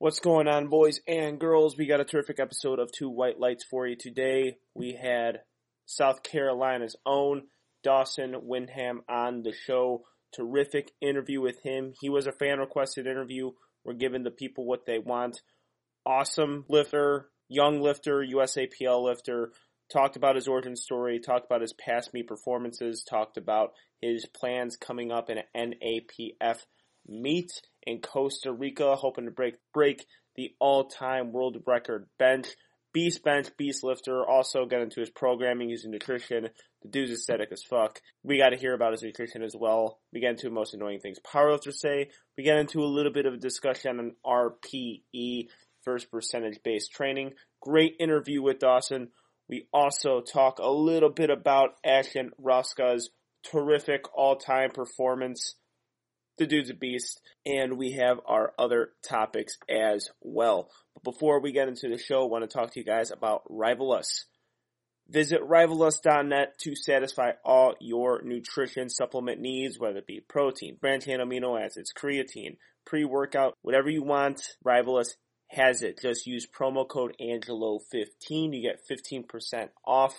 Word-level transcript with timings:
What's 0.00 0.18
going 0.18 0.48
on, 0.48 0.68
boys 0.68 0.98
and 1.06 1.38
girls? 1.38 1.76
We 1.76 1.84
got 1.84 2.00
a 2.00 2.06
terrific 2.06 2.40
episode 2.40 2.78
of 2.78 2.90
Two 2.90 3.10
White 3.10 3.38
Lights 3.38 3.66
for 3.70 3.86
you 3.86 3.96
today. 3.96 4.56
We 4.74 4.94
had 4.94 5.40
South 5.84 6.22
Carolina's 6.22 6.96
own 7.04 7.42
Dawson 7.84 8.34
Windham 8.44 9.02
on 9.10 9.42
the 9.42 9.52
show. 9.52 10.04
Terrific 10.32 10.92
interview 11.02 11.42
with 11.42 11.62
him. 11.62 11.92
He 12.00 12.08
was 12.08 12.26
a 12.26 12.32
fan 12.32 12.60
requested 12.60 13.06
interview. 13.06 13.50
We're 13.84 13.92
giving 13.92 14.22
the 14.22 14.30
people 14.30 14.64
what 14.64 14.86
they 14.86 14.98
want. 14.98 15.42
Awesome 16.06 16.64
lifter, 16.70 17.28
young 17.50 17.82
lifter, 17.82 18.24
USAPL 18.26 19.04
lifter. 19.04 19.52
Talked 19.92 20.16
about 20.16 20.34
his 20.34 20.48
origin 20.48 20.76
story, 20.76 21.20
talked 21.20 21.44
about 21.44 21.60
his 21.60 21.74
past 21.74 22.14
meet 22.14 22.26
performances, 22.26 23.04
talked 23.04 23.36
about 23.36 23.72
his 24.00 24.24
plans 24.24 24.78
coming 24.78 25.12
up 25.12 25.28
in 25.28 25.36
an 25.52 25.74
NAPF 25.74 26.60
meet 27.06 27.50
in 27.84 28.00
Costa 28.00 28.52
Rica, 28.52 28.96
hoping 28.96 29.24
to 29.24 29.30
break 29.30 29.54
break 29.72 30.04
the 30.36 30.54
all-time 30.58 31.32
world 31.32 31.56
record 31.66 32.06
bench. 32.18 32.48
Beast 32.92 33.22
bench, 33.22 33.48
beast 33.56 33.84
lifter, 33.84 34.28
also 34.28 34.66
got 34.66 34.80
into 34.80 34.98
his 34.98 35.10
programming 35.10 35.70
using 35.70 35.92
nutrition. 35.92 36.48
The 36.82 36.88
dude's 36.88 37.12
aesthetic 37.12 37.52
as 37.52 37.62
fuck. 37.62 38.00
We 38.24 38.38
got 38.38 38.48
to 38.48 38.56
hear 38.56 38.74
about 38.74 38.92
his 38.92 39.02
nutrition 39.02 39.44
as 39.44 39.54
well. 39.56 40.00
We 40.12 40.20
get 40.20 40.30
into 40.30 40.50
most 40.50 40.74
annoying 40.74 40.98
things 40.98 41.18
powerlifters 41.20 41.74
say. 41.74 42.10
We 42.36 42.42
get 42.42 42.56
into 42.56 42.80
a 42.80 42.86
little 42.86 43.12
bit 43.12 43.26
of 43.26 43.34
a 43.34 43.38
discussion 43.38 44.00
on 44.00 44.16
RPE, 44.26 45.48
first 45.84 46.10
percentage 46.10 46.58
based 46.64 46.90
training. 46.90 47.34
Great 47.60 47.94
interview 48.00 48.42
with 48.42 48.58
Dawson. 48.58 49.10
We 49.48 49.68
also 49.72 50.20
talk 50.20 50.58
a 50.58 50.70
little 50.70 51.10
bit 51.10 51.30
about 51.30 51.70
Ashton 51.84 52.30
Rouska's 52.40 53.10
terrific 53.44 54.02
all-time 54.16 54.70
performance 54.70 55.54
the 56.40 56.46
dude's 56.46 56.70
a 56.70 56.74
beast, 56.74 57.20
and 57.44 57.76
we 57.76 57.92
have 57.92 58.18
our 58.26 58.54
other 58.58 58.92
topics 59.06 59.58
as 59.68 60.08
well. 60.22 60.70
But 60.94 61.04
before 61.04 61.40
we 61.40 61.52
get 61.52 61.68
into 61.68 61.88
the 61.88 61.98
show, 61.98 62.22
I 62.22 62.30
want 62.30 62.48
to 62.48 62.58
talk 62.58 62.72
to 62.72 62.80
you 62.80 62.84
guys 62.84 63.10
about 63.10 63.42
Rivalus. 63.50 64.24
Visit 65.06 65.42
rivalus.net 65.42 66.58
to 66.60 66.74
satisfy 66.74 67.32
all 67.44 67.74
your 67.78 68.22
nutrition 68.22 68.88
supplement 68.88 69.38
needs, 69.38 69.78
whether 69.78 69.98
it 69.98 70.06
be 70.06 70.20
protein, 70.26 70.78
branched 70.80 71.08
amino 71.08 71.62
acids, 71.62 71.92
creatine, 71.92 72.56
pre-workout, 72.86 73.54
whatever 73.60 73.90
you 73.90 74.02
want, 74.02 74.40
Rivalus 74.64 75.10
has 75.48 75.82
it. 75.82 76.00
Just 76.00 76.26
use 76.26 76.46
promo 76.46 76.88
code 76.88 77.14
Angelo15. 77.20 78.54
You 78.54 78.62
get 78.62 78.80
15% 78.90 79.68
off 79.84 80.14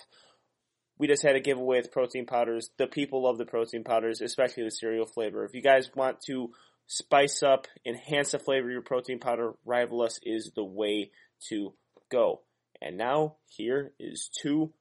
we 1.02 1.08
just 1.08 1.24
had 1.24 1.34
a 1.34 1.40
giveaway 1.40 1.78
with 1.78 1.90
protein 1.90 2.26
powders. 2.26 2.70
The 2.78 2.86
people 2.86 3.24
love 3.24 3.36
the 3.36 3.44
protein 3.44 3.82
powders, 3.82 4.20
especially 4.20 4.62
the 4.62 4.70
cereal 4.70 5.04
flavor. 5.04 5.44
If 5.44 5.52
you 5.52 5.60
guys 5.60 5.90
want 5.96 6.20
to 6.26 6.52
spice 6.86 7.42
up, 7.42 7.66
enhance 7.84 8.30
the 8.30 8.38
flavor 8.38 8.68
of 8.68 8.72
your 8.72 8.82
protein 8.82 9.18
powder, 9.18 9.54
Rivalus 9.66 10.20
is 10.22 10.52
the 10.54 10.62
way 10.62 11.10
to 11.48 11.74
go. 12.08 12.42
And 12.80 12.96
now, 12.96 13.34
here 13.48 13.90
is 13.98 14.30
two 14.40 14.74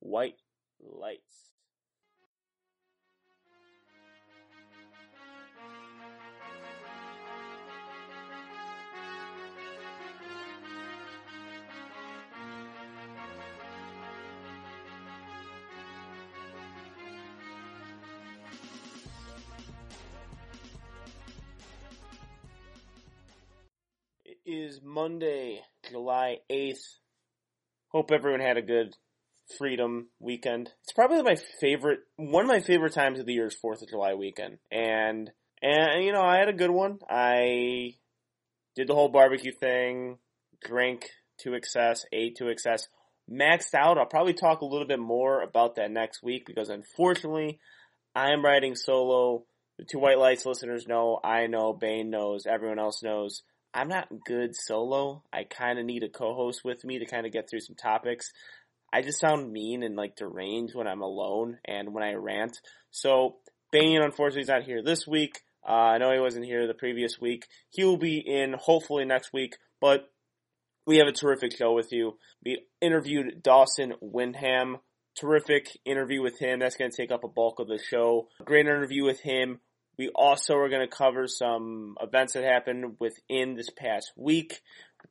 white 0.00 0.36
lights. 0.82 1.33
Is 24.46 24.80
Monday, 24.82 25.62
July 25.88 26.38
8th. 26.50 26.98
Hope 27.88 28.10
everyone 28.10 28.40
had 28.40 28.58
a 28.58 28.62
good 28.62 28.94
freedom 29.58 30.08
weekend. 30.20 30.70
It's 30.82 30.92
probably 30.92 31.22
my 31.22 31.36
favorite, 31.60 32.00
one 32.16 32.44
of 32.44 32.48
my 32.48 32.60
favorite 32.60 32.92
times 32.92 33.18
of 33.18 33.26
the 33.26 33.32
year 33.32 33.46
is 33.46 33.56
4th 33.64 33.82
of 33.82 33.88
July 33.88 34.14
weekend. 34.14 34.58
And, 34.70 35.30
and, 35.62 36.04
you 36.04 36.12
know, 36.12 36.22
I 36.22 36.38
had 36.38 36.48
a 36.48 36.54
good 36.54 36.70
one. 36.70 36.98
I 37.08 37.94
did 38.76 38.88
the 38.88 38.94
whole 38.94 39.08
barbecue 39.08 39.52
thing, 39.52 40.18
drank 40.62 41.08
to 41.40 41.54
excess, 41.54 42.04
ate 42.12 42.36
to 42.36 42.48
excess, 42.48 42.88
maxed 43.30 43.74
out. 43.74 43.96
I'll 43.96 44.06
probably 44.06 44.34
talk 44.34 44.60
a 44.60 44.66
little 44.66 44.86
bit 44.86 45.00
more 45.00 45.42
about 45.42 45.76
that 45.76 45.90
next 45.90 46.22
week 46.22 46.44
because 46.46 46.68
unfortunately, 46.68 47.60
I'm 48.14 48.44
riding 48.44 48.74
solo. 48.74 49.46
The 49.78 49.84
two 49.84 49.98
white 49.98 50.18
lights 50.18 50.44
listeners 50.44 50.86
know, 50.86 51.18
I 51.24 51.46
know, 51.46 51.72
Bane 51.72 52.10
knows, 52.10 52.46
everyone 52.46 52.78
else 52.78 53.02
knows. 53.02 53.42
I'm 53.74 53.88
not 53.88 54.08
good 54.24 54.54
solo. 54.54 55.24
I 55.32 55.44
kind 55.44 55.78
of 55.78 55.84
need 55.84 56.04
a 56.04 56.08
co-host 56.08 56.64
with 56.64 56.84
me 56.84 57.00
to 57.00 57.06
kind 57.06 57.26
of 57.26 57.32
get 57.32 57.50
through 57.50 57.60
some 57.60 57.74
topics. 57.74 58.30
I 58.92 59.02
just 59.02 59.18
sound 59.18 59.52
mean 59.52 59.82
and 59.82 59.96
like 59.96 60.14
deranged 60.14 60.76
when 60.76 60.86
I'm 60.86 61.02
alone 61.02 61.58
and 61.64 61.92
when 61.92 62.04
I 62.04 62.12
rant. 62.12 62.60
So 62.92 63.36
Bane 63.72 64.00
unfortunately 64.00 64.42
is 64.42 64.48
not 64.48 64.62
here 64.62 64.82
this 64.82 65.06
week. 65.06 65.40
Uh, 65.68 65.72
I 65.72 65.98
know 65.98 66.12
he 66.12 66.20
wasn't 66.20 66.44
here 66.44 66.66
the 66.68 66.74
previous 66.74 67.20
week. 67.20 67.48
He 67.70 67.84
will 67.84 67.96
be 67.96 68.18
in 68.18 68.54
hopefully 68.56 69.04
next 69.04 69.32
week, 69.32 69.56
but 69.80 70.08
we 70.86 70.98
have 70.98 71.08
a 71.08 71.12
terrific 71.12 71.56
show 71.56 71.72
with 71.72 71.92
you. 71.92 72.18
We 72.44 72.66
interviewed 72.80 73.42
Dawson 73.42 73.94
Windham. 74.00 74.78
Terrific 75.16 75.68
interview 75.84 76.22
with 76.22 76.38
him. 76.38 76.60
That's 76.60 76.76
going 76.76 76.90
to 76.90 76.96
take 76.96 77.10
up 77.10 77.24
a 77.24 77.28
bulk 77.28 77.58
of 77.60 77.68
the 77.68 77.78
show. 77.78 78.28
Great 78.44 78.66
interview 78.66 79.04
with 79.04 79.20
him. 79.20 79.60
We 79.98 80.08
also 80.08 80.56
are 80.56 80.68
going 80.68 80.88
to 80.88 80.96
cover 80.96 81.26
some 81.26 81.96
events 82.00 82.32
that 82.32 82.44
happened 82.44 82.96
within 82.98 83.54
this 83.54 83.70
past 83.70 84.12
week. 84.16 84.60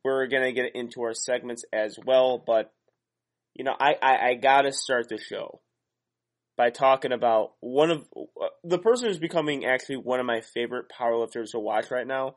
We're 0.03 0.27
going 0.27 0.43
to 0.43 0.51
get 0.51 0.75
into 0.75 1.01
our 1.03 1.13
segments 1.13 1.63
as 1.71 1.97
well, 2.05 2.43
but 2.45 2.71
you 3.53 3.63
know, 3.63 3.75
I, 3.79 3.95
I, 4.01 4.27
I 4.29 4.33
gotta 4.33 4.71
start 4.71 5.09
the 5.09 5.17
show 5.17 5.61
by 6.57 6.69
talking 6.69 7.11
about 7.11 7.53
one 7.59 7.91
of 7.91 8.05
uh, 8.17 8.47
the 8.63 8.79
person 8.79 9.07
who's 9.07 9.19
becoming 9.19 9.65
actually 9.65 9.97
one 9.97 10.19
of 10.19 10.25
my 10.25 10.41
favorite 10.41 10.85
powerlifters 10.89 11.51
to 11.51 11.59
watch 11.59 11.91
right 11.91 12.07
now. 12.07 12.35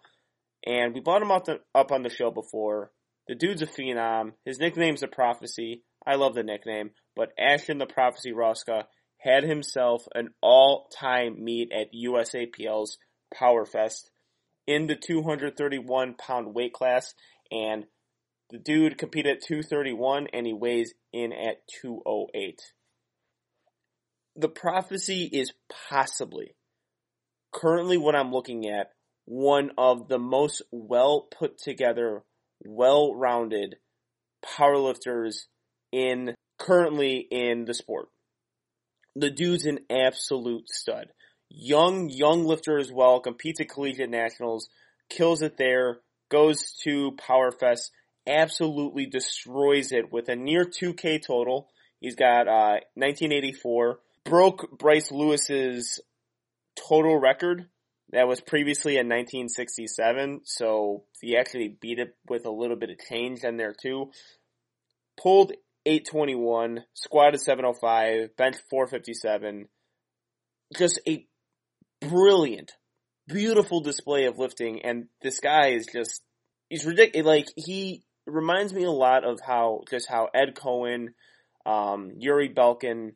And 0.65 0.95
we 0.95 1.01
brought 1.01 1.23
him 1.23 1.31
up, 1.31 1.45
the, 1.45 1.61
up 1.75 1.93
on 1.93 2.03
the 2.03 2.11
show 2.11 2.31
before. 2.31 2.91
The 3.29 3.35
dude's 3.35 3.63
a 3.63 3.67
phenom. 3.67 4.33
His 4.45 4.59
nickname's 4.59 5.01
the 5.01 5.09
Prophecy. 5.09 5.83
I 6.07 6.15
love 6.17 6.35
the 6.35 6.43
nickname. 6.43 6.91
But 7.15 7.33
Ashton 7.39 7.79
the 7.79 7.87
Prophecy 7.87 8.33
Rouska 8.33 8.85
had 9.27 9.43
himself 9.43 10.07
an 10.15 10.29
all-time 10.41 11.43
meet 11.43 11.73
at 11.73 11.93
USAPL's 11.93 12.97
Powerfest 13.35 14.11
in 14.67 14.87
the 14.87 14.95
231 14.95 16.15
pound 16.15 16.55
weight 16.55 16.73
class 16.73 17.13
and 17.51 17.87
the 18.51 18.59
dude 18.59 18.99
competed 18.99 19.39
at 19.39 19.43
231 19.43 20.29
and 20.33 20.47
he 20.47 20.53
weighs 20.53 20.95
in 21.13 21.33
at 21.33 21.67
208. 21.83 22.61
The 24.37 24.49
prophecy 24.49 25.29
is 25.33 25.53
possibly 25.89 26.55
currently 27.53 27.97
what 27.97 28.15
I'm 28.15 28.31
looking 28.31 28.69
at 28.69 28.93
one 29.25 29.73
of 29.77 30.07
the 30.07 30.19
most 30.21 30.63
well 30.71 31.27
put 31.37 31.59
together, 31.59 32.23
well 32.65 33.13
rounded 33.15 33.77
powerlifters 34.45 35.47
in 35.91 36.35
currently 36.59 37.27
in 37.31 37.65
the 37.65 37.75
sport 37.75 38.09
the 39.17 39.31
dude's 39.31 39.65
an 39.65 39.81
absolute 39.91 40.69
stud. 40.69 41.09
Young, 41.49 42.11
young 42.11 42.45
lifter 42.45 42.79
as 42.79 42.93
well, 42.93 43.21
competes 43.21 43.61
at 43.61 43.69
collegiate 43.69 44.11
nationals, 44.11 44.69
kills 45.09 45.43
it 45.43 45.57
there, 45.57 45.99
goes 46.29 46.73
to 46.85 47.13
Powerfest, 47.13 47.91
absolutely 48.27 49.07
destroys 49.07 49.93
it 49.93 50.13
with 50.13 50.29
a 50.29 50.37
near 50.37 50.65
2K 50.65 51.25
total. 51.25 51.69
He's 52.01 52.17
got, 52.17 52.47
uh, 52.47 52.81
1984, 52.95 54.01
broke 54.25 54.79
Bryce 54.79 55.11
Lewis's 55.11 56.01
total 56.77 57.19
record 57.19 57.69
that 58.11 58.29
was 58.29 58.41
previously 58.41 58.95
in 58.95 59.09
1967, 59.09 60.43
so 60.45 61.05
he 61.21 61.37
actually 61.37 61.69
beat 61.81 61.99
it 61.99 62.15
with 62.29 62.45
a 62.45 62.51
little 62.51 62.77
bit 62.77 62.91
of 62.91 62.99
change 62.99 63.45
in 63.45 63.57
there 63.57 63.75
too. 63.81 64.11
Pulled 65.21 65.53
821, 65.87 66.85
squatted 66.95 67.41
705, 67.41 68.37
bench 68.37 68.57
457. 68.69 69.69
Just 70.77 71.01
a 71.07 71.25
brilliant, 72.01 72.73
beautiful 73.29 73.81
display 73.81 74.25
of 74.25 74.39
lifting, 74.39 74.83
and 74.83 75.07
this 75.23 75.39
guy 75.39 75.69
is 75.69 75.87
just, 75.87 76.23
he's 76.69 76.85
ridiculous. 76.85 77.27
Like, 77.27 77.47
he 77.55 78.03
reminds 78.27 78.75
me 78.75 78.85
a 78.85 78.91
lot 78.91 79.25
of 79.25 79.39
how, 79.41 79.83
just 79.89 80.09
how 80.09 80.29
Ed 80.35 80.57
Coan, 80.57 81.09
um, 81.65 82.11
Yuri 82.19 82.49
Belkin, 82.49 83.13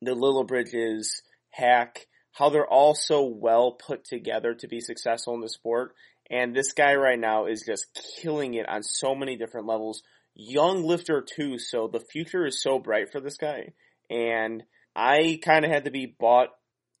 the 0.00 0.14
Little 0.14 0.44
Bridges, 0.44 1.22
Hack, 1.50 2.06
how 2.32 2.48
they're 2.48 2.66
all 2.66 2.94
so 2.94 3.24
well 3.24 3.72
put 3.72 4.04
together 4.04 4.54
to 4.54 4.68
be 4.68 4.80
successful 4.80 5.34
in 5.34 5.40
the 5.40 5.48
sport. 5.48 5.94
And 6.30 6.54
this 6.54 6.72
guy 6.72 6.94
right 6.94 7.18
now 7.18 7.46
is 7.46 7.64
just 7.66 7.86
killing 8.20 8.54
it 8.54 8.68
on 8.68 8.82
so 8.82 9.14
many 9.14 9.36
different 9.36 9.66
levels 9.66 10.02
young 10.34 10.84
lifter 10.84 11.22
too, 11.22 11.58
so 11.58 11.88
the 11.88 12.00
future 12.00 12.46
is 12.46 12.62
so 12.62 12.78
bright 12.78 13.10
for 13.10 13.20
this 13.20 13.36
guy. 13.36 13.72
And 14.10 14.62
I 14.94 15.40
kind 15.44 15.64
of 15.64 15.70
had 15.70 15.84
to 15.84 15.90
be 15.90 16.14
bought. 16.18 16.48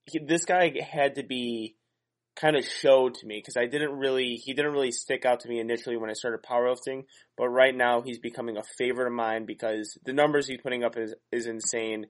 He, 0.04 0.18
this 0.18 0.44
guy 0.44 0.72
had 0.80 1.16
to 1.16 1.22
be 1.22 1.76
kind 2.34 2.56
of 2.56 2.64
showed 2.64 3.14
to 3.14 3.26
me 3.26 3.38
because 3.38 3.56
I 3.56 3.66
didn't 3.66 3.92
really 3.92 4.34
he 4.42 4.54
didn't 4.54 4.72
really 4.72 4.90
stick 4.90 5.24
out 5.24 5.40
to 5.40 5.48
me 5.48 5.60
initially 5.60 5.96
when 5.96 6.10
I 6.10 6.14
started 6.14 6.40
powerlifting, 6.42 7.04
but 7.36 7.48
right 7.48 7.76
now 7.76 8.02
he's 8.02 8.18
becoming 8.18 8.56
a 8.56 8.62
favorite 8.78 9.06
of 9.06 9.12
mine 9.12 9.44
because 9.46 9.98
the 10.04 10.12
numbers 10.12 10.46
he's 10.46 10.60
putting 10.62 10.84
up 10.84 10.96
is 10.96 11.14
is 11.30 11.46
insane. 11.46 12.06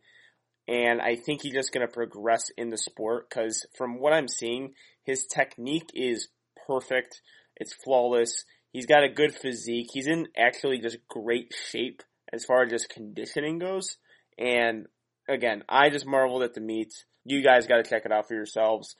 And 0.69 1.01
I 1.01 1.17
think 1.17 1.43
he's 1.43 1.55
just 1.55 1.73
going 1.73 1.87
to 1.87 1.93
progress 1.93 2.45
in 2.57 2.71
the 2.71 2.79
sport 2.79 3.29
because 3.29 3.67
from 3.77 3.99
what 3.99 4.13
I'm 4.13 4.29
seeing, 4.29 4.75
his 5.03 5.27
technique 5.27 5.91
is 5.93 6.29
perfect. 6.69 7.21
It's 7.57 7.75
flawless. 7.75 8.45
He's 8.73 8.87
got 8.87 9.05
a 9.05 9.09
good 9.09 9.35
physique. 9.35 9.89
He's 9.93 10.07
in 10.07 10.29
actually 10.37 10.79
just 10.79 10.99
great 11.09 11.53
shape 11.71 12.03
as 12.33 12.45
far 12.45 12.63
as 12.63 12.71
just 12.71 12.89
conditioning 12.89 13.59
goes. 13.59 13.97
And 14.39 14.87
again, 15.29 15.63
I 15.69 15.91
just 15.91 16.07
marveled 16.07 16.43
at 16.43 16.55
the 16.55 16.61
meet. 16.61 16.93
You 17.25 17.43
guys 17.43 17.67
got 17.67 17.77
to 17.77 17.89
check 17.89 18.03
it 18.05 18.13
out 18.13 18.27
for 18.27 18.35
yourselves. 18.35 18.97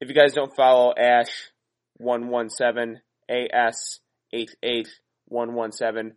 If 0.00 0.08
you 0.08 0.14
guys 0.14 0.32
don't 0.32 0.56
follow 0.56 0.94
Ash 0.96 1.50
one 1.98 2.28
one 2.28 2.48
seven 2.48 3.02
A 3.30 3.48
S 3.52 4.00
H 4.32 4.52
H 4.62 4.88
one 5.26 5.54
one 5.54 5.72
seven, 5.72 6.16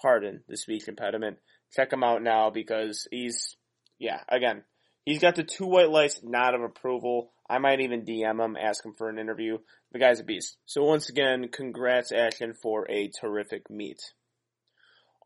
pardon 0.00 0.42
the 0.48 0.56
speech 0.58 0.86
impediment. 0.86 1.38
Check 1.74 1.92
him 1.92 2.04
out 2.04 2.22
now 2.22 2.50
because 2.50 3.08
he's 3.10 3.56
yeah 3.98 4.20
again 4.28 4.64
he's 5.06 5.20
got 5.20 5.36
the 5.36 5.44
two 5.44 5.66
white 5.66 5.90
lights 5.90 6.20
not 6.22 6.54
of 6.54 6.60
approval. 6.60 7.32
I 7.52 7.58
might 7.58 7.80
even 7.80 8.06
DM 8.06 8.42
him, 8.42 8.56
ask 8.58 8.82
him 8.82 8.94
for 8.96 9.10
an 9.10 9.18
interview. 9.18 9.58
The 9.92 9.98
guy's 9.98 10.20
a 10.20 10.24
beast. 10.24 10.56
So 10.64 10.84
once 10.84 11.10
again, 11.10 11.50
congrats 11.52 12.10
Ashton 12.10 12.54
for 12.54 12.90
a 12.90 13.10
terrific 13.20 13.68
meet. 13.68 13.98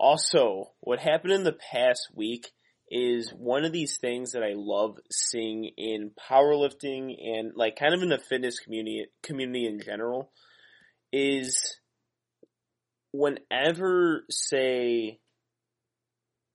Also, 0.01 0.73
what 0.81 0.99
happened 0.99 1.35
in 1.35 1.45
the 1.45 1.57
past 1.73 2.09
week 2.13 2.49
is 2.91 3.31
one 3.31 3.65
of 3.65 3.71
these 3.71 3.99
things 3.99 4.33
that 4.33 4.43
I 4.43 4.55
love 4.57 4.97
seeing 5.09 5.71
in 5.77 6.11
powerlifting 6.29 7.15
and 7.17 7.53
like 7.55 7.77
kind 7.77 7.95
of 7.95 8.03
in 8.03 8.09
the 8.09 8.19
fitness 8.19 8.59
community 8.59 9.07
community 9.23 9.67
in 9.67 9.81
general 9.81 10.33
is 11.13 11.79
whenever 13.13 14.25
say 14.31 15.21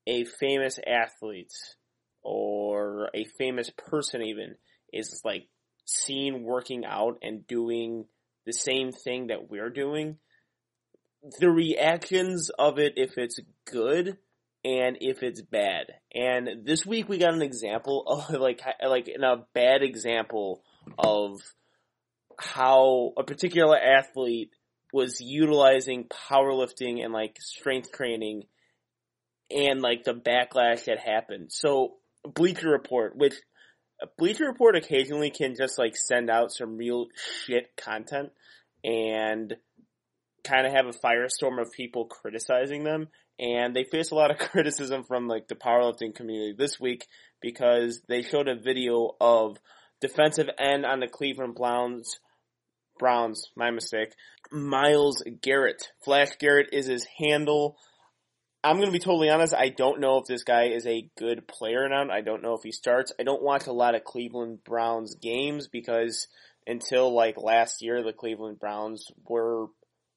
a 0.05 0.25
famous 0.25 0.79
athlete 0.85 1.53
or 2.23 3.09
a 3.15 3.23
famous 3.37 3.69
person 3.69 4.21
even 4.21 4.55
is 4.91 5.21
like 5.23 5.47
seen 5.91 6.43
working 6.43 6.85
out 6.85 7.19
and 7.21 7.45
doing 7.47 8.05
the 8.45 8.53
same 8.53 8.91
thing 8.91 9.27
that 9.27 9.49
we're 9.49 9.69
doing 9.69 10.17
the 11.39 11.49
reactions 11.49 12.49
of 12.57 12.79
it 12.79 12.93
if 12.95 13.17
it's 13.17 13.39
good 13.65 14.17
and 14.63 14.97
if 15.01 15.23
it's 15.23 15.41
bad. 15.41 15.87
And 16.13 16.65
this 16.65 16.85
week 16.85 17.09
we 17.09 17.17
got 17.17 17.33
an 17.33 17.41
example 17.41 18.03
of 18.07 18.39
like 18.39 18.61
like 18.85 19.07
in 19.07 19.23
a 19.23 19.45
bad 19.53 19.83
example 19.83 20.63
of 20.97 21.39
how 22.39 23.13
a 23.17 23.23
particular 23.23 23.77
athlete 23.77 24.51
was 24.93 25.21
utilizing 25.21 26.05
powerlifting 26.05 27.03
and 27.03 27.13
like 27.13 27.37
strength 27.39 27.91
training 27.91 28.43
and 29.49 29.81
like 29.81 30.03
the 30.03 30.13
backlash 30.13 30.85
that 30.85 30.99
happened. 30.99 31.51
So 31.51 31.97
Bleacher 32.25 32.69
Report, 32.69 33.15
which 33.15 33.35
Bleacher 34.17 34.45
Report 34.45 34.75
occasionally 34.75 35.29
can 35.29 35.55
just 35.55 35.77
like 35.77 35.95
send 35.95 36.29
out 36.29 36.51
some 36.51 36.77
real 36.77 37.07
shit 37.45 37.75
content 37.77 38.31
and 38.83 39.55
kind 40.43 40.65
of 40.65 40.73
have 40.73 40.87
a 40.87 41.05
firestorm 41.05 41.61
of 41.61 41.71
people 41.71 42.05
criticizing 42.05 42.83
them 42.83 43.07
and 43.39 43.75
they 43.75 43.83
face 43.83 44.11
a 44.11 44.15
lot 44.15 44.31
of 44.31 44.37
criticism 44.51 45.03
from 45.03 45.27
like 45.27 45.47
the 45.47 45.55
powerlifting 45.55 46.15
community 46.15 46.55
this 46.57 46.79
week 46.79 47.05
because 47.41 48.01
they 48.07 48.21
showed 48.21 48.47
a 48.47 48.55
video 48.55 49.11
of 49.21 49.57
defensive 49.99 50.49
end 50.57 50.85
on 50.85 50.99
the 50.99 51.07
Cleveland 51.07 51.55
Browns 51.55 52.19
Browns, 53.01 53.49
my 53.55 53.71
mistake. 53.71 54.13
Myles 54.51 55.23
Garrett. 55.41 55.91
Flash 56.05 56.35
Garrett 56.39 56.69
is 56.71 56.85
his 56.85 57.07
handle. 57.17 57.77
I'm 58.63 58.77
going 58.77 58.87
to 58.87 58.93
be 58.93 58.99
totally 58.99 59.29
honest. 59.29 59.55
I 59.55 59.69
don't 59.69 59.99
know 59.99 60.17
if 60.17 60.25
this 60.25 60.43
guy 60.43 60.65
is 60.65 60.85
a 60.85 61.09
good 61.17 61.47
player 61.47 61.83
or 61.83 61.89
not. 61.89 62.11
I 62.11 62.21
don't 62.21 62.43
know 62.43 62.53
if 62.53 62.61
he 62.63 62.71
starts. 62.71 63.11
I 63.19 63.23
don't 63.23 63.41
watch 63.41 63.65
a 63.65 63.73
lot 63.73 63.95
of 63.95 64.03
Cleveland 64.03 64.63
Browns 64.63 65.15
games 65.15 65.67
because 65.67 66.27
until 66.67 67.13
like 67.13 67.37
last 67.37 67.81
year, 67.81 68.03
the 68.03 68.13
Cleveland 68.13 68.59
Browns 68.59 69.07
were 69.25 69.67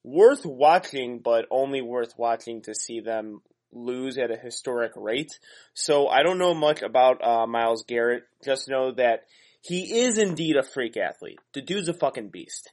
worth 0.03 0.45
watching, 0.45 1.19
but 1.19 1.47
only 1.49 1.81
worth 1.81 2.13
watching 2.17 2.61
to 2.63 2.75
see 2.75 2.99
them 2.99 3.41
lose 3.71 4.17
at 4.17 4.31
a 4.31 4.37
historic 4.37 4.91
rate. 4.95 5.39
So 5.73 6.07
I 6.07 6.21
don't 6.21 6.37
know 6.37 6.53
much 6.53 6.83
about 6.83 7.23
uh, 7.23 7.47
Myles 7.47 7.83
Garrett. 7.87 8.23
Just 8.43 8.69
know 8.69 8.91
that 8.93 9.23
he 9.61 10.01
is 10.01 10.19
indeed 10.19 10.55
a 10.55 10.63
freak 10.63 10.97
athlete. 10.97 11.39
The 11.53 11.61
dude's 11.61 11.89
a 11.89 11.93
fucking 11.93 12.29
beast. 12.29 12.71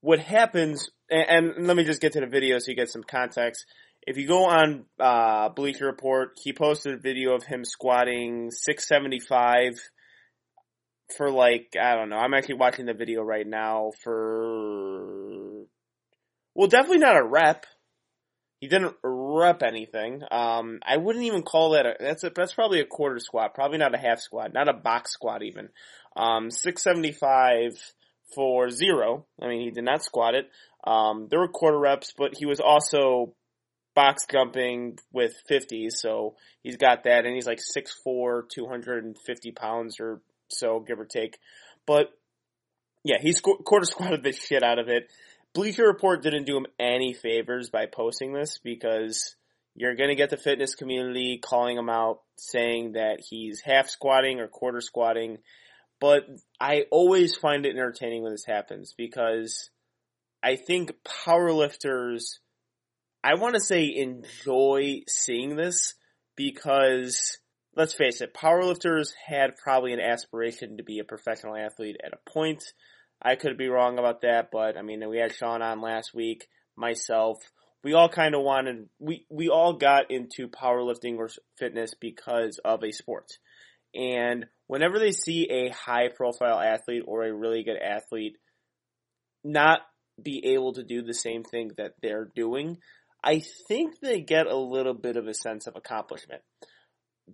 What 0.00 0.18
happens, 0.18 0.90
and, 1.08 1.46
and 1.56 1.66
let 1.66 1.76
me 1.76 1.84
just 1.84 2.00
get 2.00 2.14
to 2.14 2.20
the 2.20 2.26
video 2.26 2.58
so 2.58 2.70
you 2.70 2.76
get 2.76 2.90
some 2.90 3.04
context. 3.04 3.64
If 4.06 4.16
you 4.16 4.26
go 4.26 4.46
on 4.46 4.84
uh, 4.98 5.50
Bleacher 5.50 5.86
Report, 5.86 6.32
he 6.42 6.52
posted 6.52 6.94
a 6.94 6.98
video 6.98 7.34
of 7.34 7.44
him 7.44 7.64
squatting 7.64 8.50
675 8.50 9.78
for 11.16 11.30
like 11.30 11.76
I 11.80 11.96
don't 11.96 12.08
know. 12.08 12.16
I'm 12.16 12.34
actually 12.34 12.54
watching 12.56 12.86
the 12.86 12.94
video 12.94 13.22
right 13.22 13.46
now 13.46 13.90
for 14.02 15.64
well, 16.54 16.68
definitely 16.68 16.98
not 16.98 17.16
a 17.16 17.24
rep. 17.24 17.66
He 18.60 18.68
didn't 18.68 18.94
rep 19.02 19.62
anything. 19.62 20.22
Um, 20.30 20.80
I 20.86 20.98
wouldn't 20.98 21.24
even 21.24 21.42
call 21.42 21.70
that 21.70 21.86
a, 21.86 21.94
that's 21.98 22.24
a, 22.24 22.30
that's 22.34 22.52
probably 22.52 22.80
a 22.80 22.86
quarter 22.86 23.18
squat, 23.18 23.54
probably 23.54 23.78
not 23.78 23.94
a 23.94 23.98
half 23.98 24.20
squat, 24.20 24.52
not 24.52 24.68
a 24.68 24.74
box 24.74 25.12
squat 25.12 25.42
even. 25.42 25.70
Um, 26.14 26.50
675 26.50 27.72
for 28.34 28.68
zero. 28.68 29.26
I 29.40 29.48
mean, 29.48 29.62
he 29.62 29.70
did 29.70 29.84
not 29.84 30.04
squat 30.04 30.34
it. 30.34 30.50
Um, 30.84 31.28
there 31.30 31.40
were 31.40 31.48
quarter 31.48 31.78
reps, 31.78 32.12
but 32.16 32.34
he 32.36 32.44
was 32.44 32.60
also 32.60 33.34
box 34.00 34.24
jumping 34.30 34.98
with 35.12 35.34
50s, 35.50 35.92
so 35.92 36.36
he's 36.62 36.78
got 36.78 37.04
that, 37.04 37.26
and 37.26 37.34
he's 37.34 37.46
like 37.46 37.58
6'4", 37.58 38.48
250 38.48 39.52
pounds 39.52 40.00
or 40.00 40.22
so, 40.48 40.80
give 40.80 40.98
or 40.98 41.04
take. 41.04 41.38
But, 41.86 42.06
yeah, 43.04 43.18
he 43.20 43.34
squ- 43.34 43.62
quarter 43.62 43.84
squatted 43.90 44.22
the 44.22 44.32
shit 44.32 44.62
out 44.62 44.78
of 44.78 44.88
it. 44.88 45.10
Bleacher 45.52 45.86
Report 45.86 46.22
didn't 46.22 46.46
do 46.46 46.56
him 46.56 46.66
any 46.78 47.12
favors 47.12 47.68
by 47.68 47.84
posting 47.84 48.32
this 48.32 48.58
because 48.64 49.36
you're 49.74 49.96
going 49.96 50.08
to 50.08 50.16
get 50.16 50.30
the 50.30 50.38
fitness 50.38 50.74
community 50.74 51.38
calling 51.42 51.76
him 51.76 51.90
out, 51.90 52.20
saying 52.38 52.92
that 52.92 53.18
he's 53.28 53.60
half 53.60 53.90
squatting 53.90 54.40
or 54.40 54.48
quarter 54.48 54.80
squatting. 54.80 55.38
But 56.00 56.22
I 56.58 56.84
always 56.90 57.36
find 57.36 57.66
it 57.66 57.76
entertaining 57.76 58.22
when 58.22 58.32
this 58.32 58.46
happens 58.46 58.94
because 58.96 59.68
I 60.42 60.56
think 60.56 60.92
powerlifters, 61.04 62.38
I 63.22 63.34
want 63.34 63.54
to 63.54 63.60
say 63.60 63.92
enjoy 63.94 65.02
seeing 65.06 65.56
this 65.56 65.94
because 66.36 67.38
let's 67.76 67.94
face 67.94 68.20
it, 68.20 68.34
powerlifters 68.34 69.12
had 69.26 69.56
probably 69.56 69.92
an 69.92 70.00
aspiration 70.00 70.76
to 70.78 70.82
be 70.82 70.98
a 70.98 71.04
professional 71.04 71.56
athlete 71.56 71.96
at 72.04 72.12
a 72.12 72.30
point. 72.30 72.62
I 73.22 73.36
could 73.36 73.58
be 73.58 73.68
wrong 73.68 73.98
about 73.98 74.22
that, 74.22 74.48
but 74.50 74.76
I 74.76 74.82
mean, 74.82 75.06
we 75.08 75.18
had 75.18 75.34
Sean 75.34 75.62
on 75.62 75.80
last 75.80 76.14
week, 76.14 76.46
myself. 76.76 77.38
We 77.84 77.92
all 77.92 78.08
kind 78.08 78.34
of 78.34 78.42
wanted, 78.42 78.88
we, 78.98 79.26
we 79.30 79.48
all 79.48 79.74
got 79.74 80.10
into 80.10 80.48
powerlifting 80.48 81.16
or 81.16 81.30
fitness 81.58 81.92
because 81.98 82.58
of 82.64 82.82
a 82.82 82.92
sport. 82.92 83.38
And 83.94 84.46
whenever 84.66 84.98
they 84.98 85.12
see 85.12 85.48
a 85.50 85.70
high 85.70 86.08
profile 86.08 86.60
athlete 86.60 87.02
or 87.06 87.24
a 87.24 87.34
really 87.34 87.62
good 87.62 87.78
athlete 87.78 88.36
not 89.42 89.80
be 90.22 90.52
able 90.54 90.74
to 90.74 90.82
do 90.82 91.02
the 91.02 91.14
same 91.14 91.42
thing 91.42 91.70
that 91.76 91.94
they're 92.02 92.30
doing, 92.34 92.78
I 93.22 93.42
think 93.68 94.00
they 94.00 94.20
get 94.20 94.46
a 94.46 94.56
little 94.56 94.94
bit 94.94 95.16
of 95.16 95.26
a 95.26 95.34
sense 95.34 95.66
of 95.66 95.76
accomplishment 95.76 96.42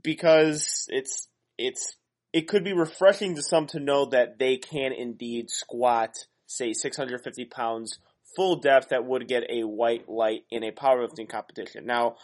because 0.03 0.87
it's, 0.89 1.29
it's 1.59 1.97
it 2.33 2.49
could 2.49 2.65
be 2.65 2.75
refreshing 2.75 3.35
to 3.37 3.43
some 3.43 3.67
to 3.69 3.81
know 3.81 4.07
that 4.07 4.39
they 4.39 4.57
can 4.59 4.93
indeed 4.93 5.49
squat, 5.49 6.15
say, 6.47 6.75
650 6.75 7.47
pounds 7.47 7.99
full 8.37 8.57
depth 8.57 8.91
that 8.91 9.07
would 9.07 9.27
get 9.27 9.45
a 9.49 9.63
white 9.63 10.09
light 10.09 10.43
in 10.51 10.63
a 10.63 10.71
powerlifting 10.71 11.29
competition. 11.29 11.87
Now, 11.87 12.17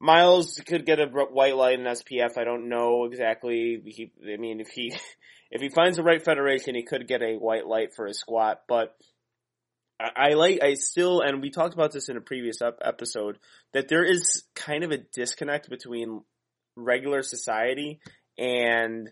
Myles 0.00 0.60
could 0.66 0.86
get 0.86 0.98
a 0.98 1.06
white 1.06 1.54
light 1.54 1.78
in 1.78 1.84
SPF. 1.84 2.38
I 2.38 2.44
don't 2.44 2.68
know 2.68 3.04
exactly. 3.04 3.80
He, 3.84 4.10
I 4.32 4.36
mean, 4.36 4.60
if 4.60 4.68
he 4.68 4.96
if 5.50 5.60
he 5.60 5.68
finds 5.68 5.96
the 5.96 6.02
right 6.02 6.24
federation, 6.24 6.74
he 6.74 6.82
could 6.82 7.06
get 7.06 7.22
a 7.22 7.36
white 7.36 7.66
light 7.66 7.94
for 7.94 8.06
his 8.06 8.18
squat. 8.18 8.62
But 8.66 8.96
I, 10.16 10.34
like, 10.34 10.62
I 10.62 10.74
still, 10.74 11.20
and 11.20 11.42
we 11.42 11.50
talked 11.50 11.74
about 11.74 11.92
this 11.92 12.08
in 12.08 12.16
a 12.16 12.20
previous 12.20 12.58
episode, 12.62 13.38
that 13.72 13.88
there 13.88 14.04
is 14.04 14.44
kind 14.54 14.84
of 14.84 14.90
a 14.90 14.98
disconnect 14.98 15.68
between 15.70 16.22
regular 16.76 17.22
society 17.22 18.00
and 18.38 19.08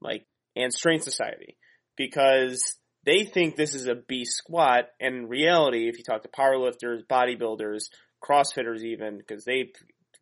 like, 0.00 0.26
and 0.54 0.72
Strength 0.72 1.04
Society, 1.04 1.56
because 1.96 2.76
they 3.04 3.24
think 3.24 3.56
this 3.56 3.74
is 3.74 3.86
a 3.86 3.94
B 3.94 4.24
squat, 4.24 4.88
and 5.00 5.14
in 5.14 5.28
reality, 5.28 5.88
if 5.88 5.98
you 5.98 6.04
talk 6.04 6.22
to 6.22 6.28
powerlifters, 6.28 7.06
bodybuilders, 7.06 7.88
CrossFitters 8.22 8.82
even, 8.82 9.18
because 9.18 9.44
they 9.44 9.72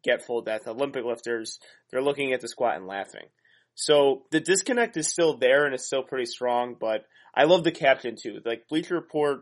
get 0.04 0.24
full 0.24 0.42
death, 0.42 0.68
Olympic 0.68 1.04
lifters, 1.04 1.58
they're 1.90 2.02
looking 2.02 2.32
at 2.32 2.40
the 2.40 2.48
squat 2.48 2.76
and 2.76 2.86
laughing. 2.86 3.26
So 3.74 4.22
the 4.30 4.40
disconnect 4.40 4.96
is 4.96 5.08
still 5.08 5.36
there 5.36 5.64
and 5.64 5.74
it's 5.74 5.86
still 5.86 6.02
pretty 6.02 6.26
strong, 6.26 6.76
but 6.78 7.04
I 7.34 7.44
love 7.44 7.64
the 7.64 7.72
caption 7.72 8.16
too. 8.16 8.38
Like 8.44 8.68
Bleacher 8.68 8.94
Report 8.94 9.40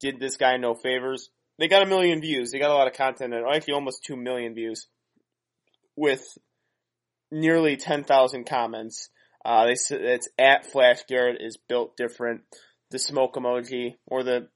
did 0.00 0.20
this 0.20 0.36
guy 0.36 0.56
no 0.56 0.74
favors. 0.74 1.30
They 1.58 1.68
got 1.68 1.82
a 1.82 1.86
million 1.86 2.20
views. 2.20 2.50
They 2.50 2.58
got 2.58 2.70
a 2.70 2.74
lot 2.74 2.86
of 2.88 2.94
content 2.94 3.32
and 3.32 3.46
actually 3.46 3.74
almost 3.74 4.04
two 4.04 4.16
million 4.16 4.54
views 4.54 4.86
with 5.96 6.22
nearly 7.30 7.76
10,000 7.76 8.44
comments. 8.44 9.08
Uh, 9.44 9.66
they 9.66 9.76
it's 9.96 10.28
at 10.38 10.66
Flash 10.66 11.04
Garrett 11.08 11.40
is 11.40 11.56
built 11.68 11.96
different. 11.96 12.42
The 12.90 12.98
smoke 12.98 13.34
emoji 13.36 13.94
or 14.06 14.22
the 14.22 14.48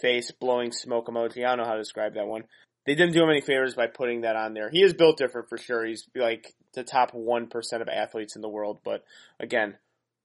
face 0.00 0.30
blowing 0.30 0.72
smoke 0.72 1.08
emoji. 1.08 1.44
I 1.44 1.50
don't 1.50 1.58
know 1.58 1.64
how 1.64 1.74
to 1.74 1.80
describe 1.80 2.14
that 2.14 2.26
one. 2.26 2.44
They 2.86 2.94
didn't 2.94 3.14
do 3.14 3.22
him 3.22 3.30
any 3.30 3.40
favors 3.40 3.74
by 3.74 3.86
putting 3.86 4.22
that 4.22 4.36
on 4.36 4.52
there. 4.52 4.68
He 4.70 4.82
is 4.82 4.92
built 4.92 5.16
different 5.16 5.48
for 5.48 5.56
sure. 5.56 5.84
He's 5.86 6.06
like 6.14 6.54
the 6.74 6.84
top 6.84 7.12
1% 7.12 7.48
of 7.80 7.88
athletes 7.88 8.36
in 8.36 8.42
the 8.42 8.48
world. 8.48 8.80
But 8.84 9.04
again, 9.40 9.76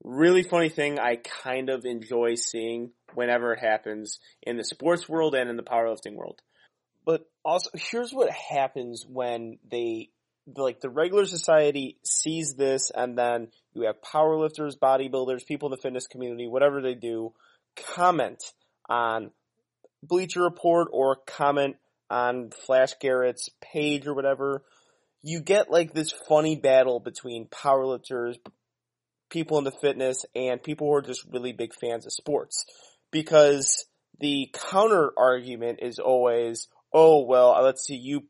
really 0.03 0.43
funny 0.43 0.69
thing 0.69 0.99
I 0.99 1.17
kind 1.17 1.69
of 1.69 1.85
enjoy 1.85 2.35
seeing 2.35 2.91
whenever 3.13 3.53
it 3.53 3.59
happens 3.59 4.19
in 4.41 4.57
the 4.57 4.63
sports 4.63 5.09
world 5.09 5.35
and 5.35 5.49
in 5.49 5.57
the 5.57 5.63
powerlifting 5.63 6.15
world. 6.15 6.41
But 7.05 7.25
also, 7.43 7.69
here's 7.73 8.11
what 8.11 8.29
happens 8.31 9.05
when 9.07 9.57
they, 9.69 10.09
like 10.55 10.79
the 10.79 10.89
regular 10.89 11.25
society 11.25 11.97
sees 12.03 12.55
this 12.55 12.91
and 12.93 13.17
then 13.17 13.49
you 13.73 13.83
have 13.83 14.01
powerlifters, 14.01 14.77
bodybuilders, 14.77 15.45
people 15.45 15.69
in 15.69 15.71
the 15.71 15.81
fitness 15.81 16.07
community, 16.07 16.47
whatever 16.47 16.81
they 16.81 16.95
do, 16.95 17.33
comment 17.95 18.43
on 18.87 19.31
Bleacher 20.03 20.41
Report 20.41 20.89
or 20.91 21.17
comment 21.27 21.75
on 22.09 22.51
Flash 22.65 22.93
Garrett's 22.99 23.49
page 23.61 24.07
or 24.07 24.13
whatever, 24.13 24.63
you 25.21 25.41
get 25.41 25.69
like 25.69 25.93
this 25.93 26.11
funny 26.11 26.55
battle 26.55 26.99
between 26.99 27.47
powerlifters, 27.47 28.37
people 29.29 29.57
into 29.57 29.71
fitness, 29.71 30.25
and 30.35 30.61
people 30.61 30.87
who 30.87 30.93
are 30.93 31.01
just 31.01 31.25
really 31.31 31.53
big 31.53 31.73
fans 31.73 32.05
of 32.05 32.13
sports. 32.13 32.65
Because 33.11 33.85
the 34.19 34.53
counter 34.53 35.11
argument 35.17 35.79
is 35.81 35.99
always, 35.99 36.67
oh 36.93 37.25
well, 37.25 37.53
uh, 37.53 37.61
let's 37.61 37.85
see 37.85 37.95
you 37.95 38.25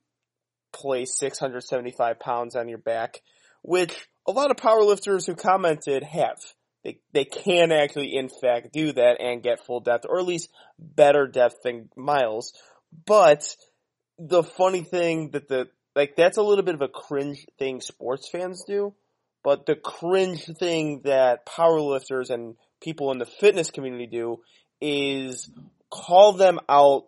place 0.72 1.18
675 1.18 2.20
pounds 2.20 2.56
on 2.56 2.70
your 2.70 2.77
back, 2.77 3.22
which 3.62 4.08
a 4.27 4.32
lot 4.32 4.51
of 4.51 4.58
powerlifters 4.58 5.25
who 5.25 5.36
commented 5.36 6.03
have. 6.03 6.38
They, 6.84 7.00
they 7.12 7.25
can 7.25 7.74
actually 7.74 8.15
in 8.15 8.29
fact 8.29 8.72
do 8.72 8.94
that 8.94 9.20
and 9.20 9.44
get 9.44 9.65
full 9.65 9.82
depth, 9.82 10.06
or 10.08 10.20
at 10.20 10.25
least 10.25 10.50
better 10.77 11.27
depth 11.27 11.63
than 11.63 11.89
Myles. 11.98 12.53
But 13.06 13.44
the 14.18 14.44
funny 14.44 14.84
thing 14.84 15.32
that 15.32 15.50
the, 15.50 15.68
like 15.96 16.15
that's 16.15 16.38
a 16.38 16.41
little 16.41 16.63
bit 16.63 16.75
of 16.75 16.82
a 16.82 16.88
cringe 16.88 17.46
thing 17.58 17.82
sports 17.82 18.29
fans 18.29 18.63
do, 18.65 18.94
but 19.43 19.65
the 19.65 19.75
cringe 19.75 20.46
thing 20.60 21.01
that 21.05 21.46
powerlifters 21.46 22.29
and 22.29 22.55
people 22.81 23.12
in 23.12 23.19
the 23.19 23.25
fitness 23.25 23.72
community 23.72 24.08
do 24.08 24.39
is 24.81 25.50
call 25.89 26.34
them 26.34 26.60
out 26.67 27.05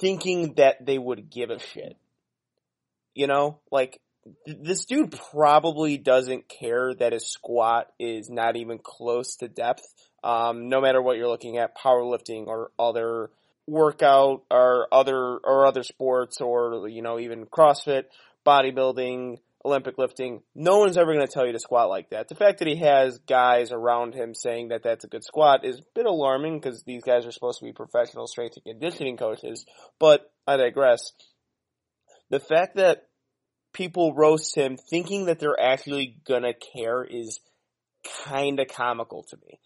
thinking 0.00 0.54
that 0.54 0.84
they 0.84 0.98
would 0.98 1.30
give 1.30 1.50
a 1.50 1.58
shit. 1.58 1.96
You 3.14 3.26
know, 3.26 3.60
like 3.70 4.00
this 4.46 4.84
dude 4.84 5.16
probably 5.30 5.98
doesn't 5.98 6.48
care 6.48 6.94
that 6.94 7.12
his 7.12 7.30
squat 7.30 7.88
is 7.98 8.28
not 8.28 8.56
even 8.56 8.78
close 8.78 9.36
to 9.36 9.48
depth. 9.48 9.86
Um, 10.22 10.68
no 10.68 10.80
matter 10.80 11.00
what 11.00 11.16
you're 11.16 11.28
looking 11.28 11.58
at, 11.58 11.76
powerlifting 11.76 12.46
or 12.46 12.70
other 12.78 13.30
workout 13.66 14.44
or 14.50 14.88
other 14.92 15.16
or 15.16 15.66
other 15.66 15.82
sports 15.82 16.40
or 16.40 16.88
you 16.88 17.02
know 17.02 17.18
even 17.18 17.46
CrossFit, 17.46 18.04
bodybuilding, 18.46 19.38
Olympic 19.64 19.98
lifting, 19.98 20.42
no 20.54 20.78
one's 20.78 20.96
ever 20.96 21.12
going 21.12 21.26
to 21.26 21.32
tell 21.32 21.46
you 21.46 21.52
to 21.52 21.58
squat 21.58 21.88
like 21.88 22.10
that. 22.10 22.28
The 22.28 22.36
fact 22.36 22.60
that 22.60 22.68
he 22.68 22.76
has 22.76 23.18
guys 23.18 23.72
around 23.72 24.14
him 24.14 24.34
saying 24.34 24.68
that 24.68 24.82
that's 24.84 25.04
a 25.04 25.08
good 25.08 25.24
squat 25.24 25.64
is 25.64 25.78
a 25.78 25.82
bit 25.94 26.06
alarming 26.06 26.60
because 26.60 26.84
these 26.84 27.02
guys 27.02 27.26
are 27.26 27.32
supposed 27.32 27.58
to 27.58 27.64
be 27.64 27.72
professional 27.72 28.26
strength 28.26 28.56
and 28.56 28.64
conditioning 28.64 29.16
coaches. 29.16 29.66
But 29.98 30.30
I 30.46 30.56
digress. 30.56 31.12
The 32.30 32.40
fact 32.40 32.76
that 32.76 33.08
people 33.72 34.14
roast 34.14 34.54
him 34.56 34.76
thinking 34.76 35.26
that 35.26 35.40
they're 35.40 35.60
actually 35.60 36.16
gonna 36.26 36.54
care 36.54 37.04
is 37.04 37.40
kinda 38.26 38.64
comical 38.64 39.24
to 39.24 39.36
me. 39.38 39.58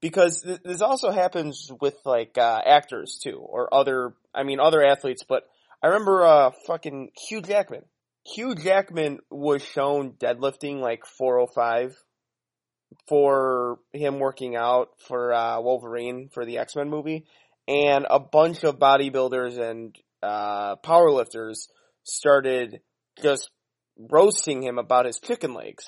Because 0.00 0.42
th- 0.42 0.60
this 0.62 0.82
also 0.82 1.10
happens 1.10 1.70
with 1.80 1.96
like, 2.04 2.36
uh, 2.36 2.60
actors 2.64 3.18
too, 3.22 3.38
or 3.38 3.72
other, 3.72 4.14
I 4.34 4.42
mean 4.42 4.60
other 4.60 4.84
athletes, 4.84 5.24
but 5.26 5.48
I 5.82 5.88
remember, 5.88 6.24
uh, 6.24 6.50
fucking 6.66 7.12
Hugh 7.28 7.40
Jackman. 7.40 7.84
Hugh 8.34 8.54
Jackman 8.54 9.18
was 9.30 9.62
shown 9.62 10.12
deadlifting 10.12 10.80
like 10.80 11.06
405 11.06 11.96
for 13.06 13.78
him 13.92 14.18
working 14.18 14.56
out 14.56 14.88
for, 15.06 15.32
uh, 15.32 15.60
Wolverine 15.60 16.28
for 16.32 16.44
the 16.44 16.58
X-Men 16.58 16.88
movie, 16.90 17.26
and 17.66 18.06
a 18.08 18.18
bunch 18.18 18.64
of 18.64 18.78
bodybuilders 18.78 19.58
and, 19.58 19.96
uh, 20.22 20.76
powerlifters 20.76 21.68
started 22.04 22.80
just 23.22 23.50
roasting 23.98 24.62
him 24.62 24.78
about 24.78 25.06
his 25.06 25.18
chicken 25.20 25.54
legs. 25.54 25.84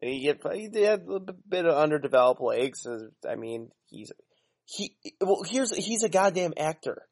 He 0.00 0.26
had, 0.26 0.40
he 0.52 0.82
had 0.82 1.06
a 1.08 1.32
bit 1.48 1.64
of 1.64 1.76
underdeveloped 1.76 2.40
legs. 2.40 2.86
I 3.28 3.36
mean, 3.36 3.70
he's 3.86 4.10
he. 4.64 4.96
Well, 5.20 5.42
here's 5.46 5.74
he's 5.76 6.02
a 6.02 6.08
goddamn 6.08 6.54
actor. 6.56 7.06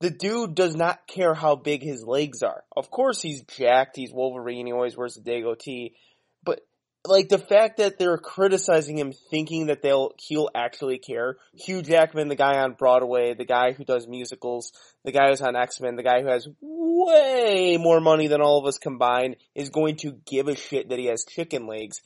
The 0.00 0.10
dude 0.10 0.54
does 0.54 0.74
not 0.74 1.06
care 1.06 1.34
how 1.34 1.56
big 1.56 1.82
his 1.82 2.02
legs 2.04 2.42
are. 2.42 2.64
Of 2.74 2.90
course, 2.90 3.20
he's 3.20 3.42
jacked. 3.42 3.96
He's 3.96 4.12
Wolverine. 4.12 4.66
He 4.66 4.72
always 4.72 4.96
wears 4.96 5.14
the 5.14 5.30
Dago 5.30 5.58
tee. 5.58 5.94
But 6.42 6.60
like 7.04 7.28
the 7.28 7.38
fact 7.38 7.78
that 7.78 7.98
they're 7.98 8.18
criticizing 8.18 8.98
him 8.98 9.12
thinking 9.30 9.66
that 9.66 9.82
they'll 9.82 10.12
he'll 10.18 10.48
actually 10.54 10.98
care. 10.98 11.36
Hugh 11.54 11.82
Jackman, 11.82 12.28
the 12.28 12.36
guy 12.36 12.58
on 12.58 12.74
Broadway, 12.74 13.34
the 13.34 13.44
guy 13.44 13.72
who 13.72 13.84
does 13.84 14.08
musicals, 14.08 14.72
the 15.04 15.12
guy 15.12 15.28
who's 15.28 15.42
on 15.42 15.56
X-Men, 15.56 15.96
the 15.96 16.02
guy 16.02 16.22
who 16.22 16.28
has 16.28 16.48
way 16.60 17.78
more 17.78 18.00
money 18.00 18.26
than 18.26 18.40
all 18.40 18.58
of 18.58 18.66
us 18.66 18.78
combined 18.78 19.36
is 19.54 19.70
going 19.70 19.96
to 19.96 20.18
give 20.26 20.48
a 20.48 20.56
shit 20.56 20.88
that 20.88 20.98
he 20.98 21.06
has 21.06 21.24
chicken 21.24 21.66
legs 21.66 22.00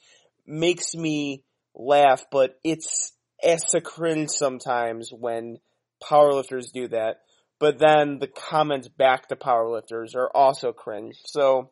makes 0.46 0.94
me 0.94 1.42
laugh, 1.74 2.24
but 2.30 2.58
it's 2.64 3.12
it's 3.40 3.74
a 3.74 3.80
cringe 3.80 4.30
sometimes 4.30 5.10
when 5.12 5.58
powerlifters 6.02 6.72
do 6.72 6.88
that. 6.88 7.20
But 7.64 7.78
then 7.78 8.18
the 8.18 8.26
comments 8.26 8.88
back 8.88 9.28
to 9.28 9.36
powerlifters 9.36 10.14
are 10.14 10.28
also 10.36 10.74
cringe. 10.74 11.16
So 11.24 11.70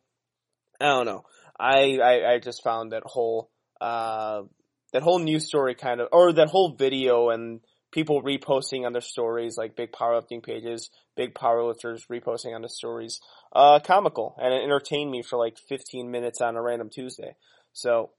I 0.80 0.87
don't 0.87 1.04
know. 1.04 1.26
I, 1.61 1.99
I, 1.99 2.32
I 2.32 2.38
just 2.38 2.64
found 2.64 2.92
that 2.92 3.02
whole, 3.04 3.50
uh, 3.78 4.44
that 4.94 5.02
whole 5.02 5.18
news 5.18 5.46
story 5.46 5.75
kind 5.75 6.00
of, 6.00 6.08
or 6.11 6.32
that 6.32 6.49
whole 6.49 6.76
video 6.76 7.28
and 7.28 7.61
people 7.92 8.22
reposting 8.22 8.87
on 8.87 8.94
their 8.94 9.02
stories, 9.02 9.58
like 9.58 9.76
big 9.76 9.92
powerlifting 9.92 10.42
pages, 10.42 10.88
big 11.14 11.34
powerlifters 11.34 12.06
reposting 12.11 12.54
on 12.54 12.62
the 12.62 12.70
stories, 12.70 13.20
uh, 13.54 13.78
comical 13.78 14.34
and 14.40 14.54
it 14.54 14.62
entertained 14.62 15.11
me 15.11 15.20
for 15.20 15.38
like 15.38 15.58
15 15.58 16.11
minutes 16.11 16.40
on 16.40 16.56
a 16.56 16.62
random 16.62 16.88
Tuesday. 16.88 17.37
So, 17.75 18.12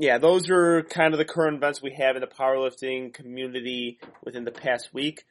yeah, 0.00 0.18
those 0.18 0.50
are 0.50 0.82
kind 0.82 1.14
of 1.14 1.18
the 1.18 1.24
current 1.24 1.58
events 1.58 1.80
we 1.80 1.94
have 1.96 2.16
in 2.16 2.22
the 2.22 2.26
powerlifting 2.26 3.14
community 3.14 4.00
within 4.24 4.44
the 4.44 4.50
past 4.50 4.92
week. 4.92 5.22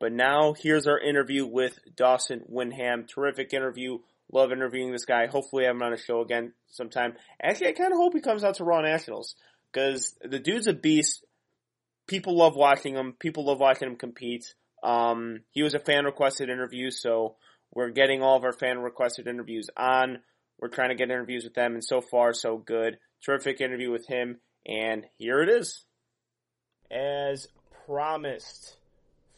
But 0.00 0.12
now 0.12 0.54
here's 0.56 0.86
our 0.86 0.98
interview 0.98 1.46
with 1.46 1.78
Dawson 1.96 2.42
Windham. 2.46 3.06
Terrific 3.06 3.52
interview 3.52 3.98
Love 4.30 4.52
interviewing 4.52 4.92
this 4.92 5.06
guy. 5.06 5.26
Hopefully, 5.26 5.64
I 5.64 5.68
have 5.68 5.76
him 5.76 5.82
on 5.82 5.94
a 5.94 5.98
show 5.98 6.20
again 6.20 6.52
sometime. 6.66 7.14
Actually, 7.42 7.68
I 7.68 7.72
kind 7.72 7.92
of 7.92 7.98
hope 7.98 8.12
he 8.12 8.20
comes 8.20 8.44
out 8.44 8.56
to 8.56 8.64
Raw 8.64 8.82
Nationals 8.82 9.34
because 9.72 10.14
the 10.22 10.38
dude's 10.38 10.66
a 10.66 10.74
beast. 10.74 11.24
People 12.06 12.36
love 12.36 12.54
watching 12.54 12.94
him. 12.94 13.14
People 13.18 13.46
love 13.46 13.58
watching 13.58 13.88
him 13.88 13.96
compete. 13.96 14.54
Um, 14.82 15.40
he 15.50 15.62
was 15.62 15.74
a 15.74 15.78
fan 15.78 16.04
requested 16.04 16.50
interview, 16.50 16.90
so 16.90 17.36
we're 17.72 17.90
getting 17.90 18.22
all 18.22 18.36
of 18.36 18.44
our 18.44 18.52
fan 18.52 18.78
requested 18.78 19.26
interviews 19.26 19.70
on. 19.76 20.18
We're 20.60 20.68
trying 20.68 20.90
to 20.90 20.94
get 20.94 21.10
interviews 21.10 21.44
with 21.44 21.54
them, 21.54 21.72
and 21.72 21.84
so 21.84 22.02
far, 22.02 22.34
so 22.34 22.58
good. 22.58 22.98
Terrific 23.24 23.62
interview 23.62 23.90
with 23.90 24.06
him, 24.06 24.40
and 24.66 25.06
here 25.16 25.40
it 25.40 25.48
is. 25.48 25.84
As 26.90 27.48
promised, 27.86 28.76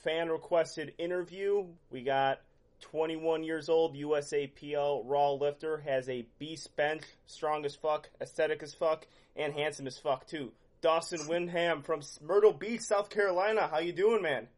fan 0.03 0.29
requested 0.29 0.95
interview. 0.99 1.67
We 1.91 2.03
got 2.03 2.41
21 2.81 3.45
years 3.45 3.69
old, 3.69 3.95
USAPL 3.97 5.03
raw 5.05 5.33
lifter, 5.33 5.79
has 5.79 6.09
a 6.09 6.27
beast 6.39 6.75
bench, 6.77 7.03
strong 7.27 7.65
as 7.65 7.77
fuck, 7.77 8.09
aesthetic 8.21 8.63
as 8.63 8.75
fuck, 8.75 9.07
and 9.37 9.53
handsome 9.53 9.87
as 9.87 9.99
fuck 9.99 10.27
too. 10.27 10.53
Dawson 10.81 11.29
Windham 11.29 11.83
from 11.83 12.01
Myrtle 12.23 12.55
Beach, 12.55 12.81
South 12.81 13.11
Carolina. 13.11 13.69
How 13.71 13.81
you 13.81 13.93
doing, 13.93 14.23
man? 14.23 14.49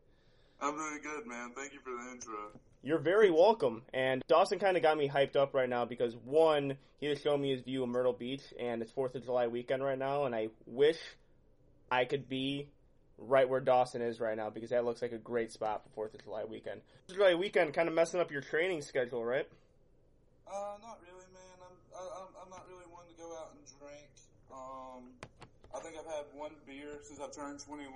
I'm 0.61 0.77
doing 0.77 1.01
good, 1.03 1.27
man. 1.27 1.53
Thank 1.57 1.73
you 1.73 1.81
for 1.81 1.91
the 1.91 2.13
intro. 2.13 2.35
You're 2.85 2.99
very 2.99 3.31
welcome. 3.31 3.83
And 3.93 4.23
Dawson 4.29 4.61
kind 4.61 4.77
of 4.77 4.83
got 4.83 4.97
me 4.97 5.09
hyped 5.09 5.35
up 5.35 5.55
right 5.55 5.69
now 5.69 5.85
because 5.85 6.15
one, 6.25 6.77
he 7.01 7.09
just 7.09 7.25
showed 7.25 7.39
me 7.39 7.51
his 7.51 7.63
view 7.63 7.83
of 7.83 7.89
Myrtle 7.89 8.13
Beach, 8.13 8.43
and 8.59 8.83
it's 8.83 8.93
Fourth 8.93 9.17
of 9.17 9.25
July 9.25 9.49
weekend 9.49 9.83
right 9.83 9.99
now, 9.99 10.25
and 10.25 10.35
I 10.35 10.49
wish 10.67 10.99
I 11.91 12.05
could 12.05 12.29
be 12.29 12.69
right 13.27 13.49
where 13.49 13.61
Dawson 13.61 14.03
is 14.03 14.21
right 14.21 14.37
now 14.37 14.51
because 14.51 14.71
that 14.71 14.85
looks 14.85 15.03
like 15.03 15.13
a 15.13 15.19
great 15.19 15.53
spot 15.53 15.83
for 15.83 15.89
Fourth 15.91 16.15
of 16.15 16.23
July 16.25 16.45
weekend. 16.45 16.81
Fourth 17.07 17.11
of 17.11 17.17
July 17.17 17.35
weekend 17.35 17.75
kind 17.75 17.89
of 17.89 17.95
messing 17.95 18.21
up 18.21 18.31
your 18.31 18.41
training 18.41 18.83
schedule, 18.83 19.25
right? 19.25 19.49
Uh, 20.47 20.77
not 20.83 20.99
really, 21.03 21.25
man. 21.33 21.57
I'm 21.61 21.77
I, 21.97 22.03
am 22.21 22.29
i 22.39 22.45
am 22.45 22.51
not 22.51 22.67
really 22.69 22.85
one 22.91 23.05
to 23.07 23.15
go 23.17 23.33
out 23.39 23.55
and 23.55 23.65
drink 23.79 24.11
Um, 24.53 25.05
I 25.75 25.81
think 25.81 25.97
I've 25.99 26.07
had 26.13 26.25
one 26.35 26.53
beer 26.67 26.99
since 27.03 27.21
I've 27.21 27.33
turned 27.35 27.61
21. 27.61 27.89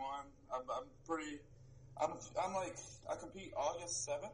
I'm, 0.55 0.61
I'm 0.71 0.85
pretty. 1.07 1.41
I'm, 2.01 2.13
I'm 2.43 2.55
like 2.55 2.77
I 3.11 3.17
compete 3.17 3.53
August 3.57 4.09
7th 4.09 4.31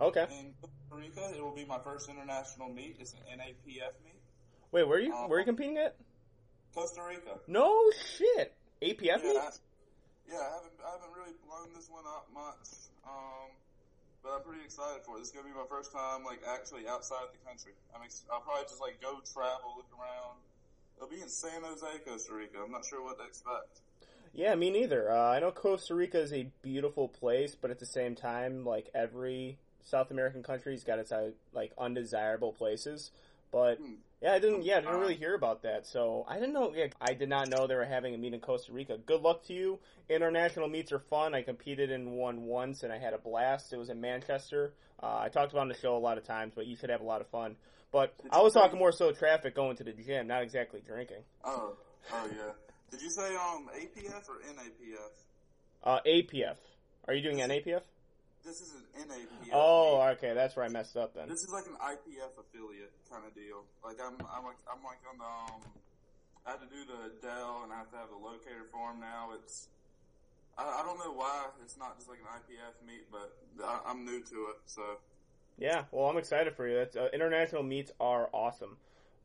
Okay. 0.00 0.26
in 0.40 0.54
Costa 0.60 0.74
Rica. 0.92 1.36
It 1.36 1.42
will 1.42 1.54
be 1.54 1.64
my 1.64 1.78
first 1.78 2.08
international 2.08 2.68
meet. 2.68 2.96
It's 2.98 3.12
an 3.12 3.38
NAPF 3.38 3.92
meet. 4.04 4.20
Wait, 4.72 4.88
where 4.88 4.98
are 4.98 5.00
you? 5.00 5.12
Uh, 5.12 5.26
Where 5.28 5.36
are 5.36 5.40
you 5.40 5.46
competing 5.46 5.76
at? 5.78 5.96
Costa 6.74 7.02
Rica. 7.06 7.38
No 7.46 7.90
shit. 8.16 8.54
APF 8.80 9.02
Yeah, 9.02 9.16
meet? 9.18 9.36
Yeah, 10.32 10.40
I 10.40 10.52
haven't 10.56 10.76
I 10.80 10.90
haven't 10.96 11.12
really 11.12 11.36
blown 11.44 11.68
this 11.76 11.92
one 11.92 12.08
up 12.08 12.24
much. 12.32 12.88
Um, 13.04 13.52
but 14.24 14.40
I'm 14.40 14.42
pretty 14.42 14.64
excited 14.64 15.04
for 15.04 15.16
it. 15.16 15.18
This 15.20 15.28
is 15.28 15.34
gonna 15.36 15.48
be 15.48 15.52
my 15.52 15.68
first 15.68 15.92
time 15.92 16.24
like 16.24 16.40
actually 16.48 16.88
outside 16.88 17.28
the 17.36 17.42
country. 17.44 17.72
I'm 17.94 18.00
ex- 18.00 18.24
I'll 18.32 18.40
probably 18.40 18.64
just 18.64 18.80
like 18.80 18.96
go 19.04 19.20
travel, 19.28 19.76
look 19.76 19.92
around. 19.92 20.40
It'll 20.96 21.12
be 21.12 21.20
in 21.20 21.28
San 21.28 21.62
Jose, 21.62 21.84
Costa 22.06 22.32
Rica. 22.32 22.64
I'm 22.64 22.72
not 22.72 22.86
sure 22.86 23.04
what 23.04 23.18
to 23.18 23.26
expect. 23.26 23.84
Yeah, 24.32 24.54
me 24.54 24.70
neither. 24.70 25.12
Uh, 25.12 25.36
I 25.36 25.40
know 25.40 25.50
Costa 25.52 25.94
Rica 25.94 26.18
is 26.18 26.32
a 26.32 26.48
beautiful 26.62 27.08
place, 27.08 27.54
but 27.54 27.70
at 27.70 27.78
the 27.78 27.86
same 27.86 28.14
time, 28.14 28.64
like 28.64 28.88
every 28.94 29.58
South 29.82 30.10
American 30.10 30.42
country's 30.42 30.84
got 30.84 30.98
its 30.98 31.12
uh, 31.12 31.32
like 31.52 31.72
undesirable 31.76 32.52
places. 32.52 33.10
But 33.50 33.76
Hmm. 33.76 34.00
Yeah, 34.22 34.32
I 34.34 34.38
didn't. 34.38 34.64
Yeah, 34.64 34.78
I 34.78 34.80
didn't 34.80 35.00
really 35.00 35.16
hear 35.16 35.34
about 35.34 35.62
that. 35.62 35.86
So 35.86 36.24
I 36.28 36.34
didn't 36.34 36.52
know. 36.52 36.72
Yeah, 36.74 36.86
I 37.00 37.14
did 37.14 37.28
not 37.28 37.48
know 37.48 37.66
they 37.66 37.74
were 37.74 37.84
having 37.84 38.14
a 38.14 38.18
meet 38.18 38.34
in 38.34 38.40
Costa 38.40 38.72
Rica. 38.72 38.96
Good 38.96 39.20
luck 39.20 39.44
to 39.46 39.52
you. 39.52 39.80
International 40.08 40.68
meets 40.68 40.92
are 40.92 41.00
fun. 41.00 41.34
I 41.34 41.42
competed 41.42 41.90
in 41.90 42.12
one 42.12 42.42
once 42.42 42.84
and 42.84 42.92
I 42.92 42.98
had 42.98 43.14
a 43.14 43.18
blast. 43.18 43.72
It 43.72 43.78
was 43.78 43.88
in 43.88 44.00
Manchester. 44.00 44.74
Uh, 45.02 45.18
I 45.18 45.28
talked 45.28 45.52
about 45.52 45.60
it 45.60 45.62
on 45.62 45.68
the 45.68 45.74
show 45.74 45.96
a 45.96 45.98
lot 45.98 46.18
of 46.18 46.24
times, 46.24 46.52
but 46.54 46.66
you 46.66 46.76
should 46.76 46.90
have 46.90 47.00
a 47.00 47.04
lot 47.04 47.20
of 47.20 47.26
fun. 47.28 47.56
But 47.90 48.14
I 48.30 48.40
was 48.40 48.52
talking 48.52 48.78
more 48.78 48.92
so 48.92 49.10
traffic 49.12 49.56
going 49.56 49.76
to 49.76 49.84
the 49.84 49.92
gym, 49.92 50.28
not 50.28 50.42
exactly 50.42 50.80
drinking. 50.86 51.24
Oh, 51.44 51.74
oh 52.12 52.28
yeah. 52.30 52.52
Did 52.90 53.02
you 53.02 53.10
say 53.10 53.34
um 53.34 53.68
APF 53.74 54.28
or 54.28 54.40
NAPF? 54.48 55.10
Uh, 55.82 55.98
APF. 56.06 56.56
Are 57.08 57.14
you 57.14 57.22
doing 57.22 57.38
NAPF? 57.38 57.82
This 58.44 58.60
is 58.60 58.74
an 58.74 59.06
NAPF. 59.06 59.54
Oh, 59.54 60.02
okay, 60.18 60.34
that's 60.34 60.56
where 60.56 60.64
I 60.64 60.68
messed 60.68 60.96
up 60.96 61.14
then. 61.14 61.28
This 61.28 61.38
is 61.38 61.50
like 61.52 61.66
an 61.66 61.78
IPF 61.78 62.34
affiliate 62.34 62.90
kind 63.10 63.22
of 63.24 63.34
deal. 63.34 63.62
Like 63.84 63.96
I'm, 64.02 64.18
I'm 64.18 64.44
like, 64.44 64.58
I'm 64.66 64.82
like 64.82 64.98
on 65.06 65.18
the, 65.18 65.30
um, 65.54 65.62
I 66.44 66.50
had 66.52 66.60
to 66.60 66.66
do 66.66 66.82
the 66.82 67.14
Dell 67.22 67.62
and 67.62 67.72
I 67.72 67.78
have 67.78 67.90
to 67.92 67.96
have 67.96 68.10
the 68.10 68.18
locator 68.18 68.66
form 68.72 68.98
now. 68.98 69.30
It's, 69.38 69.68
I, 70.58 70.62
I 70.62 70.82
don't 70.82 70.98
know 70.98 71.12
why 71.12 71.46
it's 71.62 71.78
not 71.78 71.96
just 71.96 72.10
like 72.10 72.18
an 72.18 72.26
IPF 72.34 72.84
meet, 72.84 73.06
but 73.12 73.30
I, 73.62 73.80
I'm 73.86 74.04
new 74.04 74.20
to 74.20 74.38
it, 74.50 74.58
so. 74.66 74.82
Yeah, 75.58 75.84
well, 75.92 76.06
I'm 76.06 76.16
excited 76.16 76.56
for 76.56 76.66
you. 76.66 76.76
That's 76.76 76.96
uh, 76.96 77.08
international 77.12 77.62
meets 77.62 77.92
are 78.00 78.28
awesome, 78.32 78.76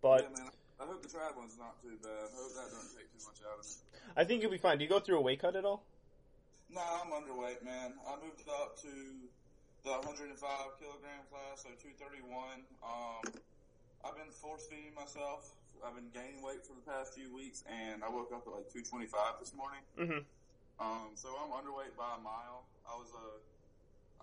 but 0.02 0.30
yeah, 0.30 0.44
man, 0.44 0.52
I 0.80 0.86
hope 0.86 1.02
the 1.02 1.10
traveling's 1.10 1.58
not 1.58 1.82
too 1.82 1.98
bad. 2.04 2.12
I 2.12 2.38
hope 2.38 2.54
that 2.54 2.70
doesn't 2.70 2.96
take 2.96 3.10
too 3.10 3.26
much 3.26 3.42
out 3.50 3.58
of 3.58 3.66
me. 3.66 3.72
I 4.16 4.24
think 4.26 4.42
you'll 4.42 4.52
be 4.52 4.58
fine. 4.58 4.78
Do 4.78 4.84
you 4.84 4.90
go 4.90 5.00
through 5.00 5.18
a 5.18 5.22
weight 5.22 5.40
cut 5.40 5.56
at 5.56 5.66
all? 5.66 5.84
Nah, 6.68 7.00
I'm 7.00 7.12
underweight, 7.16 7.64
man. 7.64 7.96
I 8.04 8.20
moved 8.20 8.44
up 8.52 8.76
to 8.84 8.92
the 9.88 9.96
105 10.04 10.36
kilogram 10.80 11.24
class, 11.32 11.64
so 11.64 11.72
231. 11.80 12.68
Um, 12.84 13.24
I've 14.04 14.20
been 14.20 14.32
force 14.36 14.68
feeding 14.68 14.92
myself. 14.92 15.56
I've 15.80 15.96
been 15.96 16.12
gaining 16.12 16.44
weight 16.44 16.68
for 16.68 16.76
the 16.76 16.84
past 16.84 17.16
few 17.16 17.32
weeks, 17.32 17.64
and 17.72 18.04
I 18.04 18.10
woke 18.12 18.36
up 18.36 18.44
at 18.44 18.52
like 18.52 18.68
225 18.68 19.40
this 19.40 19.56
morning. 19.56 19.84
Mm-hmm. 19.96 20.22
Um, 20.84 21.16
so 21.16 21.32
I'm 21.40 21.56
underweight 21.56 21.96
by 21.96 22.20
a 22.20 22.22
mile. 22.22 22.68
I 22.84 23.00
was 23.00 23.16
a, 23.16 23.28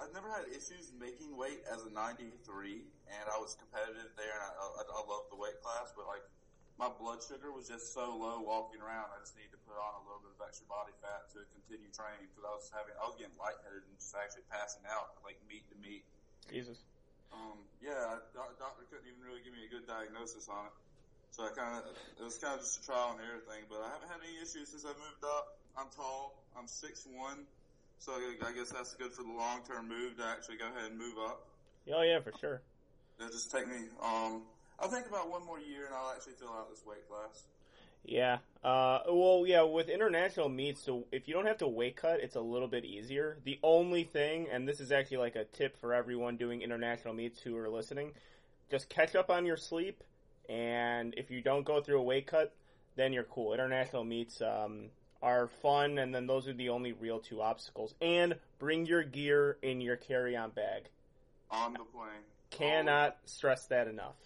I've 0.04 0.12
never 0.12 0.28
had 0.28 0.44
issues 0.52 0.92
making 1.00 1.32
weight 1.32 1.64
as 1.64 1.80
a 1.88 1.90
93, 1.90 2.28
and 3.08 3.24
I 3.24 3.40
was 3.40 3.56
competitive 3.56 4.12
there, 4.20 4.36
and 4.36 4.44
I, 4.44 4.52
I, 4.52 4.82
I 4.84 5.00
love 5.08 5.32
the 5.32 5.40
weight 5.40 5.64
class, 5.64 5.96
but 5.96 6.04
like 6.04 6.22
my 6.74 6.90
blood 6.90 7.22
sugar 7.22 7.54
was 7.54 7.70
just 7.70 7.94
so 7.94 8.18
low 8.18 8.42
walking 8.42 8.82
around. 8.82 9.14
I 9.14 9.22
just 9.22 9.38
needed 9.38 9.54
to 9.54 9.62
put 9.62 9.78
on 9.78 9.92
a 9.94 10.02
little 10.10 10.22
bit 10.26 10.34
of 10.34 10.42
extra 10.42 10.66
body 10.66 10.90
fat 10.98 11.30
to 11.38 11.46
continue 11.54 11.86
training 11.94 12.26
because 12.30 12.42
I 12.42 12.52
was 12.54 12.66
having, 12.74 12.94
I 12.98 13.06
was 13.06 13.14
getting 13.14 13.38
lightheaded 13.38 13.86
and 13.86 13.94
just 13.94 14.10
actually 14.14 14.46
passing 14.50 14.82
out 14.90 15.14
like 15.22 15.38
meat 15.46 15.62
to 15.70 15.76
meat. 15.78 16.02
Jesus. 16.50 16.82
Um, 17.30 17.62
yeah, 17.78 18.18
doc- 18.34 18.58
doctor 18.58 18.86
couldn't 18.90 19.06
even 19.06 19.22
really 19.22 19.42
give 19.46 19.54
me 19.54 19.66
a 19.66 19.70
good 19.70 19.86
diagnosis 19.86 20.50
on 20.50 20.70
it. 20.70 20.74
So 21.30 21.46
I 21.46 21.50
kind 21.54 21.82
of, 21.82 21.90
it 21.90 22.22
was 22.22 22.38
kind 22.38 22.54
of 22.54 22.62
just 22.62 22.78
a 22.78 22.82
trial 22.87 23.14
and 23.14 23.22
error 23.22 23.42
thing, 23.42 23.66
but 23.66 23.82
I 23.82 23.90
haven't 23.90 24.06
had 24.10 24.22
any 24.22 24.38
issues 24.38 24.70
since 24.70 24.87
I 24.87 24.94
moved 24.94 25.22
up. 25.26 25.58
I'm 25.74 25.90
tall. 25.90 26.46
I'm 26.54 26.70
six 26.70 27.06
one. 27.10 27.46
so 27.98 28.14
I 28.14 28.52
guess 28.54 28.70
that's 28.70 28.94
good 28.94 29.10
for 29.10 29.22
the 29.22 29.34
long-term 29.34 29.88
move 29.88 30.18
to 30.18 30.24
actually 30.24 30.58
go 30.58 30.70
ahead 30.70 30.90
and 30.90 30.98
move 30.98 31.18
up. 31.18 31.46
Oh 31.90 32.02
yeah, 32.02 32.20
for 32.20 32.32
sure. 32.38 32.62
It'll 33.18 33.30
just 33.30 33.50
take 33.50 33.66
me, 33.66 33.90
um, 34.02 34.42
I'll 34.78 34.88
think 34.88 35.06
about 35.06 35.30
one 35.30 35.44
more 35.44 35.58
year 35.60 35.87
and 35.87 35.94
I'll 35.94 36.12
actually 36.14 36.34
fill 36.34 36.48
out 36.48 36.70
this 36.70 36.84
weight 36.87 37.08
class. 37.08 37.44
Yeah. 38.04 38.38
Uh, 38.62 39.00
well, 39.08 39.44
yeah, 39.46 39.62
with 39.62 39.88
international 39.88 40.48
meets, 40.48 40.82
so 40.82 41.06
if 41.10 41.26
you 41.26 41.34
don't 41.34 41.46
have 41.46 41.58
to 41.58 41.68
weight 41.68 41.96
cut, 41.96 42.20
it's 42.20 42.37
a 42.37 42.40
little 42.40 42.68
bit 42.68 42.84
easier. 42.84 43.38
The 43.44 43.58
only 43.62 44.04
thing, 44.04 44.48
and 44.52 44.68
this 44.68 44.80
is 44.80 44.92
actually 44.92 45.18
like 45.18 45.37
a 45.37 45.44
tip 45.44 45.78
for 45.80 45.94
everyone 45.94 46.37
doing 46.37 46.60
international 46.60 47.14
meets 47.14 47.40
who 47.40 47.56
are 47.56 47.68
listening, 47.68 48.12
just 48.70 48.88
catch 48.88 49.14
up 49.14 49.30
on 49.30 49.46
your 49.46 49.56
sleep, 49.56 50.02
and 50.48 51.14
if 51.16 51.30
you 51.30 51.40
don't 51.40 51.64
go 51.64 51.80
through 51.80 51.98
a 51.98 52.02
weight 52.02 52.26
cut, 52.26 52.54
then 52.96 53.12
you're 53.12 53.24
cool. 53.24 53.54
International 53.54 54.04
meets, 54.04 54.42
um, 54.42 54.90
are 55.22 55.48
fun, 55.48 55.96
and 55.96 56.14
then 56.14 56.26
those 56.26 56.46
are 56.46 56.52
the 56.52 56.68
only 56.68 56.92
real 56.92 57.18
two 57.18 57.40
obstacles. 57.40 57.94
And 58.02 58.37
bring 58.58 58.84
your 58.84 59.02
gear 59.02 59.56
in 59.62 59.80
your 59.80 59.96
carry-on 59.96 60.50
bag. 60.50 60.84
On 61.50 61.72
the 61.72 61.78
plane. 61.78 62.22
Cannot 62.50 63.16
stress 63.24 63.66
that 63.66 63.88
enough. 63.88 64.16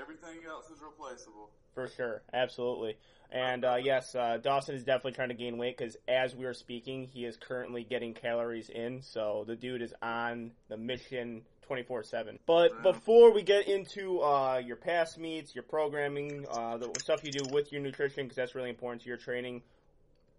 Everything 0.00 0.38
else 0.48 0.70
is 0.70 0.80
replaceable. 0.82 1.50
For 1.74 1.88
sure, 1.88 2.22
absolutely. 2.32 2.96
And 3.30 3.64
uh, 3.64 3.76
yes, 3.82 4.14
uh, 4.14 4.38
Dawson 4.42 4.74
is 4.74 4.84
definitely 4.84 5.12
trying 5.12 5.28
to 5.28 5.34
gain 5.34 5.56
weight 5.58 5.76
because 5.76 5.96
as 6.06 6.34
we 6.34 6.44
are 6.44 6.54
speaking, 6.54 7.08
he 7.12 7.24
is 7.24 7.36
currently 7.36 7.84
getting 7.84 8.14
calories 8.14 8.68
in. 8.68 9.02
So 9.02 9.44
the 9.46 9.56
dude 9.56 9.82
is 9.82 9.94
on 10.02 10.52
the 10.68 10.76
mission 10.76 11.42
24/7. 11.68 12.38
But 12.46 12.72
Wow. 12.72 12.92
before 12.92 13.32
we 13.32 13.42
get 13.42 13.68
into 13.68 14.20
uh, 14.22 14.62
your 14.64 14.76
past 14.76 15.18
meets, 15.18 15.54
your 15.54 15.64
programming, 15.64 16.46
uh, 16.50 16.76
the 16.76 16.90
stuff 17.00 17.24
you 17.24 17.32
do 17.32 17.46
with 17.50 17.72
your 17.72 17.80
nutrition, 17.80 18.24
because 18.24 18.36
that's 18.36 18.54
really 18.54 18.70
important 18.70 19.02
to 19.02 19.08
your 19.08 19.18
training, 19.18 19.62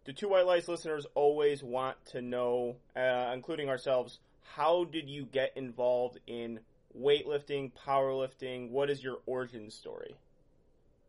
the 0.05 0.13
two 0.13 0.29
white 0.29 0.45
lights 0.45 0.67
listeners 0.67 1.07
always 1.15 1.63
want 1.63 1.97
to 2.07 2.21
know, 2.21 2.75
uh, 2.95 3.31
including 3.33 3.69
ourselves, 3.69 4.19
how 4.41 4.83
did 4.83 5.09
you 5.09 5.25
get 5.25 5.55
involved 5.55 6.19
in 6.27 6.59
weightlifting, 6.97 7.71
powerlifting? 7.73 8.69
What 8.69 8.89
is 8.89 9.03
your 9.03 9.19
origin 9.25 9.69
story? 9.69 10.15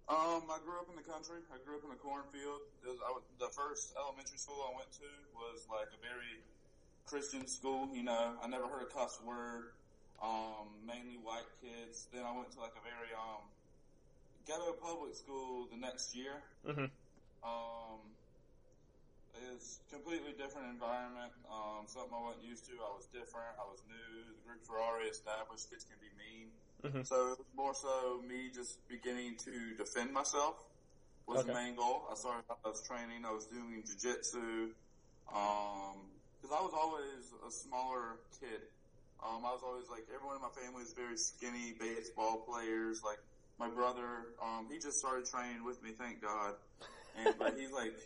Um, 0.09 0.45
I 0.53 0.59
grew 0.61 0.77
up 0.77 0.89
in 0.91 0.97
the 0.97 1.09
country. 1.09 1.41
I 1.49 1.57
grew 1.65 1.77
up 1.77 1.85
in 1.85 1.91
a 1.91 1.97
cornfield. 1.97 2.61
Was, 2.85 2.99
I 3.01 3.17
the 3.41 3.49
first 3.53 3.95
elementary 3.97 4.37
school 4.37 4.61
I 4.69 4.77
went 4.77 4.93
to 5.01 5.09
was 5.33 5.65
like 5.71 5.89
a 5.97 6.01
very 6.05 6.45
Christian 7.07 7.47
school. 7.47 7.89
You 7.95 8.05
know, 8.05 8.37
I 8.43 8.47
never 8.49 8.69
heard 8.69 8.83
a 8.83 8.93
cuss 8.93 9.19
word. 9.25 9.73
Um, 10.23 10.69
mainly 10.87 11.17
white 11.23 11.49
kids. 11.61 12.07
Then 12.13 12.25
I 12.25 12.37
went 12.37 12.53
to 12.53 12.61
like 12.61 12.77
a 12.77 12.85
very 12.85 13.17
um 13.17 13.49
ghetto 14.47 14.73
public 14.73 15.15
school 15.15 15.69
the 15.73 15.79
next 15.79 16.15
year. 16.15 16.45
Mm-hmm. 16.69 16.93
Um, 17.45 18.01
it's 19.53 19.81
completely 19.91 20.33
different 20.39 20.71
environment. 20.71 21.33
Um, 21.51 21.87
something 21.87 22.15
I 22.15 22.23
wasn't 22.23 22.45
used 22.45 22.67
to. 22.67 22.73
I 22.79 22.91
was 22.95 23.07
different. 23.13 23.55
I 23.59 23.65
was 23.67 23.83
new. 23.89 24.31
The 24.31 24.43
group 24.47 24.63
already 24.71 25.11
established. 25.11 25.71
Kids 25.71 25.85
can 25.85 25.99
be 25.99 26.11
mean. 26.19 26.53
Mhm. 26.85 27.07
So 27.07 27.33
it 27.33 27.39
was 27.39 27.53
more 27.55 27.75
so 27.75 28.21
me 28.27 28.51
just 28.51 28.87
beginning 28.89 29.37
to 29.39 29.75
defend 29.77 30.13
myself 30.13 30.57
was 31.27 31.45
the 31.47 31.55
main 31.55 31.75
goal. 31.75 32.07
I 32.11 32.15
started. 32.15 32.45
I 32.51 32.69
was 32.69 32.83
training. 32.87 33.25
I 33.25 33.33
was 33.33 33.47
doing 33.47 33.83
jujitsu. 33.83 34.75
Um, 35.33 36.11
because 36.37 36.53
I 36.53 36.61
was 36.61 36.75
always 36.77 37.33
a 37.47 37.51
smaller 37.51 38.21
kid. 38.39 38.61
Um, 39.25 39.47
I 39.47 39.53
was 39.53 39.63
always 39.65 39.89
like 39.89 40.05
everyone 40.15 40.37
in 40.37 40.43
my 40.43 40.53
family 40.53 40.83
is 40.83 40.93
very 40.93 41.17
skinny 41.17 41.73
baseball 41.81 42.45
players. 42.45 43.03
Like 43.03 43.19
my 43.59 43.71
brother, 43.71 44.37
um, 44.43 44.69
he 44.71 44.79
just 44.79 44.99
started 44.99 45.25
training 45.25 45.65
with 45.65 45.83
me. 45.83 45.93
Thank 45.97 46.21
God. 46.21 46.55
And 47.17 47.35
but 47.39 47.57
he's 47.57 47.73
like, 47.73 47.97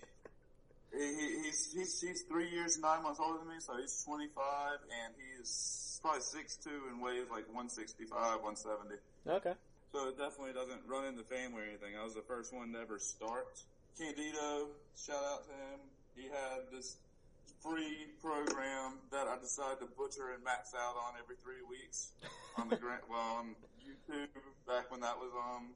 he, 0.93 1.05
he- 1.05 1.43
he's 1.45 1.73
he's 1.73 2.01
he's 2.01 2.23
three 2.29 2.49
years 2.51 2.79
nine 2.79 3.03
months 3.03 3.21
older 3.21 3.39
than 3.39 3.49
me, 3.49 3.61
so 3.61 3.77
he's 3.77 4.03
25, 4.05 4.33
and 5.05 5.15
he's 5.17 5.99
probably 6.03 6.21
six 6.21 6.59
6'2", 6.67 6.91
and 6.93 7.03
weighs 7.03 7.29
like 7.31 7.47
165, 7.53 8.09
170. 8.43 8.97
Okay. 9.29 9.55
So 9.93 10.09
it 10.09 10.19
definitely 10.19 10.53
doesn't 10.53 10.83
run 10.87 11.07
in 11.07 11.17
the 11.17 11.25
family 11.25 11.63
or 11.63 11.67
anything. 11.69 11.97
I 11.99 12.05
was 12.05 12.15
the 12.15 12.23
first 12.29 12.53
one 12.55 12.73
to 12.73 12.79
ever 12.81 12.99
start. 12.99 13.57
Candito, 13.99 14.69
shout 14.97 15.25
out 15.25 15.45
to 15.49 15.53
him. 15.53 15.81
He 16.15 16.29
had 16.29 16.69
this 16.71 16.97
free 17.63 18.07
program 18.23 19.01
that 19.11 19.27
I 19.27 19.39
decided 19.41 19.81
to 19.81 19.87
butcher 19.97 20.31
and 20.35 20.45
max 20.45 20.73
out 20.77 20.95
on 20.95 21.15
every 21.19 21.35
three 21.43 21.65
weeks 21.69 22.13
on 22.57 22.69
the 22.69 22.77
grant, 22.83 23.03
well, 23.11 23.43
on 23.43 23.57
YouTube 23.83 24.29
back 24.67 24.91
when 24.91 25.01
that 25.01 25.17
was, 25.19 25.33
um, 25.35 25.73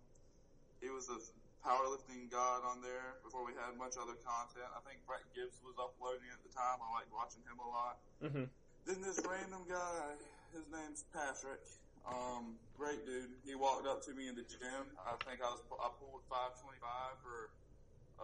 he 0.80 0.90
was 0.90 1.08
a 1.08 1.18
powerlifting 1.62 2.26
god 2.26 2.66
on 2.66 2.82
there 2.82 3.22
before 3.22 3.46
we 3.46 3.54
had 3.54 3.78
much 3.78 3.94
other 3.94 4.18
content. 4.22 4.66
I 4.74 4.82
think 4.82 5.02
Brett 5.06 5.22
Gibbs 5.34 5.58
was 5.62 5.78
uploading 5.78 6.26
at 6.34 6.42
the 6.42 6.50
time. 6.50 6.82
I 6.82 6.88
liked 6.90 7.10
watching 7.14 7.42
him 7.46 7.58
a 7.62 7.68
lot. 7.70 7.96
Mm-hmm. 8.18 8.46
Then 8.86 8.98
this 8.98 9.22
random 9.22 9.62
guy, 9.70 10.18
his 10.50 10.66
name's 10.68 11.06
Patrick. 11.14 11.62
Um, 12.02 12.58
great 12.74 13.06
dude. 13.06 13.30
He 13.46 13.54
walked 13.54 13.86
up 13.86 14.02
to 14.10 14.12
me 14.12 14.26
in 14.26 14.34
the 14.34 14.42
gym. 14.42 14.90
I 14.98 15.14
think 15.22 15.38
I 15.38 15.54
was 15.54 15.62
I 15.78 15.88
pulled 16.02 16.26
525 16.26 16.82
for 17.22 17.54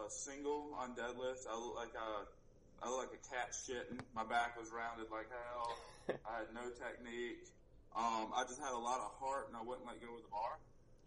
a 0.03 0.11
single 0.11 0.75
on 0.75 0.99
deadlift. 0.99 1.47
I 1.47 1.55
looked 1.55 1.79
like 1.79 1.95
a 1.95 2.27
I 2.83 2.91
looked 2.91 3.11
like 3.11 3.17
a 3.19 3.25
cat 3.31 3.55
shitting. 3.55 4.03
My 4.15 4.27
back 4.27 4.59
was 4.59 4.71
rounded 4.75 5.11
like 5.11 5.31
hell. 5.31 5.79
I 6.27 6.43
had 6.43 6.51
no 6.55 6.71
technique. 6.75 7.47
Um, 7.95 8.31
I 8.35 8.47
just 8.47 8.61
had 8.63 8.75
a 8.75 8.79
lot 8.79 9.03
of 9.03 9.11
heart, 9.19 9.49
and 9.49 9.57
I 9.57 9.63
wouldn't 9.63 9.87
let 9.87 9.99
go 9.99 10.15
of 10.15 10.23
the 10.23 10.31
bar. 10.31 10.59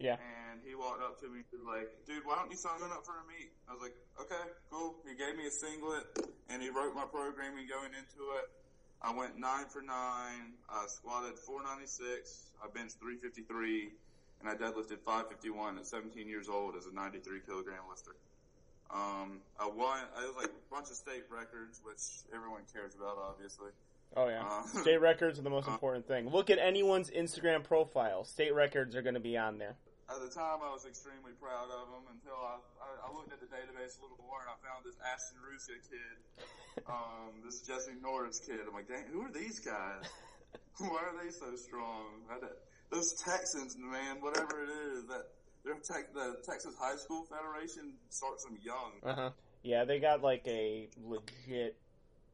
Yeah. 0.02 0.18
And 0.18 0.60
he 0.66 0.74
walked 0.74 1.02
up 1.02 1.20
to 1.20 1.28
me 1.28 1.46
and 1.52 1.62
was 1.62 1.68
like, 1.68 1.88
dude, 2.06 2.26
why 2.26 2.36
don't 2.36 2.50
you 2.50 2.56
sign 2.56 2.82
up 2.82 3.06
for 3.06 3.22
a 3.22 3.24
meet? 3.30 3.50
I 3.68 3.72
was 3.72 3.82
like, 3.82 3.94
okay, 4.20 4.50
cool. 4.70 4.96
He 5.06 5.14
gave 5.14 5.36
me 5.36 5.46
a 5.46 5.50
singlet 5.50 6.04
and 6.50 6.62
he 6.62 6.68
wrote 6.70 6.94
my 6.94 7.06
programming 7.06 7.66
going 7.70 7.94
into 7.94 8.34
it. 8.42 8.50
I 9.02 9.14
went 9.14 9.38
nine 9.38 9.66
for 9.66 9.82
nine. 9.82 10.54
I 10.70 10.86
squatted 10.86 11.38
496. 11.38 12.52
I 12.62 12.66
benched 12.70 12.98
353 12.98 13.90
and 14.40 14.48
I 14.50 14.54
deadlifted 14.54 14.98
551 15.06 15.78
at 15.78 15.86
17 15.86 16.28
years 16.28 16.48
old 16.48 16.76
as 16.76 16.86
a 16.86 16.94
93 16.94 17.40
kilogram 17.46 17.86
lifter. 17.88 18.14
Um, 18.90 19.40
I 19.58 19.66
won, 19.66 19.98
I 20.18 20.26
was 20.26 20.36
like 20.36 20.50
a 20.50 20.74
bunch 20.74 20.90
of 20.90 20.96
state 20.96 21.24
records, 21.30 21.80
which 21.82 22.28
everyone 22.34 22.62
cares 22.72 22.94
about, 22.94 23.16
obviously. 23.18 23.70
Oh 24.16 24.28
yeah. 24.28 24.44
Uh, 24.46 24.62
State 24.64 25.00
records 25.00 25.38
are 25.38 25.42
the 25.42 25.50
most 25.50 25.68
uh, 25.68 25.72
important 25.72 26.06
thing. 26.06 26.28
Look 26.28 26.50
at 26.50 26.58
anyone's 26.58 27.10
Instagram 27.10 27.64
profile. 27.64 28.24
State 28.24 28.54
records 28.54 28.94
are 28.94 29.02
going 29.02 29.14
to 29.14 29.20
be 29.20 29.38
on 29.38 29.58
there. 29.58 29.76
At 30.10 30.18
the 30.20 30.28
time, 30.28 30.60
I 30.60 30.70
was 30.74 30.84
extremely 30.84 31.32
proud 31.38 31.70
of 31.70 31.88
him 31.88 32.04
until 32.10 32.36
I, 32.36 32.58
I, 32.82 32.88
I 33.06 33.08
looked 33.14 33.32
at 33.32 33.40
the 33.40 33.48
database 33.48 33.98
a 33.98 34.02
little 34.02 34.18
more 34.22 34.42
and 34.42 34.50
I 34.50 34.56
found 34.60 34.84
this 34.84 34.98
Ashton 35.00 35.38
Rouska 35.40 35.78
kid, 35.86 36.16
um, 36.90 37.40
this 37.44 37.62
Jesse 37.62 37.96
Norris 38.02 38.42
kid. 38.42 38.60
I'm 38.66 38.74
like, 38.74 38.88
dang, 38.88 39.06
who 39.12 39.22
are 39.22 39.32
these 39.32 39.60
guys? 39.60 40.04
Why 40.78 41.00
are 41.06 41.16
they 41.22 41.30
so 41.30 41.54
strong? 41.56 42.26
Those 42.90 43.14
Texans, 43.14 43.76
man, 43.78 44.20
whatever 44.20 44.62
it 44.64 44.70
is, 44.92 45.06
that 45.06 45.32
their 45.64 45.74
tech, 45.74 46.12
the 46.12 46.36
Texas 46.44 46.74
High 46.78 46.96
School 46.96 47.24
Federation 47.24 47.94
starts 48.10 48.44
them 48.44 48.58
young. 48.62 48.92
Uh 49.02 49.14
huh. 49.14 49.30
Yeah, 49.62 49.84
they 49.84 50.00
got 50.00 50.22
like 50.22 50.42
a 50.46 50.88
legit, 51.02 51.76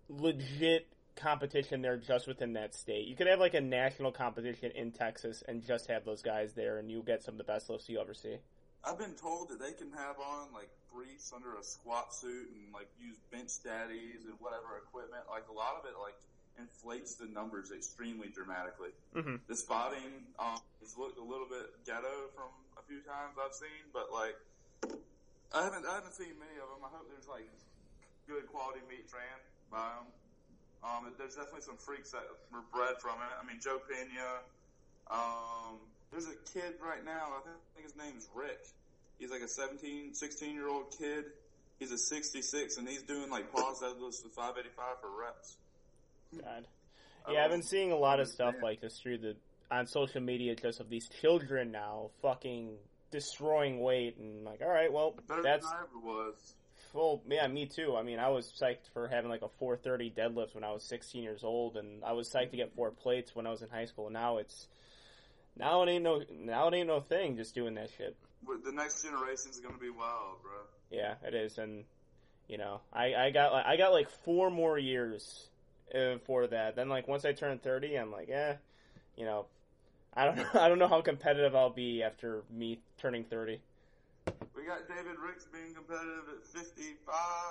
legit 0.09 0.89
competition 1.19 1.83
there 1.83 1.97
just 1.97 2.27
within 2.27 2.55
that 2.55 2.75
state. 2.75 3.07
You 3.07 3.17
could 3.17 3.27
have 3.27 3.41
like 3.41 3.55
a 3.55 3.61
national 3.61 4.13
competition 4.13 4.71
in 4.75 4.93
Texas 4.93 5.43
and 5.47 5.67
just 5.67 5.89
have 5.89 6.05
those 6.05 6.23
guys 6.23 6.55
there, 6.55 6.79
and 6.79 6.91
you 6.91 7.03
get 7.03 7.23
some 7.23 7.35
of 7.35 7.39
the 7.39 7.45
best 7.45 7.69
lifts 7.69 7.89
you 7.89 8.01
ever 8.01 8.15
see. 8.15 8.37
I've 8.85 8.99
been 8.99 9.15
told 9.15 9.51
that 9.51 9.59
they 9.59 9.73
can 9.73 9.91
have 9.93 10.17
on 10.23 10.49
like 10.55 10.71
briefs 10.95 11.33
under 11.35 11.59
a 11.59 11.63
squat 11.63 12.15
suit 12.15 12.49
and 12.55 12.73
like 12.73 12.89
use 12.97 13.19
bench 13.31 13.51
daddies 13.65 14.25
and 14.25 14.35
whatever 14.39 14.79
equipment. 14.79 15.27
Like 15.29 15.45
a 15.51 15.53
lot 15.53 15.77
of 15.77 15.85
it 15.85 15.99
like 16.01 16.17
inflates 16.59 17.15
the 17.15 17.27
numbers 17.27 17.71
extremely 17.71 18.29
dramatically. 18.29 18.95
Mm-hmm. 19.15 19.43
The 19.47 19.57
spotting 19.57 20.27
um, 20.39 20.59
has 20.81 20.97
looked 20.97 21.19
a 21.19 21.27
little 21.27 21.47
bit 21.47 21.71
ghetto 21.87 22.31
from 22.35 22.51
a 22.79 22.83
few 22.87 23.03
times 23.03 23.35
I've 23.39 23.55
seen, 23.55 23.91
but 23.93 24.11
like 24.15 24.39
I 25.53 25.65
haven't 25.65 25.87
I 25.87 25.99
haven't 25.99 26.15
seen 26.15 26.39
many 26.39 26.57
of 26.63 26.71
them. 26.71 26.87
I 26.87 26.91
hope 26.95 27.11
there's 27.11 27.29
like 27.29 27.51
good 28.27 28.47
quality 28.47 28.81
meat 28.89 29.11
ran 29.11 29.39
by 29.71 29.99
them. 29.99 30.07
Um, 30.85 31.11
there's 31.19 31.35
definitely 31.35 31.63
some 31.63 31.77
freaks 31.77 32.13
that 32.13 32.23
were 32.53 32.63
bred 32.73 33.01
from 33.01 33.19
it. 33.19 33.33
I 33.35 33.47
mean, 33.47 33.59
Joe 33.61 33.81
Pena. 33.89 34.43
Um, 35.11 35.79
there's 36.11 36.27
a 36.27 36.37
kid 36.53 36.75
right 36.81 37.05
now. 37.05 37.35
I 37.37 37.41
think, 37.45 37.57
I 37.57 37.71
think 37.75 37.87
his 37.87 37.97
name's 37.97 38.29
Rick. 38.35 38.61
He's 39.19 39.31
like 39.31 39.43
a 39.43 39.49
17, 39.49 40.15
16 40.15 40.55
year 40.55 40.69
old 40.69 40.95
kid. 40.97 41.25
He's 41.79 41.93
a 41.93 41.99
66 41.99 42.77
and 42.77 42.89
he's 42.89 43.03
doing 43.03 43.31
like 43.31 43.53
pause 43.53 43.81
deadlifts 43.83 44.23
with 44.25 44.33
585 44.35 45.01
for 45.01 45.11
reps. 45.21 45.57
God. 46.43 46.67
Yeah, 47.31 47.45
I've 47.45 47.51
been 47.51 47.63
seeing 47.63 47.93
a 47.93 47.97
lot 47.97 48.21
of 48.21 48.29
stuff 48.29 48.55
like 48.63 48.81
this 48.81 48.99
through 49.01 49.19
the 49.19 49.37
on 49.71 49.87
social 49.87 50.21
media, 50.21 50.55
just 50.55 50.81
of 50.81 50.89
these 50.89 51.09
children 51.21 51.71
now 51.71 52.11
fucking 52.23 52.71
destroying 53.11 53.81
weight, 53.81 54.17
and 54.19 54.45
like, 54.45 54.61
all 54.63 54.69
right, 54.69 54.93
well, 54.93 55.15
Better 55.27 55.43
that's 55.43 55.67
than 56.93 57.01
I 57.01 57.05
ever 57.05 57.13
was. 57.13 57.23
Well, 57.29 57.37
yeah, 57.37 57.47
me 57.49 57.67
too. 57.67 57.97
I 57.97 58.03
mean, 58.03 58.19
I 58.19 58.29
was 58.29 58.53
psyched 58.61 58.89
for 58.93 59.09
having 59.09 59.31
like 59.31 59.43
a 59.43 59.49
430 59.59 60.11
deadlift 60.11 60.55
when 60.55 60.65
I 60.65 60.73
was 60.73 60.83
16 60.85 61.23
years 61.23 61.45
old, 61.45 61.77
and 61.77 62.05
I 62.05 62.13
was 62.13 62.29
psyched 62.29 62.51
to 62.51 62.57
get 62.57 62.75
four 62.75 62.91
plates 62.91 63.35
when 63.35 63.47
I 63.47 63.51
was 63.51 63.63
in 63.63 63.69
high 63.69 63.87
school. 63.87 64.11
Now 64.11 64.39
it's 64.39 64.69
now 65.57 65.83
it 65.83 65.89
ain't 65.89 66.05
no 66.05 66.23
now 66.31 66.69
it 66.69 66.75
ain't 66.75 66.89
no 66.89 67.01
thing 67.01 67.37
just 67.37 67.55
doing 67.55 67.75
that 67.75 67.91
shit. 67.97 68.17
The 68.65 68.73
next 68.73 69.03
generation's 69.03 69.61
gonna 69.61 69.79
be 69.79 69.91
wild, 69.91 70.43
bro. 70.43 70.53
Yeah, 70.91 71.15
it 71.27 71.35
is, 71.35 71.59
and 71.59 71.85
you 72.49 72.59
know, 72.59 72.81
I 72.93 73.15
I 73.15 73.31
got 73.31 73.53
like 73.53 73.67
I 73.67 73.77
got 73.77 73.93
like 73.93 74.09
four 74.09 74.51
more 74.51 74.79
years 74.79 75.49
uh, 75.95 76.19
for 76.25 76.47
that. 76.47 76.77
Then 76.77 76.89
like 76.89 77.09
once 77.09 77.25
I 77.25 77.33
turn 77.33 77.59
30, 77.59 77.97
I'm 77.97 78.13
like, 78.13 78.29
eh, 78.31 78.55
you 79.17 79.25
know, 79.25 79.47
I 80.15 80.25
don't 80.25 80.37
know, 80.37 80.47
I 80.55 80.69
don't 80.69 80.79
know 80.79 80.89
how 80.89 81.01
competitive 81.01 81.55
I'll 81.55 81.71
be 81.71 82.03
after 82.03 82.43
me 82.51 82.81
turning 82.99 83.25
30. 83.25 83.61
Got 84.69 84.85
David 84.87 85.17
Ricks 85.17 85.49
being 85.49 85.73
competitive 85.73 86.29
at 86.29 86.45
55, 86.45 86.93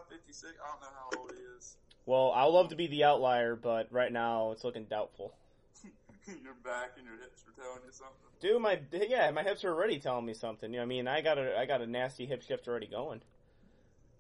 56. 0.06 0.54
I 0.54 0.70
don't 0.70 0.82
know 0.86 0.88
how 0.94 1.10
old 1.18 1.34
he 1.34 1.42
is. 1.58 1.78
Well, 2.06 2.30
I'll 2.30 2.54
love 2.54 2.70
to 2.70 2.76
be 2.76 2.86
the 2.86 3.06
outlier, 3.06 3.56
but 3.56 3.88
right 3.90 4.14
now 4.14 4.52
it's 4.52 4.64
looking 4.64 4.86
doubtful. 4.86 5.34
your 6.28 6.54
back 6.62 6.94
and 6.94 7.10
your 7.10 7.18
hips 7.18 7.42
are 7.50 7.58
telling 7.58 7.82
you 7.82 7.92
something. 7.92 8.30
Dude, 8.38 8.62
my 8.62 8.78
yeah, 8.94 9.32
my 9.32 9.42
hips 9.42 9.66
are 9.66 9.74
already 9.74 9.98
telling 9.98 10.28
me 10.28 10.36
something. 10.36 10.70
You 10.70 10.78
know, 10.78 10.84
I 10.84 10.86
mean, 10.86 11.08
I 11.08 11.22
got 11.22 11.40
a 11.40 11.58
I 11.58 11.66
got 11.66 11.82
a 11.82 11.88
nasty 11.88 12.28
hip 12.28 12.44
shift 12.44 12.68
already 12.68 12.86
going. 12.86 13.20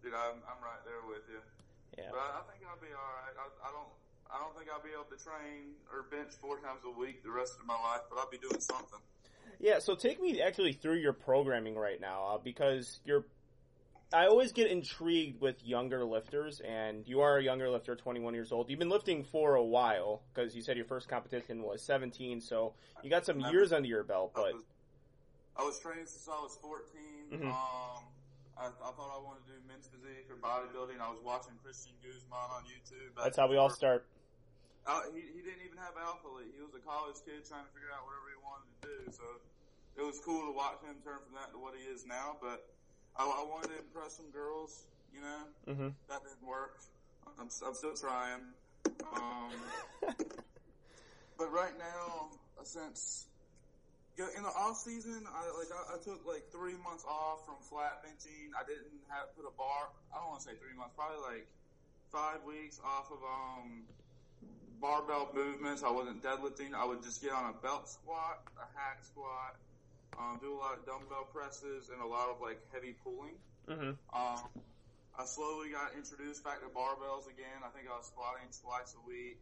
Dude, 0.01 0.17
I'm, 0.17 0.41
I'm 0.49 0.57
right 0.65 0.81
there 0.81 1.05
with 1.07 1.21
you. 1.29 1.37
Yeah. 2.01 2.09
But 2.09 2.17
I, 2.17 2.41
I 2.41 2.41
think 2.49 2.65
I'll 2.65 2.81
be 2.81 2.89
alright. 2.97 3.37
I, 3.37 3.45
I 3.61 3.69
don't, 3.77 3.93
I 4.33 4.41
don't 4.41 4.57
think 4.57 4.73
I'll 4.73 4.81
be 4.81 4.97
able 4.97 5.05
to 5.13 5.21
train 5.21 5.77
or 5.93 6.09
bench 6.09 6.33
four 6.41 6.57
times 6.65 6.81
a 6.81 6.89
week 6.89 7.21
the 7.21 7.29
rest 7.29 7.61
of 7.61 7.67
my 7.69 7.77
life, 7.77 8.09
but 8.09 8.17
I'll 8.17 8.33
be 8.33 8.41
doing 8.41 8.57
something. 8.59 9.05
Yeah, 9.59 9.79
so 9.79 9.95
take 9.95 10.21
me 10.21 10.41
actually 10.41 10.73
through 10.73 10.97
your 10.97 11.13
programming 11.13 11.75
right 11.75 11.99
now 11.99 12.35
uh, 12.35 12.37
because 12.37 12.99
you're. 13.05 13.25
I 14.13 14.27
always 14.27 14.53
get 14.53 14.71
intrigued 14.71 15.41
with 15.41 15.61
younger 15.65 16.05
lifters, 16.05 16.61
and 16.61 17.05
you 17.05 17.19
are 17.19 17.39
a 17.39 17.43
younger 17.43 17.69
lifter, 17.69 17.93
21 17.93 18.33
years 18.33 18.53
old. 18.53 18.69
You've 18.69 18.79
been 18.79 18.87
lifting 18.87 19.25
for 19.25 19.55
a 19.55 19.63
while 19.63 20.21
because 20.33 20.55
you 20.55 20.61
said 20.61 20.77
your 20.77 20.85
first 20.85 21.09
competition 21.09 21.61
was 21.61 21.81
17, 21.81 22.39
so 22.39 22.73
you 23.03 23.09
got 23.09 23.25
some 23.25 23.41
years 23.41 23.73
under 23.73 23.89
your 23.89 24.03
belt. 24.05 24.31
I 24.35 24.39
But 24.39 24.53
was, 24.53 24.63
I 25.57 25.63
was 25.63 25.79
training 25.79 26.05
since 26.05 26.29
I 26.29 26.39
was 26.39 26.57
14. 26.61 27.41
Mhm. 27.41 27.47
Um, 27.47 28.03
I, 28.57 28.67
I 28.67 28.91
thought 28.95 29.11
I 29.13 29.21
wanted 29.21 29.45
to 29.47 29.51
do 29.51 29.57
men's 29.67 29.87
physique 29.87 30.27
or 30.29 30.37
bodybuilding. 30.37 31.01
I 31.01 31.09
was 31.09 31.19
watching 31.21 31.53
Christian 31.61 31.91
Guzman 32.01 32.31
on 32.31 32.63
YouTube. 32.63 33.21
that's 33.21 33.35
how 33.35 33.49
we 33.49 33.57
all 33.57 33.69
start. 33.69 34.05
Uh, 34.87 35.03
he, 35.11 35.19
he 35.35 35.43
didn't 35.43 35.67
even 35.67 35.75
have 35.83 35.99
Alphalete. 35.99 36.55
He 36.55 36.63
was 36.63 36.71
a 36.71 36.79
college 36.79 37.19
kid 37.27 37.43
trying 37.43 37.67
to 37.67 37.71
figure 37.75 37.91
out 37.91 38.07
whatever 38.07 38.31
he 38.31 38.39
wanted 38.39 38.71
to 38.71 38.79
do. 38.87 38.97
So 39.11 39.27
it 39.99 40.03
was 40.07 40.23
cool 40.23 40.47
to 40.47 40.53
watch 40.55 40.79
him 40.79 40.95
turn 41.03 41.19
from 41.27 41.35
that 41.35 41.51
to 41.51 41.59
what 41.59 41.75
he 41.75 41.83
is 41.91 42.07
now. 42.07 42.39
But 42.39 42.63
I, 43.19 43.27
I 43.27 43.43
wanted 43.43 43.75
to 43.75 43.83
impress 43.83 44.15
some 44.15 44.31
girls, 44.31 44.87
you 45.11 45.19
know. 45.19 45.41
hmm 45.67 45.91
That 46.07 46.23
didn't 46.23 46.47
work. 46.47 46.79
I'm, 47.35 47.51
I'm 47.51 47.75
still 47.75 47.99
trying. 47.99 48.55
Um, 49.11 49.51
but 51.37 51.51
right 51.51 51.75
now, 51.75 52.31
since 52.63 53.27
yeah, 54.15 54.31
in 54.33 54.41
the 54.41 54.49
off 54.55 54.79
season, 54.79 55.27
I 55.29 55.45
like 55.59 55.69
I, 55.69 55.81
I 55.93 55.97
took 56.01 56.23
like 56.25 56.47
three 56.49 56.79
months 56.79 57.03
off 57.05 57.45
from 57.45 57.59
flat 57.61 58.01
benching. 58.01 58.55
I 58.55 58.63
didn't 58.63 59.03
have 59.11 59.35
put 59.35 59.45
a 59.45 59.53
bar. 59.53 59.91
I 60.09 60.23
don't 60.23 60.31
want 60.31 60.41
to 60.41 60.47
say 60.47 60.55
three 60.57 60.73
months, 60.73 60.95
probably 60.95 61.21
like 61.21 61.45
five 62.09 62.41
weeks 62.47 62.79
off 62.81 63.11
of 63.11 63.19
um 63.21 63.85
barbell 64.81 65.29
movements. 65.33 65.83
I 65.83 65.91
wasn't 65.91 66.23
deadlifting. 66.23 66.73
I 66.73 66.85
would 66.85 67.03
just 67.03 67.21
get 67.21 67.31
on 67.31 67.49
a 67.49 67.53
belt 67.61 67.89
squat, 67.89 68.43
a 68.57 68.67
hack 68.77 68.99
squat, 69.03 69.55
um, 70.17 70.39
do 70.41 70.53
a 70.53 70.57
lot 70.57 70.77
of 70.77 70.85
dumbbell 70.85 71.27
presses, 71.33 71.89
and 71.89 72.01
a 72.01 72.05
lot 72.05 72.29
of 72.29 72.41
like 72.41 72.59
heavy 72.73 72.95
pulling. 73.03 73.35
hmm 73.67 73.91
Um, 74.13 74.41
I 75.17 75.25
slowly 75.25 75.69
got 75.69 75.93
introduced 75.97 76.43
back 76.43 76.61
to 76.61 76.67
barbells 76.67 77.25
again. 77.25 77.65
I 77.65 77.69
think 77.69 77.89
I 77.89 77.97
was 77.97 78.05
squatting 78.07 78.47
twice 78.61 78.93
a 78.93 79.07
week, 79.07 79.39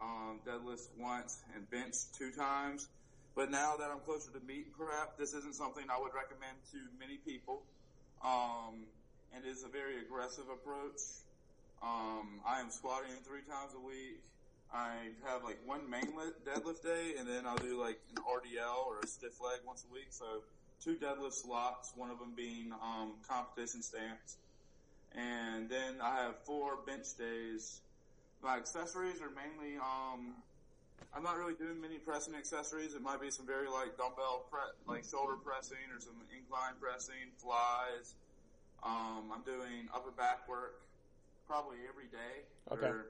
um, 0.00 0.40
deadlifts 0.46 0.88
once, 0.98 1.42
and 1.54 1.68
bench 1.70 1.96
two 2.16 2.30
times. 2.30 2.88
But 3.34 3.50
now 3.50 3.76
that 3.76 3.90
I'm 3.90 4.00
closer 4.00 4.30
to 4.32 4.40
meet 4.46 4.72
prep, 4.76 5.16
this 5.16 5.32
isn't 5.32 5.54
something 5.54 5.84
I 5.88 5.98
would 5.98 6.12
recommend 6.12 6.58
to 6.72 6.78
many 6.98 7.16
people. 7.18 7.62
Um, 8.22 8.84
and 9.32 9.44
it 9.44 9.48
is 9.48 9.64
a 9.64 9.68
very 9.68 10.00
aggressive 10.00 10.44
approach. 10.52 11.00
Um, 11.82 12.40
I 12.44 12.60
am 12.60 12.70
squatting 12.70 13.14
three 13.24 13.42
times 13.48 13.72
a 13.76 13.80
week. 13.80 14.20
I 14.72 15.10
have 15.24 15.44
like 15.44 15.58
one 15.64 15.88
main 15.88 16.12
li- 16.16 16.36
deadlift 16.44 16.82
day, 16.82 17.14
and 17.18 17.26
then 17.26 17.46
I'll 17.46 17.56
do 17.56 17.80
like 17.80 17.98
an 18.14 18.22
RDL 18.22 18.86
or 18.86 19.00
a 19.00 19.06
stiff 19.06 19.40
leg 19.40 19.60
once 19.66 19.84
a 19.88 19.92
week. 19.92 20.08
So 20.10 20.42
two 20.82 20.96
deadlift 20.96 21.34
slots, 21.34 21.92
one 21.96 22.10
of 22.10 22.18
them 22.18 22.32
being 22.36 22.72
um, 22.72 23.14
competition 23.26 23.82
stance. 23.82 24.36
And 25.12 25.70
then 25.70 26.00
I 26.02 26.16
have 26.22 26.36
four 26.44 26.76
bench 26.86 27.16
days. 27.18 27.80
My 28.42 28.56
accessories 28.56 29.20
are 29.22 29.30
mainly, 29.30 29.78
um, 29.78 30.34
I'm 31.14 31.22
not 31.22 31.38
really 31.38 31.54
doing 31.54 31.80
many 31.80 31.96
pressing 31.98 32.34
accessories. 32.34 32.94
It 32.94 33.02
might 33.02 33.20
be 33.20 33.30
some 33.30 33.46
very 33.46 33.68
like 33.68 33.96
dumbbell 33.96 34.46
pre- 34.50 34.76
like 34.86 35.04
shoulder 35.04 35.34
pressing 35.42 35.88
or 35.94 35.98
some 35.98 36.20
incline 36.36 36.74
pressing, 36.78 37.32
flies. 37.38 38.14
Um, 38.82 39.32
I'm 39.32 39.42
doing 39.42 39.88
upper 39.94 40.10
back 40.10 40.46
work 40.48 40.82
probably 41.46 41.78
every 41.88 42.06
day. 42.06 42.44
Okay. 42.70 42.86
Or, 42.86 43.06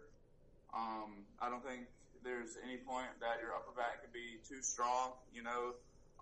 um, 0.75 1.25
I 1.41 1.49
don't 1.49 1.65
think 1.65 1.87
there's 2.25 2.57
any 2.65 2.79
point 2.79 3.09
that 3.21 3.41
your 3.41 3.55
upper 3.55 3.73
back 3.73 4.03
could 4.03 4.13
be 4.13 4.39
too 4.49 4.63
strong. 4.63 5.13
You 5.33 5.43
know, 5.43 5.75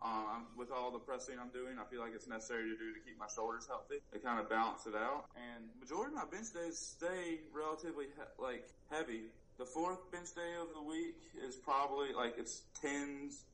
Um, 0.02 0.44
with 0.60 0.70
all 0.70 0.92
the 0.92 1.00
pressing 1.00 1.40
I'm 1.40 1.48
doing, 1.56 1.78
I 1.80 1.84
feel 1.88 2.00
like 2.04 2.12
it's 2.12 2.28
necessary 2.28 2.68
to 2.68 2.76
do 2.76 2.92
to 2.92 3.00
keep 3.00 3.16
my 3.18 3.28
shoulders 3.34 3.64
healthy. 3.66 4.04
They 4.12 4.20
kind 4.20 4.38
of 4.38 4.46
balance 4.46 4.84
it 4.84 4.94
out. 4.94 5.24
And 5.34 5.64
majority 5.80 6.12
of 6.12 6.20
my 6.20 6.28
bench 6.28 6.52
days 6.52 6.76
stay 6.78 7.40
relatively 7.50 8.12
he- 8.12 8.36
like 8.36 8.68
heavy. 8.92 9.32
The 9.56 9.64
fourth 9.64 10.04
bench 10.12 10.34
day 10.36 10.52
of 10.60 10.68
the 10.76 10.82
week 10.84 11.16
is 11.40 11.56
probably 11.56 12.12
like 12.12 12.36
it's 12.36 12.60
tens, 12.78 13.46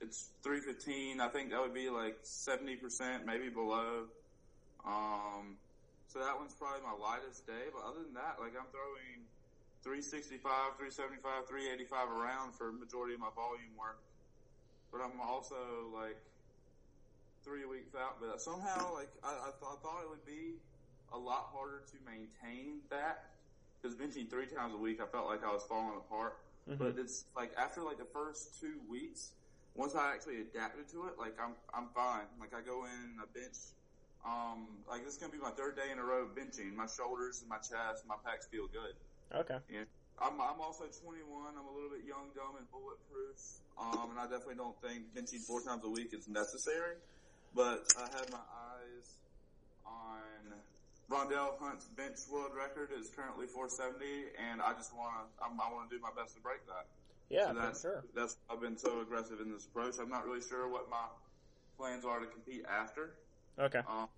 it's 0.00 0.30
three 0.44 0.60
fifteen. 0.60 1.20
I 1.20 1.28
think 1.34 1.50
that 1.50 1.60
would 1.60 1.74
be 1.74 1.90
like 1.90 2.16
seventy 2.22 2.76
percent, 2.76 3.26
maybe 3.26 3.50
below. 3.50 4.06
Um, 4.86 5.58
so 6.06 6.20
that 6.20 6.38
one's 6.38 6.54
probably 6.54 6.80
my 6.86 6.94
lightest 6.94 7.44
day. 7.44 7.74
But 7.74 7.82
other 7.82 8.06
than 8.06 8.14
that, 8.14 8.38
like 8.38 8.54
I'm 8.54 8.70
throwing 8.70 9.26
365, 9.88 10.76
375, 10.76 11.48
385 11.48 12.12
around 12.12 12.52
for 12.52 12.68
majority 12.76 13.16
of 13.16 13.20
my 13.24 13.32
volume 13.32 13.72
work 13.72 14.04
but 14.90 15.00
I'm 15.00 15.20
also 15.20 15.56
like 15.92 16.16
three 17.44 17.64
weeks 17.64 17.94
out. 17.94 18.20
But 18.20 18.40
somehow, 18.40 18.94
like 18.94 19.10
I, 19.22 19.28
I, 19.28 19.50
th- 19.52 19.68
I 19.68 19.76
thought 19.82 20.02
it 20.02 20.10
would 20.10 20.24
be 20.26 20.56
a 21.12 21.18
lot 21.18 21.48
harder 21.52 21.82
to 21.88 21.96
maintain 22.04 22.80
that 22.90 23.30
because 23.80 23.96
benching 23.96 24.28
three 24.28 24.46
times 24.46 24.74
a 24.74 24.78
week, 24.78 25.00
I 25.00 25.06
felt 25.06 25.26
like 25.26 25.44
I 25.44 25.52
was 25.52 25.64
falling 25.64 25.96
apart. 25.96 26.38
Mm-hmm. 26.68 26.82
But 26.82 26.98
it's 26.98 27.24
like 27.36 27.52
after 27.56 27.82
like 27.82 27.98
the 27.98 28.08
first 28.12 28.60
two 28.60 28.80
weeks, 28.88 29.32
once 29.74 29.94
I 29.94 30.12
actually 30.12 30.40
adapted 30.40 30.88
to 30.92 31.06
it, 31.06 31.14
like 31.18 31.36
I'm 31.40 31.54
I'm 31.72 31.88
fine. 31.94 32.28
Like 32.40 32.54
I 32.54 32.64
go 32.64 32.84
in 32.84 33.16
I 33.20 33.26
bench. 33.32 33.56
Um, 34.26 34.66
like 34.90 35.04
this 35.04 35.14
is 35.14 35.18
gonna 35.18 35.32
be 35.32 35.38
my 35.38 35.54
third 35.54 35.76
day 35.76 35.92
in 35.92 35.98
a 35.98 36.04
row 36.04 36.26
benching. 36.26 36.74
My 36.74 36.86
shoulders 36.86 37.40
and 37.40 37.48
my 37.48 37.58
chest, 37.58 38.04
my 38.06 38.16
pecs 38.26 38.50
feel 38.50 38.66
good. 38.66 38.92
Okay. 39.34 39.58
I'm, 40.20 40.40
I'm 40.40 40.60
also 40.60 40.84
21. 40.84 41.54
I'm 41.54 41.66
a 41.66 41.72
little 41.72 41.90
bit 41.90 42.04
young, 42.06 42.30
dumb, 42.34 42.56
and 42.58 42.66
bulletproof. 42.70 43.38
Um, 43.78 44.10
and 44.10 44.18
I 44.18 44.24
definitely 44.24 44.56
don't 44.56 44.74
think 44.82 45.14
benching 45.14 45.40
four 45.46 45.60
times 45.60 45.84
a 45.84 45.90
week 45.90 46.12
is 46.12 46.26
necessary. 46.28 46.96
But 47.54 47.86
I 47.96 48.02
had 48.16 48.30
my 48.30 48.42
eyes 48.42 49.06
on 49.86 50.58
Rondell 51.10 51.58
Hunt's 51.58 51.86
bench 51.86 52.18
world 52.30 52.52
record 52.56 52.90
is 52.92 53.10
currently 53.10 53.46
470, 53.46 54.36
and 54.36 54.60
I 54.60 54.74
just 54.74 54.94
want 54.94 55.14
to, 55.14 55.44
I 55.44 55.72
want 55.72 55.88
to 55.88 55.96
do 55.96 56.02
my 56.02 56.10
best 56.16 56.34
to 56.36 56.40
break 56.40 56.66
that. 56.66 56.86
Yeah, 57.30 57.48
So 57.48 57.54
that's, 57.54 57.82
sure. 57.82 58.04
that's, 58.14 58.36
I've 58.50 58.60
been 58.60 58.76
so 58.76 59.00
aggressive 59.00 59.40
in 59.40 59.52
this 59.52 59.66
approach. 59.66 59.94
I'm 60.00 60.10
not 60.10 60.26
really 60.26 60.42
sure 60.42 60.68
what 60.68 60.90
my 60.90 61.06
plans 61.78 62.04
are 62.04 62.20
to 62.20 62.26
compete 62.26 62.64
after. 62.68 63.14
Okay. 63.58 63.80
Um, 63.88 64.08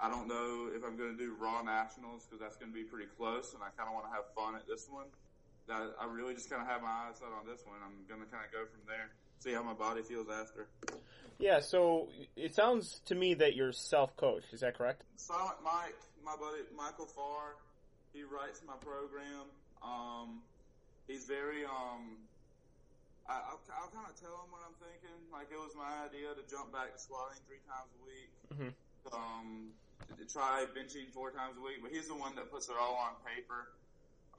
I 0.00 0.10
don't 0.10 0.28
know 0.28 0.68
if 0.74 0.84
I'm 0.84 0.96
going 0.96 1.16
to 1.16 1.18
do 1.18 1.34
Raw 1.40 1.62
Nationals 1.62 2.24
because 2.24 2.40
that's 2.40 2.56
going 2.56 2.70
to 2.70 2.76
be 2.76 2.84
pretty 2.84 3.08
close, 3.16 3.54
and 3.54 3.62
I 3.62 3.72
kind 3.76 3.88
of 3.88 3.94
want 3.94 4.06
to 4.06 4.12
have 4.12 4.28
fun 4.36 4.54
at 4.54 4.66
this 4.68 4.86
one. 4.90 5.06
That 5.68 5.96
I 5.98 6.04
really 6.06 6.34
just 6.34 6.50
kind 6.50 6.62
of 6.62 6.68
have 6.68 6.82
my 6.82 7.08
eyes 7.08 7.18
set 7.18 7.28
on 7.32 7.46
this 7.48 7.64
one. 7.66 7.76
I'm 7.82 8.04
going 8.06 8.20
to 8.20 8.30
kind 8.30 8.44
of 8.44 8.52
go 8.52 8.68
from 8.68 8.84
there, 8.86 9.10
see 9.40 9.52
how 9.52 9.62
my 9.64 9.72
body 9.72 10.02
feels 10.02 10.28
after. 10.28 10.68
Yeah, 11.38 11.60
so 11.60 12.08
it 12.36 12.54
sounds 12.54 13.00
to 13.06 13.14
me 13.14 13.34
that 13.34 13.56
you're 13.56 13.72
self-coached. 13.72 14.52
Is 14.52 14.60
that 14.60 14.76
correct? 14.78 15.02
Silent 15.16 15.58
Mike, 15.64 15.96
my 16.24 16.36
buddy 16.36 16.62
Michael 16.76 17.06
Farr, 17.06 17.56
he 18.12 18.22
writes 18.22 18.62
my 18.66 18.76
program. 18.78 19.48
Um, 19.82 20.40
he's 21.08 21.24
very 21.24 21.64
um. 21.64 22.20
I, 23.28 23.42
I'll, 23.50 23.60
I'll 23.74 23.90
kind 23.90 24.06
of 24.06 24.14
tell 24.14 24.38
him 24.46 24.54
what 24.54 24.62
I'm 24.62 24.76
thinking. 24.78 25.18
Like 25.32 25.50
it 25.50 25.58
was 25.58 25.74
my 25.74 26.06
idea 26.06 26.30
to 26.30 26.46
jump 26.46 26.70
back 26.72 26.94
to 26.94 26.98
squatting 27.00 27.42
three 27.48 27.58
times 27.66 27.90
a 27.90 28.02
week. 28.06 28.30
Mhm. 28.54 28.70
Um, 29.12 29.74
try 30.28 30.64
benching 30.76 31.10
four 31.12 31.30
times 31.30 31.56
a 31.58 31.62
week, 31.62 31.78
but 31.82 31.90
he's 31.90 32.08
the 32.08 32.14
one 32.14 32.34
that 32.36 32.50
puts 32.50 32.68
it 32.68 32.74
all 32.80 32.94
on 32.94 33.14
paper. 33.24 33.68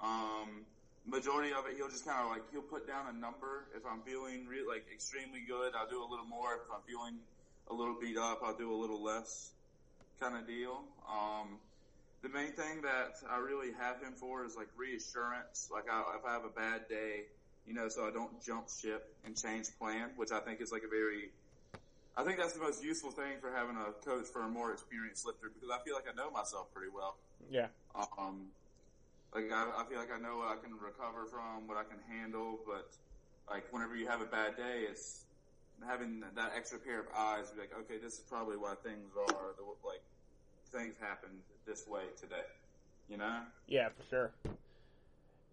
Um, 0.04 0.65
majority 1.06 1.54
of 1.54 1.65
it, 1.65 1.78
he'll 1.78 1.89
just 1.89 2.06
kind 2.06 2.20
of 2.24 2.30
like 2.30 2.43
he'll 2.52 2.62
put 2.62 2.88
down 2.88 3.08
a 3.10 3.17
number. 3.17 3.65
If 3.76 3.84
I'm 3.86 4.02
feeling 4.02 4.46
re- 4.48 4.67
like 4.67 4.86
extremely 4.93 5.41
good, 5.48 5.74
I'll 5.76 5.89
do 5.89 6.04
a 6.04 6.10
little 6.10 6.26
more. 6.26 6.56
If 6.56 6.72
I'm 6.74 6.82
feeling 6.88 7.17
a 7.72 7.74
little 7.74 7.96
beat 8.00 8.17
up, 8.17 8.41
I'll 8.43 8.58
do 8.58 8.74
a 8.74 8.80
little 8.80 9.02
less, 9.02 9.52
kind 10.20 10.36
of 10.36 10.46
deal. 10.48 10.84
Um, 11.10 11.58
the 12.22 12.30
main 12.30 12.52
thing 12.52 12.82
that 12.82 13.15
I 13.30 13.38
really 13.38 13.72
have 13.80 14.02
him 14.02 14.13
for 14.13 14.46
is 14.46 14.56
like 14.56 14.67
reassurance. 14.76 15.70
Like 15.72 15.86
I, 15.91 16.04
if 16.20 16.26
I 16.26 16.34
have 16.34 16.46
a 16.46 16.50
bad 16.50 16.88
day, 16.89 17.26
you 17.65 17.74
know, 17.74 17.89
so 17.89 18.08
I 18.08 18.12
don't 18.12 18.41
jump 18.43 18.70
ship 18.70 19.13
and 19.26 19.36
change 19.36 19.67
plan, 19.80 20.10
which 20.15 20.32
I 20.32 20.39
think 20.39 20.62
is 20.62 20.72
like 20.72 20.84
a 20.84 20.89
very 20.89 21.30
I 22.17 22.23
think 22.23 22.39
that's 22.39 22.53
the 22.53 22.60
most 22.60 22.84
useful 22.84 23.12
thing 23.12 23.38
for 23.39 23.53
having 23.53 23.77
a 23.77 23.93
coach 24.03 24.25
for 24.25 24.41
a 24.41 24.49
more 24.49 24.73
experienced 24.73 25.23
lifter 25.23 25.51
because 25.53 25.69
I 25.69 25.77
feel 25.86 25.93
like 25.93 26.10
I 26.10 26.15
know 26.17 26.32
myself 26.32 26.73
pretty 26.73 26.89
well. 26.93 27.17
Yeah. 27.47 27.67
Um, 27.93 28.47
like 29.34 29.51
I, 29.53 29.69
I 29.77 29.86
feel 29.88 29.99
like 29.99 30.12
I 30.12 30.17
know 30.17 30.38
what 30.38 30.47
I 30.49 30.56
can 30.56 30.73
recover 30.73 31.25
from, 31.30 31.67
what 31.67 31.77
I 31.77 31.84
can 31.84 31.99
handle, 32.10 32.58
but 32.65 32.89
like 33.47 33.71
whenever 33.71 33.95
you 33.95 34.08
have 34.08 34.21
a 34.21 34.25
bad 34.25 34.58
day, 34.58 34.88
it's 34.89 35.25
having 35.88 36.23
that 36.36 36.53
extra 36.58 36.80
pair 36.80 37.01
of 37.01 37.06
eyes. 37.15 37.51
Be 37.51 37.62
like, 37.62 37.73
okay, 37.82 37.99
this 38.01 38.13
is 38.13 38.25
probably 38.27 38.58
why 38.58 38.73
things 38.84 39.13
are 39.15 39.53
the 39.56 39.63
like 39.86 40.01
things 40.71 40.95
happen 40.99 41.30
this 41.67 41.86
way 41.88 42.06
today. 42.19 42.49
You 43.08 43.17
know? 43.17 43.41
Yeah, 43.67 43.89
for 43.89 44.03
sure. 44.10 44.32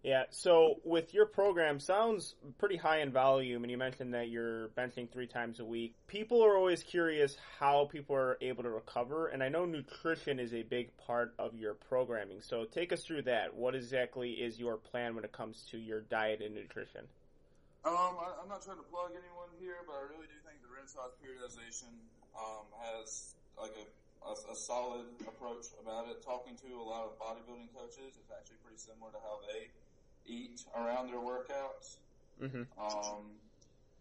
Yeah, 0.05 0.25
so 0.29 0.75
with 0.83 1.15
your 1.15 1.25
program, 1.25 1.79
sounds 1.79 2.35
pretty 2.59 2.77
high 2.77 2.99
in 2.99 3.09
volume, 3.09 3.63
and 3.63 3.71
you 3.71 3.77
mentioned 3.79 4.13
that 4.13 4.29
you're 4.29 4.67
benching 4.77 5.09
three 5.09 5.25
times 5.25 5.59
a 5.59 5.65
week. 5.65 5.95
People 6.05 6.45
are 6.45 6.55
always 6.55 6.83
curious 6.83 7.35
how 7.57 7.89
people 7.91 8.15
are 8.15 8.37
able 8.39 8.61
to 8.61 8.69
recover, 8.69 9.29
and 9.29 9.41
I 9.41 9.49
know 9.49 9.65
nutrition 9.65 10.37
is 10.37 10.53
a 10.53 10.61
big 10.61 10.95
part 10.97 11.33
of 11.39 11.55
your 11.55 11.73
programming. 11.73 12.37
So 12.45 12.65
take 12.65 12.93
us 12.93 13.01
through 13.01 13.23
that. 13.23 13.55
What 13.55 13.73
exactly 13.73 14.33
is 14.33 14.59
your 14.59 14.77
plan 14.77 15.15
when 15.15 15.23
it 15.23 15.31
comes 15.31 15.65
to 15.71 15.79
your 15.79 16.01
diet 16.01 16.39
and 16.39 16.53
nutrition? 16.53 17.09
Um, 17.83 18.13
I, 18.21 18.29
I'm 18.43 18.47
not 18.47 18.61
trying 18.61 18.77
to 18.77 18.85
plug 18.93 19.09
anyone 19.09 19.49
here, 19.57 19.81
but 19.89 19.93
I 19.97 20.05
really 20.05 20.29
do 20.29 20.37
think 20.45 20.61
the 20.61 20.69
Renaissance 20.69 21.17
periodization 21.17 21.89
um, 22.37 22.69
has 22.77 23.33
like 23.57 23.73
a, 23.73 23.89
a, 24.21 24.53
a 24.53 24.55
solid 24.55 25.09
approach 25.25 25.65
about 25.81 26.13
it. 26.13 26.21
Talking 26.21 26.53
to 26.61 26.77
a 26.77 26.85
lot 26.85 27.09
of 27.09 27.17
bodybuilding 27.17 27.73
coaches, 27.73 28.13
it's 28.21 28.29
actually 28.29 28.61
pretty 28.61 28.77
similar 28.77 29.09
to 29.09 29.17
how 29.25 29.41
they 29.49 29.73
eat 30.27 30.63
around 30.75 31.07
their 31.07 31.19
workouts. 31.19 31.97
Mm-hmm. 32.41 32.63
Um, 32.79 33.23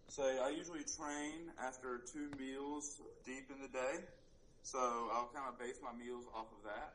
say 0.09 0.39
I 0.39 0.51
usually 0.51 0.85
train 0.85 1.51
after 1.61 2.01
two 2.13 2.31
meals 2.39 3.01
deep 3.25 3.51
in 3.51 3.61
the 3.61 3.69
day, 3.69 4.05
so 4.63 4.79
I'll 5.13 5.31
kind 5.35 5.47
of 5.49 5.59
base 5.59 5.79
my 5.83 5.93
meals 5.93 6.25
off 6.35 6.47
of 6.53 6.65
that. 6.65 6.95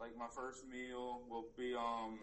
Like 0.00 0.16
my 0.18 0.26
first 0.34 0.64
meal 0.68 1.20
will 1.28 1.46
be 1.56 1.74
um 1.74 2.18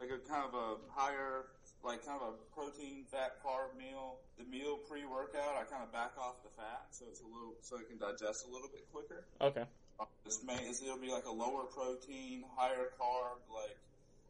like 0.00 0.10
a 0.10 0.18
kind 0.28 0.44
of 0.44 0.54
a 0.54 0.76
higher 0.92 1.46
like 1.84 2.04
kind 2.04 2.20
of 2.20 2.34
a 2.34 2.54
protein 2.54 3.04
fat 3.10 3.42
carb 3.44 3.76
meal. 3.78 4.16
The 4.38 4.44
meal 4.44 4.78
pre 4.88 5.04
workout 5.06 5.56
I 5.56 5.64
kind 5.64 5.82
of 5.82 5.92
back 5.92 6.12
off 6.18 6.42
the 6.42 6.50
fat 6.56 6.88
so 6.90 7.04
it's 7.08 7.20
a 7.20 7.26
little 7.26 7.54
so 7.60 7.76
it 7.76 7.88
can 7.88 7.98
digest 7.98 8.46
a 8.48 8.52
little 8.52 8.68
bit 8.68 8.84
quicker. 8.92 9.24
Okay. 9.40 9.64
Uh, 9.98 10.04
This 10.24 10.44
may 10.44 10.56
it'll 10.56 10.98
be 11.00 11.10
like 11.10 11.24
a 11.26 11.32
lower 11.32 11.64
protein, 11.64 12.44
higher 12.56 12.92
carb. 13.00 13.40
Like 13.48 13.76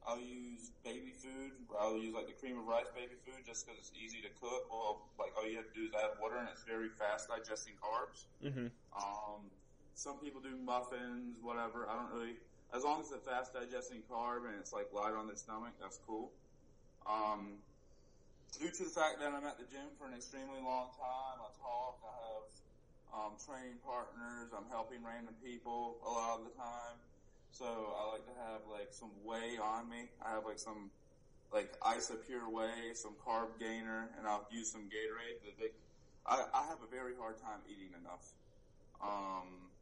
I'll 0.07 0.23
use 0.23 0.71
baby 0.85 1.11
food. 1.11 1.51
I'll 1.75 1.99
use 1.99 2.15
like 2.15 2.31
the 2.31 2.39
cream 2.39 2.59
of 2.59 2.67
rice 2.67 2.87
baby 2.95 3.19
food 3.27 3.43
just 3.43 3.67
because 3.67 3.83
it's 3.83 3.93
easy 3.99 4.23
to 4.23 4.31
cook. 4.39 4.71
Well, 4.71 5.11
like 5.19 5.35
all 5.37 5.43
you 5.43 5.59
have 5.59 5.67
to 5.67 5.75
do 5.75 5.91
is 5.91 5.93
add 5.99 6.15
water 6.23 6.39
and 6.39 6.49
it's 6.49 6.63
very 6.63 6.89
fast 6.95 7.27
digesting 7.27 7.75
carbs. 7.83 8.31
Mm-hmm. 8.39 8.71
Um, 8.95 9.51
some 9.99 10.23
people 10.23 10.41
do 10.41 10.55
muffins, 10.55 11.43
whatever. 11.43 11.91
I 11.91 11.99
don't 11.99 12.15
really. 12.15 12.39
As 12.75 12.83
long 12.83 13.01
as 13.03 13.11
it's 13.11 13.19
a 13.19 13.23
fast 13.23 13.55
digesting 13.55 14.03
carb 14.07 14.47
and 14.47 14.55
it's 14.59 14.73
like 14.73 14.91
light 14.95 15.15
on 15.15 15.27
their 15.27 15.39
stomach, 15.39 15.75
that's 15.81 15.99
cool. 16.07 16.31
Um, 17.07 17.63
due 18.55 18.71
to 18.71 18.83
the 18.87 18.95
fact 18.95 19.19
that 19.19 19.35
I'm 19.35 19.47
at 19.47 19.59
the 19.59 19.67
gym 19.67 19.91
for 19.99 20.07
an 20.07 20.15
extremely 20.15 20.63
long 20.63 20.91
time, 20.95 21.39
I 21.43 21.51
talk. 21.59 21.99
I 22.03 22.15
have 22.31 22.47
um, 23.15 23.33
training 23.43 23.79
partners. 23.83 24.55
I'm 24.55 24.71
helping 24.71 25.03
random 25.03 25.35
people 25.43 25.99
a 26.07 26.11
lot 26.11 26.39
of 26.39 26.47
the 26.47 26.55
time. 26.55 26.99
So 27.57 27.65
I 27.97 28.13
like 28.13 28.29
to 28.29 28.37
have 28.37 28.61
like 28.69 28.93
some 28.93 29.09
whey 29.25 29.57
on 29.57 29.89
me. 29.89 30.13
I 30.21 30.37
have 30.37 30.45
like 30.45 30.61
some 30.61 30.93
like 31.49 31.73
Isopure 31.81 32.53
whey, 32.53 32.93
some 32.93 33.17
carb 33.17 33.57
gainer, 33.57 34.13
and 34.19 34.29
I'll 34.29 34.45
use 34.53 34.69
some 34.69 34.93
Gatorade. 34.93 35.41
The 35.41 35.57
big, 35.57 35.73
I, 36.29 36.45
I 36.53 36.69
have 36.69 36.85
a 36.85 36.91
very 36.93 37.17
hard 37.17 37.41
time 37.41 37.65
eating 37.65 37.97
enough. 37.97 38.29
Um, 39.01 39.73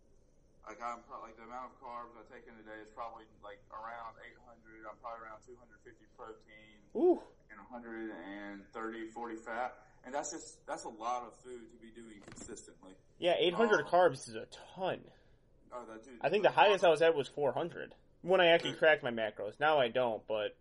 like 0.70 0.78
I'm 0.78 1.02
like 1.18 1.34
the 1.34 1.50
amount 1.50 1.74
of 1.74 1.82
carbs 1.82 2.14
I 2.14 2.22
take 2.30 2.46
in 2.46 2.54
a 2.54 2.62
day 2.62 2.78
is 2.78 2.94
probably 2.94 3.26
like 3.42 3.58
around 3.74 4.22
800. 4.22 4.86
I'm 4.86 4.94
probably 5.02 5.26
around 5.26 5.42
250 5.42 5.98
protein 6.14 6.78
Ooh. 6.94 7.18
and 7.50 7.58
130, 7.58 8.62
40 9.10 9.34
fat, 9.42 9.74
and 10.06 10.14
that's 10.14 10.30
just 10.30 10.62
that's 10.62 10.86
a 10.86 10.94
lot 10.94 11.26
of 11.26 11.34
food 11.42 11.66
to 11.74 11.76
be 11.82 11.90
doing 11.90 12.22
consistently. 12.22 12.94
Yeah, 13.18 13.34
800 13.34 13.82
Oh. 13.82 13.90
carbs 13.90 14.30
is 14.30 14.38
a 14.38 14.46
ton. 14.78 15.02
Oh, 15.74 15.82
that 15.90 16.04
dude. 16.04 16.14
I 16.22 16.28
think 16.30 16.44
the 16.44 16.50
highest 16.54 16.84
I 16.84 16.90
was 16.90 17.02
at 17.02 17.14
was 17.14 17.26
400 17.28 17.92
when 18.22 18.40
I 18.40 18.48
actually 18.54 18.74
cracked 18.78 19.02
my 19.02 19.10
macros. 19.10 19.58
Now 19.58 19.78
I 19.78 19.88
don't, 19.88 20.22
but 20.28 20.54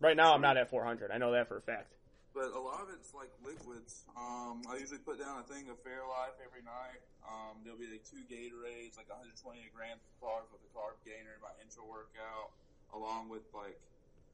right 0.00 0.16
now 0.16 0.34
I'm 0.34 0.40
not 0.40 0.56
at 0.56 0.70
400. 0.70 1.10
I 1.10 1.18
know 1.18 1.32
that 1.32 1.48
for 1.48 1.58
a 1.58 1.60
fact. 1.60 1.92
But 2.32 2.48
a 2.56 2.58
lot 2.58 2.80
of 2.80 2.88
it's 2.96 3.12
like 3.12 3.28
liquids. 3.44 4.08
Um, 4.16 4.64
I 4.64 4.80
usually 4.80 5.04
put 5.04 5.20
down 5.20 5.44
a 5.44 5.44
thing 5.44 5.68
of 5.68 5.76
Fairlife 5.84 6.40
every 6.40 6.64
night. 6.64 7.04
Um, 7.28 7.60
there'll 7.60 7.78
be 7.78 7.92
like 7.92 8.08
two 8.08 8.24
Gatorades, 8.24 8.96
like 8.96 9.12
120 9.12 9.36
grams 9.76 10.00
of 10.00 10.12
carbs 10.16 10.48
with 10.48 10.64
a 10.64 10.70
carb 10.72 10.96
gainer 11.04 11.36
in 11.36 11.42
my 11.44 11.52
intro 11.60 11.84
workout, 11.84 12.56
along 12.96 13.28
with 13.28 13.44
like, 13.52 13.76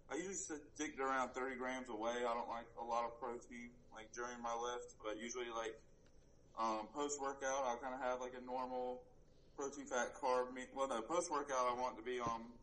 I 0.08 0.14
usually 0.14 0.38
stick 0.38 0.94
to 0.94 1.02
around 1.02 1.34
30 1.34 1.58
grams 1.58 1.90
away. 1.90 2.22
I 2.22 2.32
don't 2.38 2.48
like 2.48 2.70
a 2.78 2.86
lot 2.86 3.02
of 3.02 3.18
protein, 3.18 3.74
like 3.90 4.14
during 4.14 4.38
my 4.40 4.54
lift, 4.54 4.94
but 5.02 5.18
usually 5.18 5.50
like, 5.50 5.74
Um, 6.54 6.86
post 6.94 7.20
workout, 7.20 7.66
I'll 7.66 7.78
kind 7.82 7.94
of 7.94 8.00
have 8.00 8.22
like 8.22 8.34
a 8.38 8.42
normal 8.46 9.02
protein, 9.58 9.86
fat, 9.86 10.14
carb. 10.14 10.54
Meat. 10.54 10.68
Well, 10.74 10.86
no, 10.88 11.02
post 11.02 11.30
workout, 11.30 11.66
I 11.68 11.74
want 11.74 11.96
to 11.98 12.04
be 12.04 12.20
um 12.20 12.54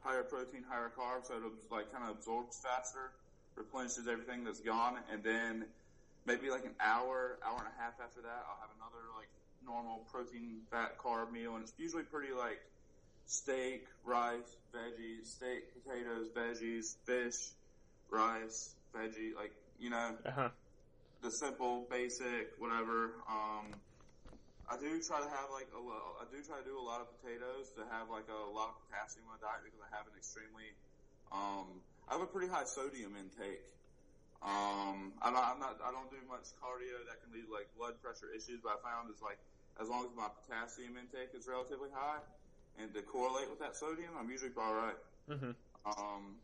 higher 0.00 0.22
protein, 0.22 0.64
higher 0.68 0.92
carbs, 0.96 1.28
so 1.28 1.34
it 1.36 1.42
like 1.70 1.90
kind 1.90 2.04
of 2.04 2.16
absorbs 2.16 2.60
faster, 2.62 3.12
replenishes 3.56 4.06
everything 4.06 4.44
that's 4.44 4.60
gone, 4.60 4.98
and 5.10 5.24
then 5.24 5.64
maybe 6.26 6.50
like 6.50 6.64
an 6.64 6.74
hour, 6.80 7.38
hour 7.46 7.56
and 7.58 7.68
a 7.68 7.80
half 7.80 7.94
after 8.02 8.20
that, 8.20 8.44
I'll 8.46 8.60
have 8.60 8.74
another 8.76 9.08
like 9.16 9.28
normal 9.64 10.06
protein, 10.12 10.62
fat, 10.70 10.98
carb 10.98 11.32
meal, 11.32 11.54
and 11.54 11.62
it's 11.62 11.72
usually 11.78 12.02
pretty 12.02 12.32
like 12.34 12.58
steak, 13.26 13.86
rice, 14.04 14.58
veggies, 14.74 15.26
steak, 15.26 15.62
potatoes, 15.72 16.28
veggies, 16.36 16.96
fish, 17.06 17.54
rice, 18.10 18.74
veggie, 18.94 19.34
like 19.34 19.52
you 19.78 19.88
know, 19.90 20.16
Uh-huh. 20.26 20.50
the 21.22 21.30
simple, 21.30 21.86
basic, 21.90 22.50
whatever. 22.58 23.22
Um, 23.30 23.72
I 24.72 24.80
do 24.80 24.88
try 25.04 25.20
to 25.20 25.28
have 25.28 25.50
like 25.52 25.68
a 25.76 25.78
lo- 25.78 26.16
I 26.16 26.24
do 26.32 26.40
try 26.42 26.56
to 26.56 26.64
do 26.64 26.80
a 26.80 26.80
lot 26.80 27.04
of 27.04 27.12
potatoes 27.20 27.72
to 27.76 27.84
have 27.92 28.08
like 28.08 28.28
a 28.32 28.40
lot 28.48 28.72
of 28.72 28.74
potassium 28.88 29.28
in 29.28 29.36
my 29.36 29.36
diet 29.36 29.68
because 29.68 29.84
I 29.84 29.90
have 29.92 30.08
an 30.08 30.16
extremely, 30.16 30.72
um, 31.28 31.84
I 32.08 32.16
have 32.16 32.22
a 32.24 32.26
pretty 32.32 32.48
high 32.48 32.64
sodium 32.64 33.12
intake. 33.20 33.60
Um, 34.40 35.12
I'm 35.20 35.34
not, 35.36 35.44
I'm 35.54 35.60
not, 35.60 35.76
I 35.84 35.92
don't 35.92 36.10
do 36.10 36.24
much 36.26 36.48
cardio 36.56 37.04
that 37.04 37.20
can 37.20 37.32
lead 37.36 37.44
to 37.46 37.52
like 37.52 37.68
blood 37.76 38.00
pressure 38.00 38.32
issues, 38.32 38.64
but 38.64 38.80
I 38.80 38.82
found 38.82 39.12
is 39.12 39.20
like 39.20 39.38
as 39.76 39.88
long 39.92 40.08
as 40.08 40.16
my 40.16 40.28
potassium 40.40 40.96
intake 40.96 41.36
is 41.36 41.46
relatively 41.46 41.90
high 41.92 42.20
and 42.80 42.94
to 42.94 43.02
correlate 43.02 43.50
with 43.50 43.60
that 43.60 43.76
sodium, 43.76 44.16
I'm 44.16 44.30
usually 44.30 44.52
all 44.56 44.74
right. 44.74 44.96
hmm 45.28 45.52
Um, 45.84 46.40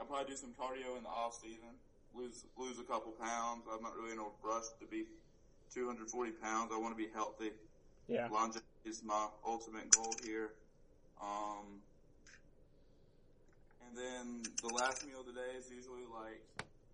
I 0.00 0.04
probably 0.04 0.32
do 0.32 0.36
some 0.36 0.54
cardio 0.54 0.96
in 0.96 1.04
the 1.04 1.12
off 1.12 1.34
season, 1.44 1.76
lose 2.14 2.46
lose 2.56 2.78
a 2.80 2.84
couple 2.84 3.12
pounds. 3.12 3.68
I'm 3.70 3.82
not 3.82 3.94
really 3.96 4.12
in 4.12 4.18
a 4.18 4.28
rush 4.42 4.64
to 4.80 4.86
be 4.86 5.04
240 5.74 6.32
pounds. 6.40 6.72
I 6.72 6.78
want 6.78 6.96
to 6.96 7.00
be 7.00 7.12
healthy. 7.12 7.52
Yeah. 8.08 8.28
Longevity 8.28 8.66
is 8.84 9.02
my 9.02 9.30
ultimate 9.44 9.90
goal 9.90 10.18
here. 10.22 10.54
Um, 11.20 11.82
and 13.80 13.96
then 13.96 14.42
the 14.60 14.68
last 14.68 15.04
meal 15.04 15.20
of 15.20 15.26
the 15.26 15.32
day 15.32 15.56
is 15.56 15.70
usually 15.70 16.04
like 16.04 16.42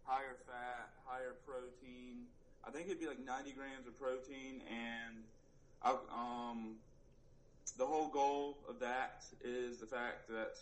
higher 0.02 0.36
fat, 0.46 0.90
higher 1.04 1.34
protein. 1.46 2.28
I 2.64 2.70
think 2.70 2.86
it'd 2.86 3.00
be 3.00 3.06
like 3.06 3.18
90 3.18 3.52
grams 3.54 3.86
of 3.86 3.98
protein, 3.98 4.62
and 4.62 5.24
I, 5.82 5.90
um, 5.92 6.80
the 7.76 7.86
whole 7.86 8.10
goal 8.10 8.64
of 8.68 8.80
that 8.80 9.24
is 9.40 9.80
the 9.80 9.86
fact 9.86 10.28
that 10.28 10.52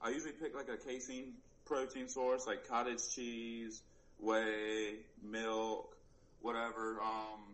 I 0.00 0.10
usually 0.10 0.32
pick 0.34 0.54
like 0.54 0.68
a 0.68 0.78
casein 0.78 1.42
protein 1.66 2.08
source, 2.08 2.46
like 2.46 2.66
cottage 2.66 3.00
cheese, 3.14 3.82
whey, 4.18 5.06
milk, 5.20 5.96
whatever. 6.38 7.00
Um, 7.00 7.49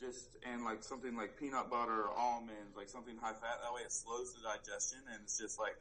just 0.00 0.40
and 0.48 0.64
like 0.64 0.82
something 0.82 1.14
like 1.14 1.36
peanut 1.36 1.68
butter 1.68 2.08
or 2.08 2.16
almonds, 2.16 2.74
like 2.76 2.88
something 2.88 3.16
high 3.20 3.36
fat. 3.36 3.60
That 3.62 3.72
way 3.72 3.84
it 3.84 3.92
slows 3.92 4.32
the 4.32 4.40
digestion, 4.40 5.04
and 5.12 5.20
it's 5.22 5.38
just 5.38 5.60
like 5.60 5.76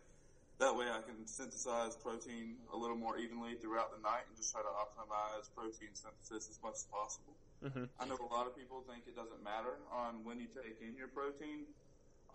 that 0.59 0.75
way 0.75 0.91
I 0.91 0.99
can 0.99 1.23
synthesize 1.23 1.95
protein 1.95 2.59
a 2.75 2.77
little 2.77 2.99
more 2.99 3.17
evenly 3.17 3.55
throughout 3.55 3.95
the 3.95 4.03
night 4.03 4.27
and 4.27 4.35
just 4.35 4.51
try 4.51 4.59
to 4.59 4.73
optimize 4.75 5.47
protein 5.55 5.95
synthesis 5.95 6.51
as 6.51 6.59
much 6.59 6.83
as 6.83 6.87
possible. 6.91 7.33
hmm 7.63 7.87
I 7.95 8.03
know 8.05 8.19
a 8.19 8.31
lot 8.31 8.43
of 8.45 8.59
people 8.59 8.83
think 8.83 9.07
it 9.07 9.15
doesn't 9.15 9.39
matter 9.39 9.79
on 9.87 10.27
when 10.27 10.39
you 10.39 10.51
take 10.51 10.83
in 10.83 10.99
your 10.99 11.07
protein. 11.07 11.63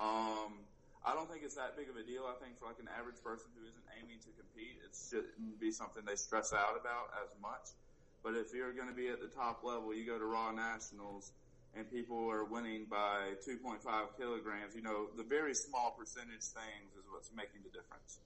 Um, 0.01 0.65
I 1.05 1.13
don't 1.13 1.29
think 1.29 1.45
it's 1.45 1.55
that 1.61 1.77
big 1.77 1.93
of 1.93 2.01
a 2.01 2.03
deal. 2.03 2.25
I 2.25 2.33
think 2.41 2.57
for 2.57 2.65
like 2.65 2.81
an 2.81 2.89
average 2.89 3.21
person 3.21 3.53
who 3.53 3.69
isn't 3.69 3.87
aiming 4.01 4.25
to 4.25 4.33
compete, 4.41 4.81
it 4.81 4.97
shouldn't 4.97 5.61
be 5.61 5.69
something 5.69 6.01
they 6.09 6.17
stress 6.17 6.57
out 6.57 6.81
about 6.81 7.13
as 7.21 7.29
much. 7.45 7.77
But 8.25 8.41
if 8.41 8.57
you're 8.57 8.73
going 8.73 8.89
to 8.89 8.97
be 8.97 9.13
at 9.13 9.21
the 9.21 9.29
top 9.29 9.61
level, 9.61 9.93
you 9.93 10.09
go 10.09 10.17
to 10.17 10.25
Raw 10.25 10.49
Nationals 10.49 11.37
and 11.77 11.91
people 11.91 12.29
are 12.31 12.45
winning 12.45 12.87
by 12.91 13.33
2.5 13.47 13.83
kilograms, 14.19 14.75
you 14.75 14.83
know, 14.83 15.09
the 15.17 15.23
very 15.25 15.55
small 15.55 15.95
percentage 15.99 16.43
things 16.43 16.93
is 16.99 17.05
what's 17.11 17.31
making 17.37 17.63
the 17.65 17.71
difference. 17.71 18.19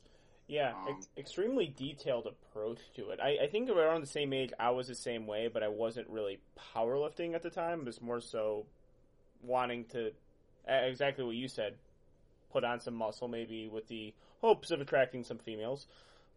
Yeah, 0.47 0.75
Um, 0.77 0.95
ex- 0.97 1.09
extremely 1.17 1.67
detailed 1.67 2.27
approach 2.27 2.79
to 2.97 3.11
it. 3.11 3.21
I, 3.21 3.45
I 3.45 3.47
think 3.49 3.69
around 3.69 4.01
the 4.01 4.07
same 4.07 4.33
age, 4.33 4.53
I 4.59 4.71
was 4.71 4.89
the 4.89 4.95
same 4.95 5.27
way, 5.27 5.49
but 5.49 5.63
I 5.63 5.69
wasn't 5.69 6.09
really 6.09 6.41
powerlifting 6.75 7.35
at 7.35 7.43
the 7.43 7.51
time. 7.51 7.81
It 7.81 7.87
was 7.87 8.01
more 8.01 8.21
so 8.21 8.65
wanting 9.43 9.85
to, 9.87 10.13
exactly 10.67 11.25
what 11.25 11.35
you 11.37 11.49
said, 11.49 11.75
put 12.51 12.65
on 12.65 12.81
some 12.81 12.95
muscle, 12.95 13.29
maybe 13.29 13.69
with 13.69 13.89
the 13.89 14.15
hopes 14.41 14.71
of 14.71 14.81
attracting 14.81 15.23
some 15.25 15.39
females. 15.39 15.87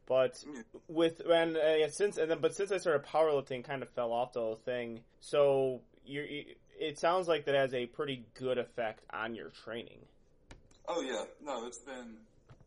But 0.07 0.43
with 0.89 1.21
and 1.29 1.55
uh, 1.55 1.89
since 1.89 2.17
and 2.17 2.29
then, 2.29 2.39
but 2.41 2.53
since 2.53 2.71
I 2.71 2.77
started 2.79 3.05
powerlifting, 3.07 3.63
kind 3.63 3.81
of 3.81 3.89
fell 3.91 4.11
off 4.11 4.33
the 4.33 4.41
whole 4.41 4.55
thing. 4.57 5.01
So 5.21 5.81
you- 6.05 6.55
it 6.81 6.97
sounds 6.97 7.29
like 7.29 7.45
that 7.45 7.53
has 7.53 7.73
a 7.77 7.85
pretty 7.85 8.25
good 8.33 8.57
effect 8.57 9.05
on 9.13 9.37
your 9.37 9.53
training. 9.53 10.01
Oh 10.89 11.05
yeah, 11.05 11.29
no, 11.37 11.69
it's 11.69 11.77
been 11.77 12.17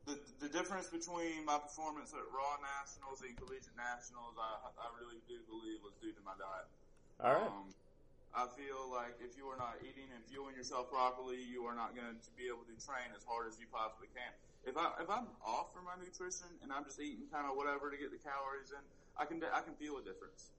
the 0.07 0.17
the 0.39 0.49
difference 0.49 0.87
between 0.87 1.43
my 1.45 1.59
performance 1.59 2.15
at 2.15 2.23
Raw 2.31 2.63
Nationals 2.63 3.27
and 3.27 3.35
Collegiate 3.35 3.75
Nationals. 3.75 4.39
I 4.39 4.71
I 4.79 4.87
really 5.03 5.19
do 5.27 5.43
believe 5.51 5.83
was 5.83 5.99
due 5.99 6.15
to 6.15 6.23
my 6.23 6.39
diet. 6.39 6.71
All 7.19 7.35
right. 7.35 7.51
Um, 7.51 7.75
I 8.35 8.47
feel 8.55 8.87
like 8.91 9.19
if 9.19 9.35
you 9.39 9.51
are 9.51 9.59
not 9.59 9.79
eating 9.83 10.11
and 10.15 10.23
fueling 10.27 10.55
yourself 10.55 10.91
properly, 10.91 11.39
you 11.39 11.67
are 11.67 11.75
not 11.75 11.95
going 11.95 12.15
to 12.15 12.31
be 12.35 12.51
able 12.51 12.67
to 12.67 12.75
train 12.83 13.11
as 13.15 13.23
hard 13.27 13.47
as 13.47 13.59
you 13.59 13.67
possibly 13.71 14.11
can. 14.15 14.31
If 14.63 14.79
I 14.79 14.95
if 15.03 15.11
I'm 15.11 15.27
off 15.43 15.75
for 15.75 15.83
my 15.83 15.99
nutrition 15.99 16.55
and 16.63 16.71
I'm 16.71 16.87
just 16.87 17.03
eating 17.03 17.27
kind 17.35 17.51
of 17.51 17.59
whatever 17.59 17.91
to 17.91 17.99
get 17.99 18.15
the 18.15 18.23
calories 18.23 18.71
in, 18.71 18.83
I 19.19 19.27
can 19.27 19.43
I 19.43 19.59
can 19.67 19.75
feel 19.75 19.99
a 19.99 20.07
difference. 20.07 20.55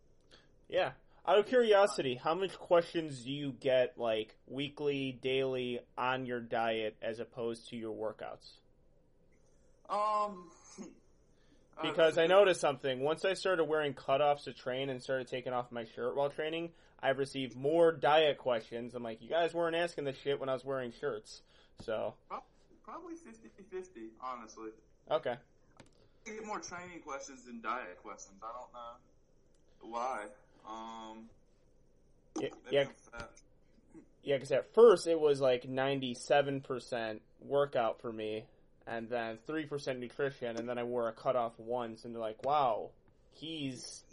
Yeah. 0.67 0.91
Out 1.27 1.39
of 1.39 1.47
curiosity, 1.47 2.19
how 2.21 2.35
much 2.35 2.53
questions 2.57 3.23
do 3.23 3.31
you 3.31 3.51
get 3.51 3.97
like 3.97 4.35
weekly, 4.47 5.17
daily 5.21 5.79
on 5.97 6.25
your 6.25 6.39
diet 6.39 6.95
as 7.01 7.19
opposed 7.19 7.69
to 7.69 7.75
your 7.75 7.93
workouts? 7.95 8.51
Um, 9.89 10.49
Because 11.81 12.17
I 12.17 12.27
noticed 12.27 12.61
something. 12.61 13.01
Once 13.01 13.25
I 13.25 13.33
started 13.33 13.65
wearing 13.65 13.93
cutoffs 13.93 14.45
to 14.45 14.53
train 14.53 14.89
and 14.89 15.01
started 15.03 15.27
taking 15.27 15.51
off 15.51 15.71
my 15.71 15.83
shirt 15.95 16.15
while 16.15 16.29
training, 16.29 16.69
I've 17.01 17.17
received 17.17 17.55
more 17.55 17.91
diet 17.91 18.38
questions. 18.38 18.95
I'm 18.95 19.03
like, 19.03 19.21
you 19.21 19.29
guys 19.29 19.53
weren't 19.53 19.75
asking 19.75 20.05
this 20.05 20.15
shit 20.23 20.39
when 20.39 20.47
I 20.47 20.53
was 20.53 20.63
wearing 20.63 20.93
shirts. 20.99 21.41
So, 21.81 22.13
probably 22.83 23.15
50-50, 23.15 24.07
honestly. 24.23 24.69
okay. 25.11 25.35
I 26.27 26.29
get 26.31 26.45
more 26.45 26.59
training 26.59 27.01
questions 27.05 27.43
than 27.45 27.61
diet 27.61 28.01
questions. 28.01 28.38
I 28.41 28.47
don't 28.47 28.71
know 28.73 29.91
why. 29.91 30.25
Um, 30.67 31.30
Yeah, 32.39 32.49
yeah, 32.71 32.86
yeah, 34.23 34.36
because 34.36 34.51
at 34.51 34.73
first 34.73 35.08
it 35.08 35.19
was 35.19 35.39
like 35.39 35.63
97% 35.63 37.19
workout 37.41 38.01
for 38.01 38.12
me, 38.12 38.45
and 38.88 39.08
then 39.10 39.38
3% 39.47 39.99
nutrition, 39.99 40.58
and 40.58 40.67
then 40.67 40.78
I 40.78 40.84
wore 40.84 41.08
a 41.08 41.13
cutoff 41.13 41.54
once, 41.60 42.06
and 42.06 42.13
they're 42.13 42.21
like, 42.21 42.43
wow, 42.43 42.89
he's 43.34 44.04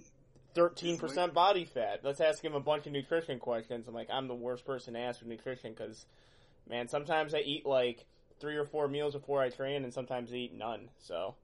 13% 0.55 1.33
body 1.33 1.65
fat. 1.65 2.01
Let's 2.03 2.21
ask 2.21 2.45
him 2.45 2.55
a 2.55 2.61
bunch 2.61 2.87
of 2.87 2.93
nutrition 2.93 3.39
questions. 3.39 3.89
I'm 3.89 3.95
like, 3.95 4.09
I'm 4.11 4.29
the 4.29 4.35
worst 4.35 4.67
person 4.67 4.95
to 4.95 5.01
ask 5.01 5.21
for 5.21 5.27
nutrition 5.27 5.73
because, 5.73 6.05
man, 6.69 6.89
sometimes 6.89 7.35
I 7.35 7.39
eat 7.39 7.65
like 7.67 8.05
three 8.39 8.57
or 8.57 8.65
four 8.65 8.89
meals 8.89 9.15
before 9.15 9.41
I 9.43 9.49
train, 9.49 9.83
and 9.83 9.93
sometimes 9.95 10.31
I 10.33 10.37
eat 10.37 10.55
none. 10.55 10.91
So, 10.99 11.35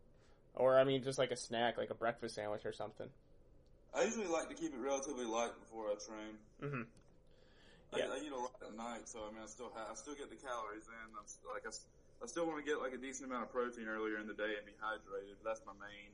or 0.54 0.78
I 0.78 0.84
mean, 0.84 1.02
just 1.02 1.18
like 1.18 1.30
a 1.30 1.36
snack, 1.36 1.78
like 1.78 1.90
a 1.90 1.94
breakfast 1.94 2.34
sandwich 2.34 2.66
or 2.66 2.72
something. 2.72 3.08
I 3.94 4.04
usually 4.04 4.26
like 4.28 4.48
to 4.48 4.54
keep 4.54 4.72
it 4.74 4.78
relatively 4.78 5.24
light 5.24 5.58
before 5.60 5.86
I 5.90 5.94
train. 5.94 6.36
hmm 6.60 6.82
I, 7.92 7.98
Yeah. 7.98 8.12
I 8.12 8.18
eat 8.20 8.32
a 8.32 8.36
lot 8.36 8.52
at 8.60 8.74
night, 8.76 9.08
so 9.08 9.24
I 9.26 9.32
mean, 9.32 9.42
I 9.42 9.46
still 9.46 9.72
have, 9.74 9.88
I 9.90 9.94
still 9.94 10.14
get 10.14 10.28
the 10.28 10.36
calories 10.36 10.86
in. 10.88 11.08
I'm 11.16 11.24
s- 11.24 11.38
like, 11.48 11.64
I, 11.66 11.72
I 12.22 12.26
still 12.26 12.46
want 12.46 12.58
to 12.58 12.64
get 12.64 12.80
like 12.80 12.92
a 12.92 12.98
decent 12.98 13.30
amount 13.30 13.44
of 13.44 13.52
protein 13.52 13.88
earlier 13.88 14.18
in 14.18 14.26
the 14.26 14.34
day 14.34 14.54
and 14.56 14.66
be 14.66 14.72
hydrated. 14.72 15.40
That's 15.44 15.62
my 15.64 15.72
main 15.72 16.12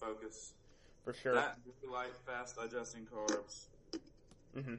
focus. 0.00 0.54
For 1.04 1.12
sure. 1.12 1.34
That 1.34 1.58
light, 1.90 2.16
fast 2.26 2.56
digesting 2.56 3.06
carbs. 3.06 3.66
hmm 4.54 4.76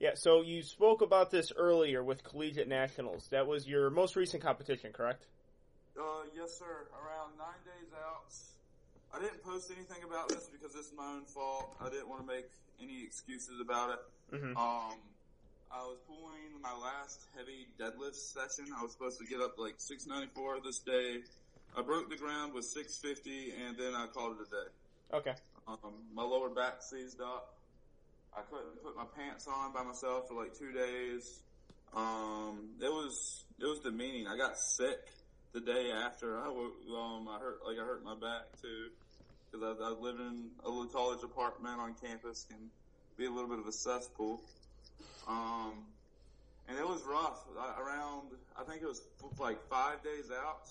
Yeah, 0.00 0.14
so 0.14 0.42
you 0.42 0.62
spoke 0.62 1.02
about 1.02 1.30
this 1.30 1.52
earlier 1.56 2.02
with 2.02 2.24
Collegiate 2.24 2.68
Nationals. 2.68 3.28
That 3.28 3.46
was 3.46 3.66
your 3.68 3.90
most 3.90 4.16
recent 4.16 4.42
competition, 4.42 4.92
correct? 4.92 5.26
Uh, 5.98 6.24
yes, 6.34 6.58
sir. 6.58 6.88
Around 6.92 7.36
nine 7.38 7.60
days 7.64 7.92
out. 7.94 8.32
I 9.14 9.20
didn't 9.20 9.42
post 9.44 9.70
anything 9.70 10.02
about 10.04 10.28
this 10.28 10.48
because 10.50 10.74
it's 10.74 10.92
my 10.96 11.06
own 11.06 11.24
fault. 11.24 11.76
I 11.80 11.88
didn't 11.88 12.08
want 12.08 12.20
to 12.22 12.26
make 12.26 12.46
any 12.82 13.02
excuses 13.04 13.60
about 13.60 13.90
it. 13.90 14.36
hmm 14.38 14.56
Um, 14.56 14.98
I 15.70 15.82
was 15.86 15.98
pulling 16.06 16.60
my 16.62 16.72
last 16.74 17.26
heavy 17.36 17.66
deadlift 17.78 18.14
session. 18.14 18.66
I 18.76 18.82
was 18.82 18.92
supposed 18.92 19.18
to 19.20 19.26
get 19.26 19.40
up 19.40 19.58
like 19.58 19.74
694 19.78 20.58
this 20.64 20.78
day. 20.80 21.18
I 21.76 21.82
broke 21.82 22.08
the 22.10 22.16
ground 22.16 22.54
with 22.54 22.64
650 22.64 23.52
and 23.66 23.76
then 23.76 23.94
I 23.94 24.06
called 24.06 24.36
it 24.40 24.46
a 24.46 24.50
day. 24.50 24.70
Okay. 25.30 25.34
Um, 25.66 25.94
my 26.12 26.22
lower 26.22 26.48
back 26.48 26.82
seized 26.82 27.20
up. 27.20 27.54
I 28.36 28.42
couldn't 28.42 28.82
put 28.82 28.96
my 28.96 29.04
pants 29.16 29.46
on 29.46 29.72
by 29.72 29.82
myself 29.82 30.28
for 30.28 30.34
like 30.34 30.56
two 30.58 30.72
days. 30.72 31.40
Um, 31.94 32.70
it 32.80 32.90
was, 32.90 33.44
it 33.60 33.64
was 33.66 33.78
demeaning. 33.80 34.26
I 34.26 34.36
got 34.36 34.58
sick 34.58 34.98
the 35.52 35.60
day 35.60 35.90
after. 35.92 36.38
I, 36.40 36.46
um, 36.48 37.28
I 37.28 37.38
hurt, 37.38 37.60
like 37.66 37.78
I 37.78 37.84
hurt 37.84 38.04
my 38.04 38.14
back 38.14 38.60
too. 38.60 38.90
Cause 39.54 39.76
I, 39.80 39.84
I 39.84 39.90
live 39.90 40.18
in 40.18 40.50
a 40.64 40.68
little 40.68 40.86
college 40.86 41.22
apartment 41.22 41.80
on 41.80 41.94
campus 42.02 42.44
can 42.48 42.58
be 43.16 43.26
a 43.26 43.30
little 43.30 43.48
bit 43.48 43.60
of 43.60 43.68
a 43.68 43.72
cesspool. 43.72 44.40
Um, 45.28 45.74
and 46.68 46.76
it 46.76 46.86
was 46.86 47.02
rough. 47.04 47.44
I, 47.56 47.80
around, 47.80 48.32
I 48.58 48.64
think 48.64 48.82
it 48.82 48.86
was 48.88 49.02
like 49.38 49.62
five 49.68 50.02
days 50.02 50.32
out. 50.32 50.68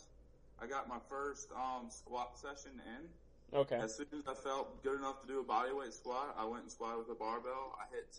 I 0.61 0.67
got 0.67 0.89
my 0.89 0.97
first 1.09 1.49
um, 1.55 1.85
squat 1.89 2.37
session 2.37 2.71
in. 2.85 3.57
Okay. 3.57 3.77
As 3.77 3.95
soon 3.95 4.07
as 4.11 4.27
I 4.27 4.33
felt 4.33 4.83
good 4.83 4.99
enough 4.99 5.21
to 5.21 5.27
do 5.27 5.39
a 5.39 5.43
bodyweight 5.43 5.93
squat, 5.93 6.35
I 6.37 6.43
went 6.43 6.63
and 6.63 6.71
squatted 6.71 6.99
with 6.99 7.09
a 7.09 7.19
barbell. 7.19 7.77
I 7.79 7.95
hit 7.95 8.17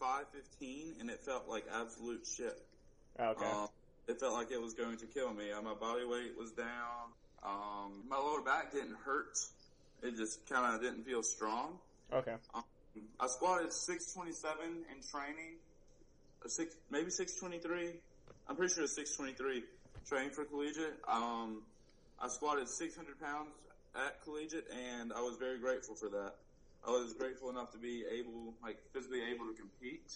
515 0.00 0.94
and 0.98 1.08
it 1.08 1.20
felt 1.20 1.48
like 1.48 1.66
absolute 1.72 2.26
shit. 2.26 2.60
Okay. 3.20 3.44
Um, 3.44 3.68
it 4.08 4.18
felt 4.18 4.32
like 4.32 4.50
it 4.50 4.60
was 4.60 4.74
going 4.74 4.96
to 4.96 5.06
kill 5.06 5.32
me. 5.32 5.52
Uh, 5.52 5.62
my 5.62 5.74
body 5.74 6.04
weight 6.04 6.36
was 6.36 6.50
down. 6.50 7.12
Um, 7.44 8.02
my 8.08 8.16
lower 8.16 8.40
back 8.40 8.72
didn't 8.72 8.96
hurt. 9.04 9.38
It 10.02 10.16
just 10.16 10.48
kind 10.48 10.74
of 10.74 10.80
didn't 10.80 11.04
feel 11.04 11.22
strong. 11.22 11.78
Okay. 12.12 12.34
Um, 12.54 12.64
I 13.20 13.26
squatted 13.26 13.72
627 13.72 14.84
in 14.90 15.02
training, 15.02 15.56
or 16.42 16.48
six, 16.48 16.74
maybe 16.90 17.10
623. 17.10 18.00
I'm 18.48 18.56
pretty 18.56 18.74
sure 18.74 18.84
it's 18.84 18.94
623 18.96 19.64
training 20.08 20.30
for 20.30 20.44
collegiate. 20.44 20.98
Um, 21.06 21.62
I 22.20 22.28
squatted 22.28 22.68
600 22.68 23.20
pounds 23.20 23.50
at 23.94 24.22
collegiate, 24.24 24.66
and 24.70 25.12
I 25.12 25.20
was 25.20 25.36
very 25.36 25.58
grateful 25.58 25.94
for 25.94 26.08
that. 26.08 26.34
I 26.86 26.90
was 26.90 27.12
grateful 27.12 27.50
enough 27.50 27.72
to 27.72 27.78
be 27.78 28.04
able, 28.10 28.54
like, 28.62 28.78
physically 28.92 29.22
able 29.22 29.46
to 29.46 29.54
compete. 29.54 30.14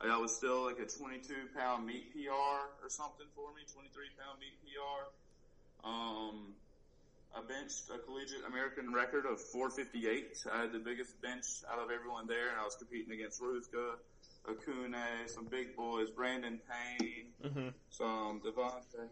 I 0.00 0.18
was 0.18 0.36
still 0.36 0.66
like 0.66 0.78
a 0.78 0.84
22 0.84 1.56
pound 1.56 1.86
meat 1.86 2.12
PR 2.12 2.30
or 2.30 2.88
something 2.88 3.26
for 3.34 3.48
me, 3.56 3.64
23 3.72 4.12
pound 4.20 4.38
meet 4.38 4.52
PR. 4.60 5.08
Um, 5.88 6.52
I 7.36 7.40
benched 7.42 7.90
a 7.94 7.98
collegiate 7.98 8.44
American 8.48 8.94
record 8.94 9.26
of 9.26 9.38
458. 9.40 10.46
I 10.50 10.62
had 10.62 10.72
the 10.72 10.78
biggest 10.78 11.20
bench 11.20 11.44
out 11.70 11.78
of 11.78 11.90
everyone 11.90 12.26
there, 12.26 12.48
and 12.48 12.58
I 12.58 12.64
was 12.64 12.76
competing 12.76 13.12
against 13.12 13.42
Rouska, 13.42 13.96
Akune, 14.48 15.28
some 15.28 15.44
big 15.44 15.76
boys, 15.76 16.08
Brandon 16.10 16.58
Payne, 16.66 17.26
hmm 17.42 17.68
some 17.90 18.40
Devontae. 18.40 19.08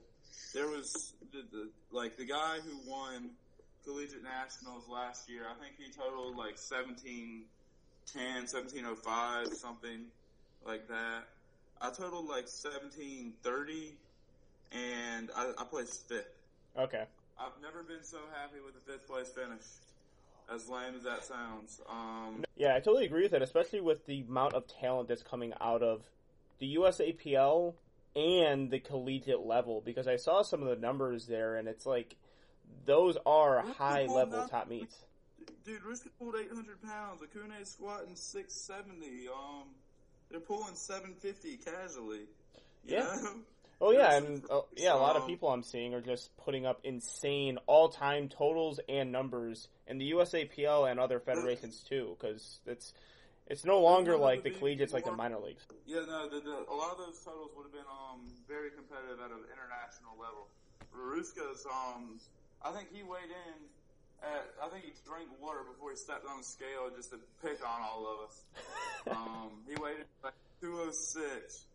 There 0.54 0.68
was 0.68 1.14
the, 1.32 1.42
the 1.52 1.70
like 1.90 2.16
the 2.16 2.24
guy 2.24 2.58
who 2.64 2.90
won 2.90 3.30
collegiate 3.84 4.22
nationals 4.22 4.88
last 4.88 5.28
year. 5.28 5.42
I 5.50 5.54
think 5.62 5.74
he 5.76 5.90
totaled 5.92 6.36
like 6.36 6.56
1710, 6.56 7.44
1705, 8.46 9.48
something 9.52 10.06
like 10.64 10.88
that. 10.88 11.24
I 11.80 11.90
totaled 11.90 12.26
like 12.26 12.48
1730, 12.48 13.92
and 14.72 15.30
I, 15.36 15.52
I 15.58 15.64
placed 15.64 16.08
fifth. 16.08 16.28
Okay. 16.78 17.04
I've 17.38 17.60
never 17.62 17.82
been 17.82 18.02
so 18.04 18.18
happy 18.32 18.58
with 18.64 18.76
a 18.76 18.90
fifth 18.90 19.06
place 19.06 19.30
finish. 19.30 19.62
As 20.52 20.68
lame 20.68 20.94
as 20.94 21.02
that 21.04 21.24
sounds. 21.24 21.80
Um, 21.88 22.44
Yeah, 22.56 22.74
I 22.74 22.80
totally 22.80 23.06
agree 23.06 23.22
with 23.22 23.32
that, 23.32 23.42
especially 23.42 23.80
with 23.80 24.04
the 24.06 24.20
amount 24.28 24.54
of 24.54 24.66
talent 24.66 25.08
that's 25.08 25.22
coming 25.22 25.52
out 25.60 25.82
of 25.82 26.02
the 26.58 26.76
USAPL 26.76 27.74
and 28.14 28.70
the 28.70 28.78
collegiate 28.78 29.40
level. 29.40 29.80
Because 29.80 30.06
I 30.06 30.16
saw 30.16 30.42
some 30.42 30.62
of 30.62 30.68
the 30.68 30.76
numbers 30.76 31.26
there, 31.26 31.56
and 31.56 31.66
it's 31.66 31.86
like 31.86 32.16
those 32.84 33.16
are 33.24 33.62
high 33.62 34.06
level 34.06 34.40
up- 34.40 34.50
top 34.50 34.68
meets. 34.68 34.96
dude, 35.64 35.82
Rouska 35.82 36.08
pulled 36.18 36.36
800 36.36 36.82
pounds. 36.82 37.22
Akune 37.22 37.66
squatting 37.66 38.14
670. 38.14 39.28
Um, 39.28 39.68
they're 40.30 40.40
pulling 40.40 40.74
750 40.74 41.56
casually. 41.56 42.26
Yeah. 42.84 43.00
know? 43.00 43.36
Oh 43.84 43.90
yeah, 43.90 44.16
and 44.16 44.42
uh, 44.48 44.62
yeah, 44.76 44.94
a 44.94 44.96
lot 44.96 45.16
of 45.16 45.26
people 45.26 45.50
I'm 45.50 45.62
seeing 45.62 45.92
are 45.92 46.00
just 46.00 46.34
putting 46.38 46.64
up 46.64 46.80
insane 46.84 47.58
all-time 47.66 48.30
totals 48.30 48.80
and 48.88 49.12
numbers 49.12 49.68
in 49.86 49.98
the 49.98 50.12
USAPL 50.12 50.90
and 50.90 50.98
other 50.98 51.20
federations 51.20 51.84
too, 51.86 52.16
because 52.18 52.60
it's 52.64 52.94
it's 53.46 53.62
no 53.66 53.80
longer 53.80 54.16
like 54.16 54.42
the 54.42 54.48
collegiates 54.48 54.94
like 54.94 55.04
the 55.04 55.12
minor 55.12 55.38
leagues. 55.38 55.66
Yeah, 55.84 56.00
no, 56.08 56.30
the, 56.30 56.40
the, 56.40 56.64
a 56.64 56.72
lot 56.72 56.92
of 56.92 56.98
those 56.98 57.20
totals 57.20 57.50
would 57.56 57.64
have 57.64 57.76
been 57.76 57.84
um 57.92 58.24
very 58.48 58.70
competitive 58.70 59.20
at 59.20 59.28
an 59.28 59.44
international 59.52 60.16
level. 60.16 60.48
Rouska's 60.96 61.66
um, 61.68 62.18
I 62.64 62.72
think 62.72 62.88
he 62.90 63.02
weighed 63.02 63.28
in 63.28 63.58
at, 64.24 64.48
I 64.64 64.68
think 64.72 64.84
he 64.88 64.92
drank 65.04 65.28
water 65.42 65.60
before 65.60 65.90
he 65.90 65.96
stepped 65.96 66.24
on 66.24 66.38
the 66.38 66.48
scale 66.48 66.88
just 66.96 67.10
to 67.10 67.20
pick 67.44 67.60
on 67.60 67.84
all 67.84 68.08
of 68.08 68.32
us. 68.32 68.36
um, 69.12 69.60
he 69.68 69.76
weighed 69.76 70.00
in 70.00 70.08
like 70.24 70.32
206, 70.62 71.66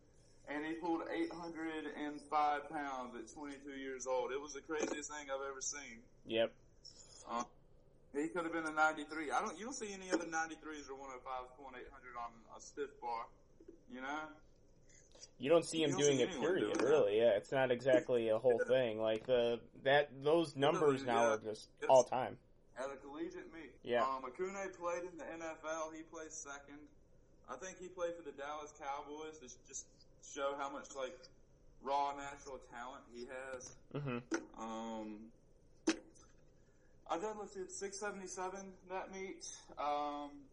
and 0.50 0.66
he 0.66 0.74
pulled 0.74 1.02
805 1.10 2.70
pounds 2.70 3.16
at 3.16 3.34
22 3.34 3.72
years 3.80 4.08
old. 4.08 4.32
It 4.32 4.41
was 4.41 4.54
the 4.54 4.62
craziest 4.62 5.12
thing 5.12 5.28
I've 5.30 5.45
ever 5.50 5.62
seen. 5.62 6.02
Yep. 6.26 6.52
Um, 7.30 7.45
he 8.16 8.28
could 8.28 8.43
have 8.43 8.54
been 8.54 8.66
a 8.66 8.72
93. 8.72 9.32
I 9.32 9.41
don't. 9.41 9.58
You 9.58 9.66
don't 9.66 9.76
see 9.76 9.93
any 9.93 10.12
other 10.12 10.26
93s 10.26 10.89
or 10.89 10.97
105s 10.97 11.54
pulling 11.58 11.76
800 11.78 11.86
on 12.18 12.32
a 12.58 12.62
stiff 12.62 12.89
bar. 13.02 13.26
You 13.91 14.02
know. 14.02 14.20
You 15.38 15.50
don't 15.50 15.66
see 15.66 15.84
him 15.84 15.91
don't 15.91 16.00
doing 16.00 16.18
see 16.18 16.24
it, 16.24 16.39
period. 16.39 16.74
doing. 16.74 16.91
Really, 16.91 17.18
yeah. 17.18 17.38
It's 17.38 17.52
not 17.52 17.72
exactly 17.72 18.30
a 18.30 18.38
whole 18.38 18.60
thing. 18.68 19.00
Like 19.00 19.26
the 19.26 19.60
that 19.84 20.10
those 20.24 20.56
numbers 20.56 21.06
now 21.06 21.22
yeah. 21.24 21.34
are 21.34 21.38
just 21.38 21.70
It's- 21.80 21.89
all 21.89 22.04
time. 22.04 22.38
At 22.78 22.86
a 22.86 22.95
collegiate 22.95 23.52
meet. 23.54 23.76
Yeah. 23.84 24.04
Um, 24.04 24.24
Akune 24.24 24.56
played 24.80 25.04
in 25.04 25.18
the 25.18 25.26
NFL. 25.26 25.93
He 25.93 26.04
played 26.04 26.32
second. 26.32 26.80
I 27.50 27.56
think 27.58 27.78
he 27.78 27.89
played 27.89 28.16
for 28.16 28.24
the 28.24 28.32
Dallas 28.32 28.74
Cowboys 28.80 29.38
to 29.39 29.50
just 29.68 29.86
show 30.24 30.55
how 30.57 30.70
much 30.70 30.95
like 30.95 31.17
raw 31.82 32.13
natural 32.15 32.59
talent 32.72 33.03
he 33.13 33.26
has. 33.28 33.76
hmm 33.93 34.17
Um, 34.59 35.32
I 37.09 37.17
deadlifted 37.17 37.72
677 37.72 38.74
that 38.89 39.11
meet. 39.11 39.47
Um, 39.78 40.45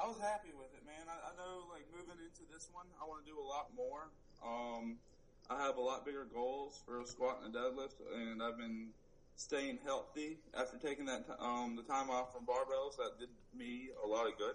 I 0.00 0.08
was 0.08 0.16
happy 0.18 0.48
with 0.56 0.72
it, 0.72 0.86
man. 0.86 1.04
I, 1.08 1.32
I 1.32 1.36
know, 1.36 1.68
like, 1.68 1.84
moving 1.92 2.16
into 2.24 2.50
this 2.50 2.68
one, 2.72 2.86
I 3.00 3.04
want 3.04 3.24
to 3.26 3.30
do 3.30 3.38
a 3.38 3.44
lot 3.44 3.68
more. 3.76 4.08
Um, 4.40 4.96
I 5.50 5.60
have 5.62 5.76
a 5.76 5.80
lot 5.80 6.06
bigger 6.06 6.24
goals 6.32 6.80
for 6.86 7.00
a 7.02 7.06
squat 7.06 7.40
and 7.44 7.54
a 7.54 7.58
deadlift, 7.58 8.00
and 8.14 8.42
I've 8.42 8.56
been 8.56 8.88
staying 9.36 9.78
healthy 9.84 10.38
after 10.56 10.78
taking 10.78 11.04
that 11.06 11.26
t- 11.26 11.32
um, 11.38 11.76
the 11.76 11.82
time 11.82 12.08
off 12.08 12.32
from 12.32 12.46
barbells. 12.46 12.96
That 12.96 13.18
did 13.20 13.28
me 13.54 13.90
a 14.02 14.06
lot 14.06 14.26
of 14.26 14.38
good. 14.38 14.54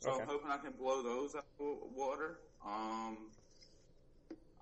So 0.00 0.10
Okay. 0.10 0.22
I'm 0.22 0.28
hoping 0.28 0.50
I 0.50 0.58
can 0.58 0.72
blow 0.72 1.02
those 1.04 1.36
out 1.36 1.44
of 1.44 1.58
the 1.58 1.86
water. 1.94 2.40
Um, 2.66 3.30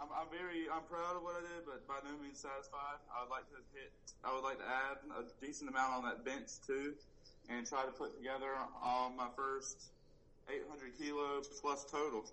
I'm, 0.01 0.09
I'm 0.17 0.29
very, 0.33 0.65
I'm 0.73 0.83
proud 0.89 1.17
of 1.17 1.23
what 1.23 1.37
I 1.37 1.43
did, 1.45 1.67
but 1.67 1.87
by 1.87 2.01
no 2.09 2.17
means 2.23 2.41
satisfied. 2.41 2.99
I 3.13 3.23
would 3.23 3.31
like 3.31 3.45
to 3.53 3.61
hit, 3.77 3.93
I 4.25 4.33
would 4.35 4.43
like 4.45 4.59
to 4.59 4.65
add 4.65 4.97
a 5.13 5.23
decent 5.45 5.69
amount 5.69 5.93
on 5.93 6.03
that 6.05 6.25
bench 6.25 6.49
too, 6.67 6.95
and 7.49 7.67
try 7.67 7.85
to 7.85 7.93
put 7.93 8.17
together 8.17 8.57
um, 8.83 9.17
my 9.17 9.29
first 9.37 9.93
800 10.49 10.97
kilo 10.99 11.43
plus 11.61 11.85
total 11.91 12.25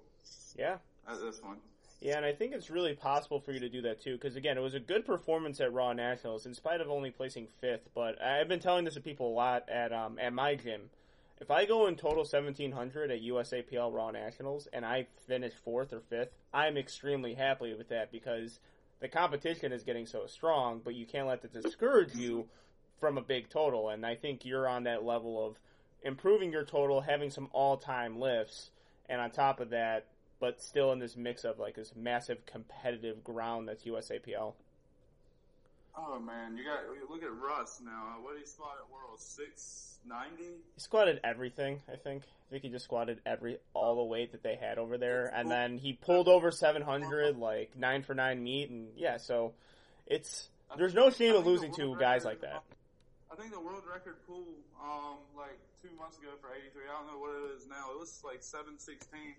Yeah. 0.56 0.78
at 1.08 1.20
this 1.20 1.44
one. 1.44 1.58
Yeah, 2.00 2.18
and 2.18 2.26
I 2.26 2.32
think 2.32 2.54
it's 2.54 2.70
really 2.70 2.94
possible 2.94 3.40
for 3.40 3.52
you 3.52 3.60
to 3.60 3.70
do 3.70 3.82
that 3.82 4.02
too, 4.02 4.14
because 4.14 4.36
again, 4.36 4.56
it 4.58 4.62
was 4.62 4.76
a 4.76 4.80
good 4.80 5.06
performance 5.06 5.60
at 5.60 5.74
Raw 5.74 5.94
Nationals, 5.94 6.46
in 6.46 6.54
spite 6.54 6.80
of 6.80 6.90
only 6.90 7.10
placing 7.10 7.48
fifth. 7.60 7.90
But 7.96 8.22
I've 8.22 8.48
been 8.48 8.60
telling 8.60 8.86
this 8.86 8.94
to 8.94 9.02
people 9.02 9.30
a 9.30 9.34
lot 9.34 9.68
at 9.68 9.92
um, 9.92 10.20
at 10.20 10.32
my 10.32 10.54
gym. 10.56 10.92
If 11.40 11.52
I 11.52 11.66
go 11.66 11.86
in 11.86 11.96
total 11.96 12.26
seventeen 12.26 12.72
hundred 12.72 13.12
at 13.12 13.22
USAPL 13.22 13.94
Raw 13.94 14.10
Nationals 14.12 14.68
and 14.74 14.86
I 14.86 15.08
finish 15.28 15.54
fourth 15.54 15.94
or 15.94 16.00
fifth, 16.00 16.32
I'm 16.54 16.78
extremely 16.78 17.36
happy 17.36 17.74
with 17.76 17.90
that 17.90 18.12
because 18.12 18.60
the 19.00 19.08
competition 19.08 19.72
is 19.72 19.84
getting 19.84 20.08
so 20.08 20.26
strong. 20.26 20.82
But 20.84 20.96
you 20.96 21.06
can't 21.06 21.28
let 21.28 21.44
that 21.44 21.54
discourage 21.54 22.16
you 22.16 22.48
from 23.00 23.18
a 23.20 23.22
big 23.22 23.50
total, 23.50 23.90
and 23.90 24.04
I 24.04 24.16
think 24.16 24.46
you're 24.46 24.68
on 24.68 24.84
that 24.86 25.04
level 25.04 25.46
of 25.46 25.60
improving 26.02 26.52
your 26.52 26.66
total, 26.66 27.02
having 27.02 27.30
some 27.30 27.50
all 27.52 27.78
time 27.78 28.20
lifts, 28.20 28.72
and 29.08 29.22
on 29.22 29.30
top 29.30 29.60
of 29.60 29.70
that, 29.70 30.08
but 30.40 30.60
still 30.60 30.92
in 30.92 30.98
this 30.98 31.16
mix 31.16 31.44
of 31.44 31.60
like 31.60 31.76
this 31.76 31.94
massive 31.96 32.48
competitive 32.48 33.24
ground 33.24 33.68
that's 33.68 33.84
USAPL. 33.84 34.54
Oh 35.96 36.20
man, 36.20 36.58
you 36.58 36.64
got 36.64 36.80
look 37.12 37.22
at 37.22 37.32
Russ 37.32 37.80
now. 37.84 38.18
What 38.22 38.34
did 38.34 38.42
he 38.42 38.48
spot 38.48 38.78
at 38.84 38.92
World? 38.92 39.20
Six 39.20 39.97
ninety. 40.08 40.44
He 40.76 40.80
squatted 40.80 41.20
everything, 41.24 41.82
I 41.92 41.96
think. 41.96 42.24
I 42.24 42.52
think 42.52 42.64
he 42.64 42.70
just 42.70 42.86
squatted 42.86 43.20
every 43.26 43.58
all 43.74 43.96
the 43.96 44.04
weight 44.04 44.32
that 44.32 44.44
they 44.44 44.56
had 44.56 44.78
over 44.78 44.98
there, 44.98 45.32
and 45.36 45.52
then 45.52 45.78
he 45.78 45.94
pulled 45.94 46.28
over 46.30 46.50
700, 46.50 47.38
like 47.38 47.76
nine 47.78 48.04
for 48.04 48.14
nine 48.16 48.42
meet, 48.42 48.70
and 48.70 48.88
yeah. 48.96 49.18
So 49.18 49.54
it's 50.06 50.50
there's 50.78 50.94
no 50.94 51.10
shame 51.10 51.36
in 51.36 51.42
losing 51.44 51.74
to 51.76 51.96
guys 51.98 52.24
like 52.24 52.42
that. 52.42 52.64
I 53.32 53.36
think 53.36 53.52
the 53.52 53.60
world 53.60 53.84
record 53.92 54.16
pull, 54.26 54.46
um, 54.82 55.18
like 55.36 55.60
two 55.84 55.90
months 56.00 56.18
ago 56.18 56.30
for 56.42 56.50
83. 56.56 56.84
I 56.90 56.98
don't 56.98 57.08
know 57.14 57.20
what 57.20 57.36
it 57.36 57.56
is 57.58 57.68
now. 57.68 57.92
It 57.92 58.00
was 58.00 58.22
like 58.24 58.42
716. 58.42 59.36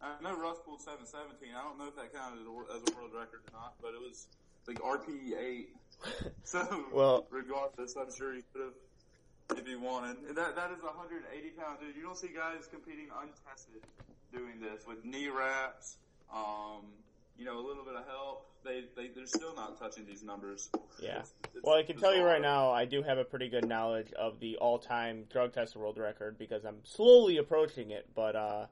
I 0.00 0.22
know 0.22 0.34
Russ 0.38 0.58
pulled 0.64 0.80
717. 0.80 1.54
I 1.54 1.62
don't 1.62 1.78
know 1.78 1.86
if 1.86 1.96
that 1.96 2.12
counted 2.14 2.40
as 2.42 2.46
a 2.46 2.50
world 2.96 3.10
record 3.14 3.42
or 3.46 3.52
not, 3.52 3.74
but 3.82 3.94
it 3.94 4.00
was 4.00 4.26
like 4.66 4.78
RPE 4.80 5.34
8. 5.38 5.68
So, 6.44 6.84
Well- 6.92 7.26
regardless, 7.30 7.94
I'm 7.96 8.12
sure 8.12 8.34
he 8.34 8.42
could 8.52 8.62
have 8.62 8.74
if 9.58 9.68
you 9.68 9.80
wanted. 9.80 10.16
And 10.28 10.36
that 10.36 10.56
that 10.56 10.70
is 10.72 10.82
180 10.82 11.48
pounds, 11.50 11.80
dude. 11.80 11.96
You 11.96 12.02
don't 12.02 12.16
see 12.16 12.28
guys 12.28 12.66
competing 12.70 13.08
untested 13.20 13.82
doing 14.32 14.60
this 14.60 14.86
with 14.86 15.04
knee 15.04 15.28
wraps. 15.28 15.96
Um, 16.34 16.86
you 17.38 17.44
know, 17.44 17.58
a 17.58 17.64
little 17.66 17.84
bit 17.84 17.94
of 17.94 18.06
help. 18.06 18.46
They 18.64 18.84
they 18.96 19.08
they're 19.08 19.26
still 19.26 19.54
not 19.54 19.78
touching 19.78 20.06
these 20.06 20.22
numbers. 20.22 20.70
Yeah. 21.00 21.10
It's- 21.20 21.32
it's 21.54 21.64
Well, 21.64 21.76
I 21.76 21.82
can 21.82 21.98
tell 21.98 22.14
you 22.14 22.22
right 22.22 22.40
now, 22.40 22.70
I 22.70 22.84
do 22.84 23.02
have 23.02 23.18
a 23.18 23.24
pretty 23.24 23.48
good 23.48 23.66
knowledge 23.66 24.12
of 24.12 24.38
the 24.40 24.56
all-time 24.56 25.24
drug 25.30 25.52
test 25.52 25.76
world 25.76 25.98
record 25.98 26.38
because 26.38 26.64
I'm 26.64 26.84
slowly 26.84 27.36
approaching 27.38 27.90
it. 27.90 28.08
But 28.14 28.36
uh, 28.36 28.66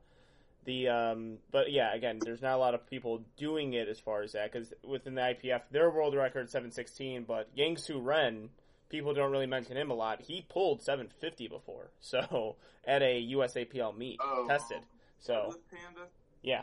The 0.64 0.88
um, 0.88 1.38
but 1.50 1.72
yeah, 1.72 1.92
again, 1.94 2.18
there's 2.22 2.40
not 2.42 2.54
a 2.54 2.58
lot 2.58 2.74
of 2.74 2.86
people 2.86 3.22
doing 3.36 3.72
it 3.72 3.88
as 3.88 3.98
far 3.98 4.22
as 4.22 4.32
that 4.32 4.52
because 4.52 4.72
within 4.86 5.14
the 5.14 5.22
IPF, 5.22 5.62
their 5.70 5.90
world 5.90 6.14
record 6.14 6.48
seven 6.50 6.70
sixteen, 6.70 7.24
but 7.24 7.48
Yang 7.54 7.78
Su 7.78 7.98
Ren, 7.98 8.50
people 8.90 9.14
don't 9.14 9.30
really 9.32 9.46
mention 9.46 9.76
him 9.76 9.90
a 9.90 9.94
lot. 9.94 10.20
He 10.20 10.44
pulled 10.48 10.82
seven 10.82 11.08
fifty 11.20 11.48
before, 11.48 11.90
so 12.00 12.56
at 12.86 13.02
a 13.02 13.28
USAPL 13.32 13.96
meet 13.96 14.18
Oh. 14.22 14.46
tested. 14.48 14.80
So 15.20 15.54
Panda, 15.70 16.08
yeah, 16.42 16.62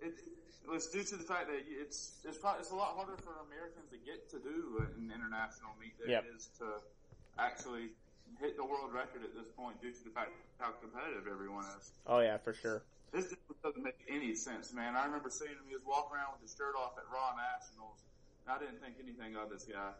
it, 0.00 0.14
it 0.64 0.70
was 0.70 0.86
due 0.88 1.02
to 1.04 1.16
the 1.16 1.24
fact 1.24 1.48
that 1.48 1.62
it's 1.68 2.12
it's 2.24 2.38
probably 2.38 2.60
it's 2.60 2.70
a 2.70 2.74
lot 2.76 2.94
harder 2.96 3.16
for 3.16 3.32
Americans 3.48 3.88
to 3.90 3.98
get 4.04 4.28
to 4.30 4.38
do 4.38 4.84
an 4.96 5.10
international 5.14 5.70
meet 5.80 5.98
than 6.00 6.10
Yep. 6.10 6.24
it 6.24 6.36
is 6.36 6.48
to 6.58 6.66
actually 7.38 7.90
hit 8.40 8.56
the 8.56 8.64
world 8.64 8.92
record 8.92 9.22
at 9.24 9.34
this 9.34 9.48
point 9.56 9.80
due 9.82 9.92
to 9.92 10.04
the 10.04 10.10
fact 10.10 10.30
how 10.58 10.70
competitive 10.80 11.26
everyone 11.30 11.64
is. 11.78 11.92
oh 12.06 12.20
yeah, 12.20 12.36
for 12.38 12.52
sure. 12.52 12.82
This 13.12 13.26
just 13.28 13.42
doesn't 13.62 13.82
make 13.82 13.98
any 14.08 14.34
sense, 14.36 14.72
man. 14.72 14.94
I 14.94 15.04
remember 15.04 15.30
seeing 15.30 15.50
him. 15.50 15.66
He 15.66 15.74
was 15.74 15.82
walking 15.84 16.14
around 16.16 16.32
with 16.38 16.42
his 16.48 16.54
shirt 16.56 16.76
off 16.78 16.94
at 16.96 17.04
Raw 17.12 17.34
Nationals. 17.34 17.98
And 18.46 18.54
I 18.54 18.58
didn't 18.62 18.78
think 18.80 19.02
anything 19.02 19.34
of 19.34 19.50
this 19.50 19.64
guy. 19.66 19.90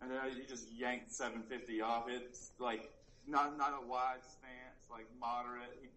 And 0.00 0.10
then 0.10 0.18
he 0.34 0.46
just 0.46 0.66
yanked 0.72 1.12
750 1.12 1.80
off. 1.80 2.06
It's 2.08 2.50
like 2.58 2.90
not 3.26 3.56
not 3.56 3.74
a 3.82 3.86
wide 3.86 4.22
stance, 4.22 4.90
like 4.90 5.06
moderate. 5.20 5.78
He, 5.80 5.88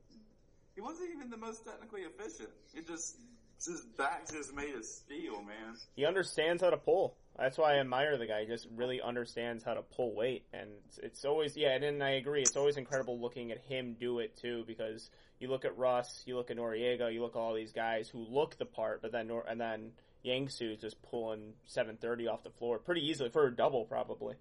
he 0.76 0.82
wasn't 0.82 1.09
even 1.15 1.30
the 1.30 1.38
most 1.38 1.65
technically 1.65 2.01
efficient. 2.01 2.49
It 2.73 2.88
just 2.88 3.17
just 3.63 3.97
back 3.97 4.30
just 4.32 4.53
made 4.53 4.76
of 4.76 4.86
steel, 4.86 5.41
man. 5.41 5.76
He 5.95 6.05
understands 6.05 6.61
how 6.61 6.69
to 6.69 6.78
pull. 6.78 7.15
That's 7.38 7.57
why 7.57 7.76
I 7.76 7.80
admire 7.80 8.17
the 8.17 8.28
guy. 8.28 8.41
He 8.41 8.47
just 8.47 8.67
really 8.76 9.01
understands 9.01 9.63
how 9.63 9.73
to 9.73 9.82
pull 9.82 10.15
weight, 10.15 10.45
and 10.53 10.69
it's, 10.88 10.97
it's 10.99 11.26
always 11.26 11.57
yeah. 11.57 11.76
And 11.76 12.03
I 12.03 12.11
agree. 12.11 12.41
It's 12.41 12.55
always 12.55 12.78
incredible 12.78 13.19
looking 13.19 13.51
at 13.51 13.59
him 13.59 13.95
do 13.99 14.19
it 14.19 14.38
too, 14.38 14.63
because 14.67 15.09
you 15.39 15.49
look 15.49 15.65
at 15.65 15.78
Russ, 15.78 16.23
you 16.26 16.38
look 16.38 16.51
at 16.51 16.57
Noriega, 16.57 17.13
you 17.13 17.21
look 17.21 17.36
at 17.36 17.39
all 17.39 17.53
these 17.53 17.73
guys 17.73 18.07
who 18.07 18.19
look 18.19 18.57
the 18.57 18.65
part, 18.65 19.01
but 19.01 19.11
then 19.11 19.30
and 19.47 19.59
then 19.59 19.91
Yangsu 20.26 20.73
is 20.73 20.82
just 20.82 21.01
pulling 21.03 21.53
730 21.67 22.28
off 22.28 22.43
the 22.43 22.49
floor 22.49 22.80
pretty 22.80 23.01
easily 23.07 23.30
for 23.30 23.45
a 23.45 23.55
double 23.55 23.86
probably. 23.86 24.36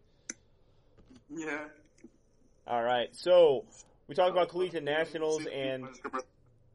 Yeah. 1.31 1.65
All 2.67 2.83
right, 2.83 3.15
so 3.15 3.65
we 4.09 4.15
talked 4.15 4.31
about 4.31 4.49
collegiate 4.49 4.85
nationals 4.85 5.47
and 5.47 5.87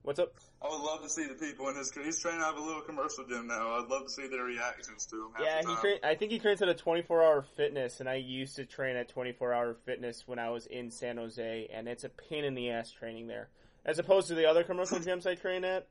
what's 0.03 0.19
up? 0.19 0.33
I 0.61 0.67
would 0.67 0.81
love 0.81 1.01
to 1.03 1.09
see 1.09 1.25
the 1.25 1.35
people 1.35 1.69
in 1.69 1.75
his. 1.75 1.91
He's 1.91 2.19
trying 2.21 2.39
to 2.39 2.45
have 2.45 2.57
a 2.57 2.61
little 2.61 2.81
commercial 2.81 3.23
gym 3.25 3.47
now. 3.47 3.79
I'd 3.79 3.87
love 3.89 4.03
to 4.03 4.09
see 4.09 4.27
their 4.27 4.43
reactions 4.43 5.05
to 5.07 5.15
him. 5.15 5.31
Yeah, 5.39 5.61
he 5.61 5.75
train, 5.77 5.99
I 6.03 6.15
think 6.15 6.31
he 6.31 6.39
trains 6.39 6.61
at 6.61 6.67
a 6.67 6.73
24 6.73 7.23
hour 7.23 7.45
fitness, 7.55 8.01
and 8.01 8.09
I 8.09 8.15
used 8.15 8.57
to 8.57 8.65
train 8.65 8.97
at 8.97 9.07
24 9.07 9.53
hour 9.53 9.75
fitness 9.85 10.23
when 10.27 10.37
I 10.37 10.49
was 10.49 10.65
in 10.65 10.91
San 10.91 11.17
Jose, 11.17 11.69
and 11.73 11.87
it's 11.87 12.03
a 12.03 12.09
pain 12.09 12.43
in 12.43 12.55
the 12.55 12.71
ass 12.71 12.91
training 12.91 13.27
there. 13.27 13.49
As 13.85 13.99
opposed 13.99 14.27
to 14.27 14.35
the 14.35 14.45
other 14.47 14.63
commercial 14.63 14.99
gyms 14.99 15.25
I 15.25 15.35
train 15.35 15.63
at, 15.63 15.87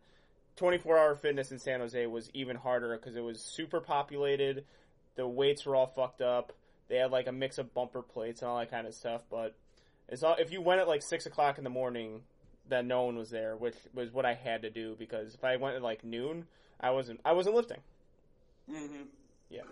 24 0.59 0.99
hour 0.99 1.15
fitness 1.15 1.51
in 1.53 1.59
San 1.59 1.81
Jose 1.81 2.07
was 2.07 2.31
even 2.35 2.57
harder 2.57 2.97
because 2.97 3.17
it 3.17 3.23
was 3.23 3.41
super 3.41 3.81
populated, 3.81 4.65
the 5.15 5.27
weights 5.27 5.65
were 5.65 5.77
all 5.77 5.87
fucked 5.87 6.21
up, 6.21 6.53
they 6.89 6.97
had 6.97 7.11
like 7.11 7.27
a 7.27 7.33
mix 7.33 7.59
of 7.59 7.73
bumper 7.75 8.03
plates 8.03 8.43
and 8.43 8.51
all 8.51 8.59
that 8.59 8.71
kind 8.71 8.87
of 8.87 8.95
stuff, 8.95 9.23
but 9.31 9.55
it's 10.09 10.23
all, 10.23 10.37
if 10.39 10.51
you 10.53 10.61
went 10.61 10.81
at 10.81 10.89
like 10.89 11.03
6 11.03 11.27
o'clock 11.27 11.59
in 11.59 11.65
the 11.65 11.71
morning, 11.71 12.23
then 12.69 12.89
no 12.89 13.05
one 13.05 13.17
was 13.17 13.31
there, 13.31 13.57
which 13.57 13.77
was 13.95 14.13
what 14.13 14.27
I 14.27 14.35
had 14.35 14.63
to 14.63 14.71
do 14.71 14.97
because 14.99 15.35
if 15.35 15.45
I 15.45 15.57
went 15.57 15.77
at 15.77 15.83
like 15.83 16.05
noon, 16.05 16.47
I 16.81 16.91
wasn't, 16.91 17.21
I 17.25 17.33
wasn't 17.33 17.57
lifting. 17.57 17.81
Mm-hmm. 18.71 19.05
Yeah. 19.51 19.63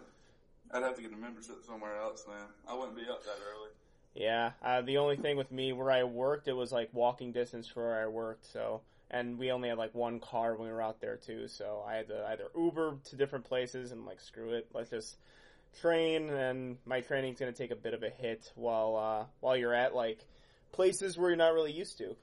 I'd 0.73 0.83
have 0.83 0.97
to 0.97 1.03
get 1.03 1.13
a 1.13 1.17
membership 1.17 1.65
somewhere 1.65 1.97
else, 1.97 2.25
man. 2.27 2.47
I 2.69 2.75
wouldn't 2.75 2.97
be 2.97 3.03
up 3.03 3.23
that 3.25 3.39
early. 3.51 3.71
Yeah, 4.15 4.53
uh, 4.65 4.81
the 4.81 4.97
only 4.97 5.17
thing 5.17 5.37
with 5.37 5.53
me 5.53 5.73
where 5.73 5.91
I 5.91 6.05
worked, 6.05 6.49
it 6.49 6.55
was 6.55 6.73
like 6.73 6.89
walking 6.95 7.33
distance 7.33 7.69
for 7.69 7.87
where 7.87 8.03
I 8.03 8.07
worked. 8.07 8.47
So, 8.51 8.81
and 9.11 9.39
we 9.39 9.51
only 9.51 9.69
had 9.69 9.79
like 9.79 9.95
one 9.95 10.21
car 10.21 10.55
when 10.55 10.69
we 10.69 10.73
were 10.73 10.83
out 10.83 11.01
there 11.01 11.17
too. 11.17 11.49
So 11.49 11.85
I 11.87 11.95
had 11.95 12.09
to 12.09 12.27
either 12.29 12.45
Uber 12.57 12.99
to 13.11 13.17
different 13.17 13.45
places 13.45 13.93
and 13.93 14.05
like 14.05 14.21
screw 14.21 14.51
it, 14.51 14.69
let's 14.75 14.91
just 14.91 15.17
train. 15.81 16.31
And 16.31 16.79
my 16.85 17.01
training's 17.01 17.39
gonna 17.39 17.53
take 17.53 17.71
a 17.71 17.77
bit 17.77 17.95
of 17.95 18.03
a 18.03 18.11
hit 18.11 18.51
while 18.55 18.97
uh, 18.97 19.27
while 19.41 19.57
you're 19.57 19.75
at 19.75 19.95
like 19.95 20.25
places 20.73 21.17
where 21.17 21.31
you're 21.31 21.37
not 21.37 21.55
really 21.55 21.73
used 21.73 21.99
to. 21.99 22.17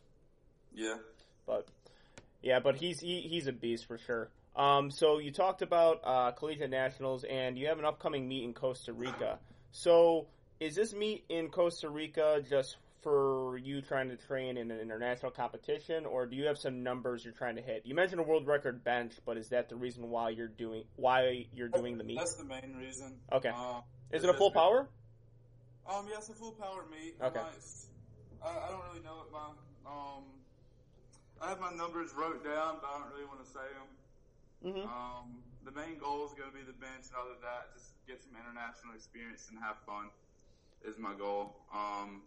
Yeah. 0.74 0.98
But 1.46 1.68
yeah, 2.42 2.60
but 2.60 2.76
he's 2.76 3.00
he, 3.00 3.22
he's 3.22 3.48
a 3.48 3.54
beast 3.54 3.86
for 3.86 3.98
sure. 3.98 4.30
Um, 4.56 4.92
so 4.92 5.18
you 5.18 5.32
talked 5.32 5.62
about 5.62 6.02
uh, 6.04 6.32
collegiate 6.32 6.70
nationals, 6.70 7.24
and 7.24 7.58
you 7.58 7.68
have 7.68 7.80
an 7.80 7.86
upcoming 7.86 8.28
meet 8.28 8.44
in 8.44 8.54
Costa 8.54 8.94
Rica. 8.94 9.40
So 9.72 10.28
is 10.60 10.76
this 10.76 10.94
meet 10.94 11.26
in 11.30 11.50
Costa 11.50 11.90
Rica 11.90 12.44
just 12.48 12.78
for 13.04 13.58
you 13.58 13.82
trying 13.82 14.10
to 14.10 14.16
train 14.16 14.58
in 14.58 14.72
an 14.72 14.80
international 14.80 15.32
competition, 15.32 16.06
or 16.06 16.26
do 16.26 16.36
you 16.36 16.46
have 16.46 16.58
some 16.58 16.82
numbers 16.82 17.24
you're 17.24 17.34
trying 17.34 17.58
to 17.58 17.62
hit? 17.62 17.84
You 17.86 17.94
mentioned 17.94 18.22
a 18.22 18.24
world 18.24 18.48
record 18.48 18.84
bench, 18.84 19.14
but 19.26 19.38
is 19.38 19.50
that 19.50 19.70
the 19.70 19.76
reason 19.76 20.10
why 20.10 20.30
you're 20.30 20.48
doing 20.48 20.86
why 20.96 21.46
you're 21.54 21.68
doing 21.68 21.98
the 21.98 22.04
meet? 22.04 22.18
That's 22.18 22.36
the 22.36 22.46
main 22.46 22.76
reason. 22.80 23.20
Okay. 23.32 23.52
Uh, 23.54 23.82
Is 24.12 24.24
it 24.24 24.30
a 24.30 24.34
full 24.34 24.52
power? 24.52 24.88
Um, 25.86 26.08
yeah, 26.10 26.18
a 26.18 26.22
full 26.22 26.54
power 26.54 26.86
meet. 26.90 27.16
Okay. 27.22 27.40
I, 27.40 28.48
I 28.48 28.70
don't 28.72 28.82
really 28.90 29.04
know 29.04 29.26
what 29.28 29.32
my 29.32 29.92
um. 29.92 30.24
I 31.42 31.50
have 31.50 31.60
my 31.60 31.74
numbers 31.76 32.12
wrote 32.16 32.40
down, 32.46 32.78
but 32.80 32.88
I 32.88 33.00
don't 33.04 33.12
really 33.12 33.28
want 33.28 33.44
to 33.44 33.50
say 33.52 33.68
them. 33.76 33.90
Mm-hmm. 34.64 34.88
Um, 34.88 35.44
the 35.66 35.76
main 35.76 36.00
goal 36.00 36.24
is 36.24 36.32
going 36.32 36.48
to 36.48 36.56
be 36.56 36.64
the 36.64 36.78
bench, 36.80 37.12
and 37.12 37.20
other 37.20 37.36
than 37.36 37.44
that, 37.44 37.76
just 37.76 37.92
get 38.08 38.24
some 38.24 38.32
international 38.40 38.96
experience 38.96 39.52
and 39.52 39.60
have 39.60 39.76
fun. 39.84 40.08
Is 40.88 40.96
my 41.00 41.16
goal. 41.16 41.60
Um, 41.74 42.24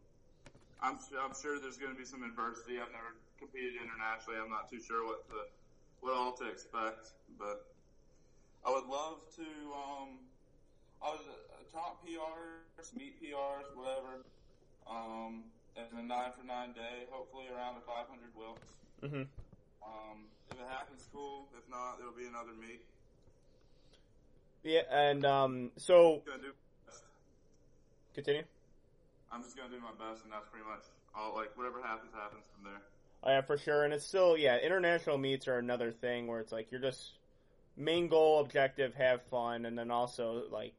I'm 0.82 0.98
I'm 1.20 1.34
sure 1.34 1.58
there's 1.58 1.76
going 1.76 1.92
to 1.92 1.98
be 1.98 2.04
some 2.04 2.22
adversity. 2.22 2.78
I've 2.80 2.92
never 2.92 3.16
competed 3.38 3.80
internationally. 3.80 4.38
I'm 4.40 4.50
not 4.50 4.70
too 4.70 4.80
sure 4.80 5.04
what 5.06 5.26
to 5.28 5.48
what 6.00 6.14
all 6.14 6.32
to 6.32 6.48
expect, 6.48 7.12
but 7.38 7.66
I 8.64 8.70
would 8.70 8.86
love 8.86 9.24
to. 9.36 9.48
Um, 9.72 10.20
I 11.02 11.10
was 11.10 11.20
top 11.72 12.04
PRs, 12.04 12.96
meet 12.96 13.20
PRs, 13.20 13.74
whatever. 13.74 14.24
Um, 14.88 15.44
in 15.76 15.98
a 15.98 16.02
nine 16.02 16.32
for 16.38 16.46
nine 16.46 16.72
day, 16.72 17.04
hopefully 17.10 17.44
around 17.54 17.74
the 17.74 17.82
500 17.82 18.06
Wilks. 18.34 18.68
Mm-hmm. 19.02 19.28
Um, 19.84 20.24
if 20.50 20.56
it 20.56 20.66
happens, 20.68 21.06
cool. 21.12 21.48
If 21.56 21.68
not, 21.70 21.98
there'll 21.98 22.14
be 22.14 22.26
another 22.26 22.52
meet. 22.58 22.80
Yeah, 24.62 24.82
and 24.90 25.24
um, 25.24 25.70
so 25.76 26.22
continue. 28.14 28.42
I'm 29.32 29.42
just 29.42 29.56
gonna 29.56 29.70
do 29.70 29.80
my 29.80 29.92
best, 29.92 30.24
and 30.24 30.32
that's 30.32 30.48
pretty 30.48 30.66
much 30.66 30.84
all. 31.14 31.34
Like 31.34 31.56
whatever 31.56 31.82
happens, 31.82 32.12
happens 32.14 32.44
from 32.54 32.70
there. 32.70 32.82
Oh, 33.22 33.30
yeah, 33.30 33.40
for 33.40 33.58
sure. 33.58 33.84
And 33.84 33.92
it's 33.92 34.06
still, 34.06 34.36
yeah, 34.36 34.58
international 34.58 35.18
meets 35.18 35.48
are 35.48 35.58
another 35.58 35.90
thing 35.90 36.26
where 36.26 36.40
it's 36.40 36.52
like 36.52 36.70
you're 36.70 36.80
just 36.80 37.18
main 37.76 38.08
goal, 38.08 38.40
objective, 38.40 38.94
have 38.94 39.22
fun, 39.22 39.66
and 39.66 39.76
then 39.76 39.90
also 39.90 40.44
like 40.50 40.74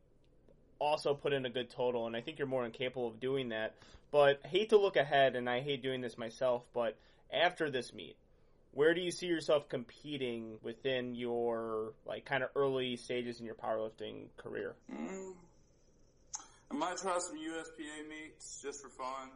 also 0.79 1.13
put 1.13 1.33
in 1.33 1.45
a 1.45 1.49
good 1.49 1.69
total. 1.69 2.07
And 2.07 2.15
I 2.15 2.21
think 2.21 2.39
you're 2.39 2.47
more 2.47 2.63
than 2.63 2.71
capable 2.71 3.07
of 3.07 3.19
doing 3.19 3.49
that. 3.49 3.75
But 4.11 4.45
hate 4.45 4.69
to 4.69 4.77
look 4.77 4.95
ahead, 4.95 5.35
and 5.35 5.49
I 5.49 5.59
hate 5.59 5.83
doing 5.83 6.01
this 6.01 6.17
myself. 6.17 6.63
But 6.73 6.97
after 7.33 7.69
this 7.69 7.93
meet, 7.93 8.15
where 8.71 8.93
do 8.93 9.01
you 9.01 9.11
see 9.11 9.25
yourself 9.25 9.67
competing 9.67 10.59
within 10.61 11.15
your 11.15 11.93
like 12.05 12.25
kind 12.25 12.43
of 12.43 12.49
early 12.55 12.95
stages 12.95 13.39
in 13.39 13.45
your 13.45 13.55
powerlifting 13.55 14.27
career? 14.37 14.75
Mm. 14.89 15.33
I 16.69 16.73
might 16.75 16.97
try 16.97 17.17
some 17.19 17.37
USPA 17.37 18.07
meets 18.09 18.61
just 18.61 18.81
for 18.81 18.89
fun. 18.89 19.31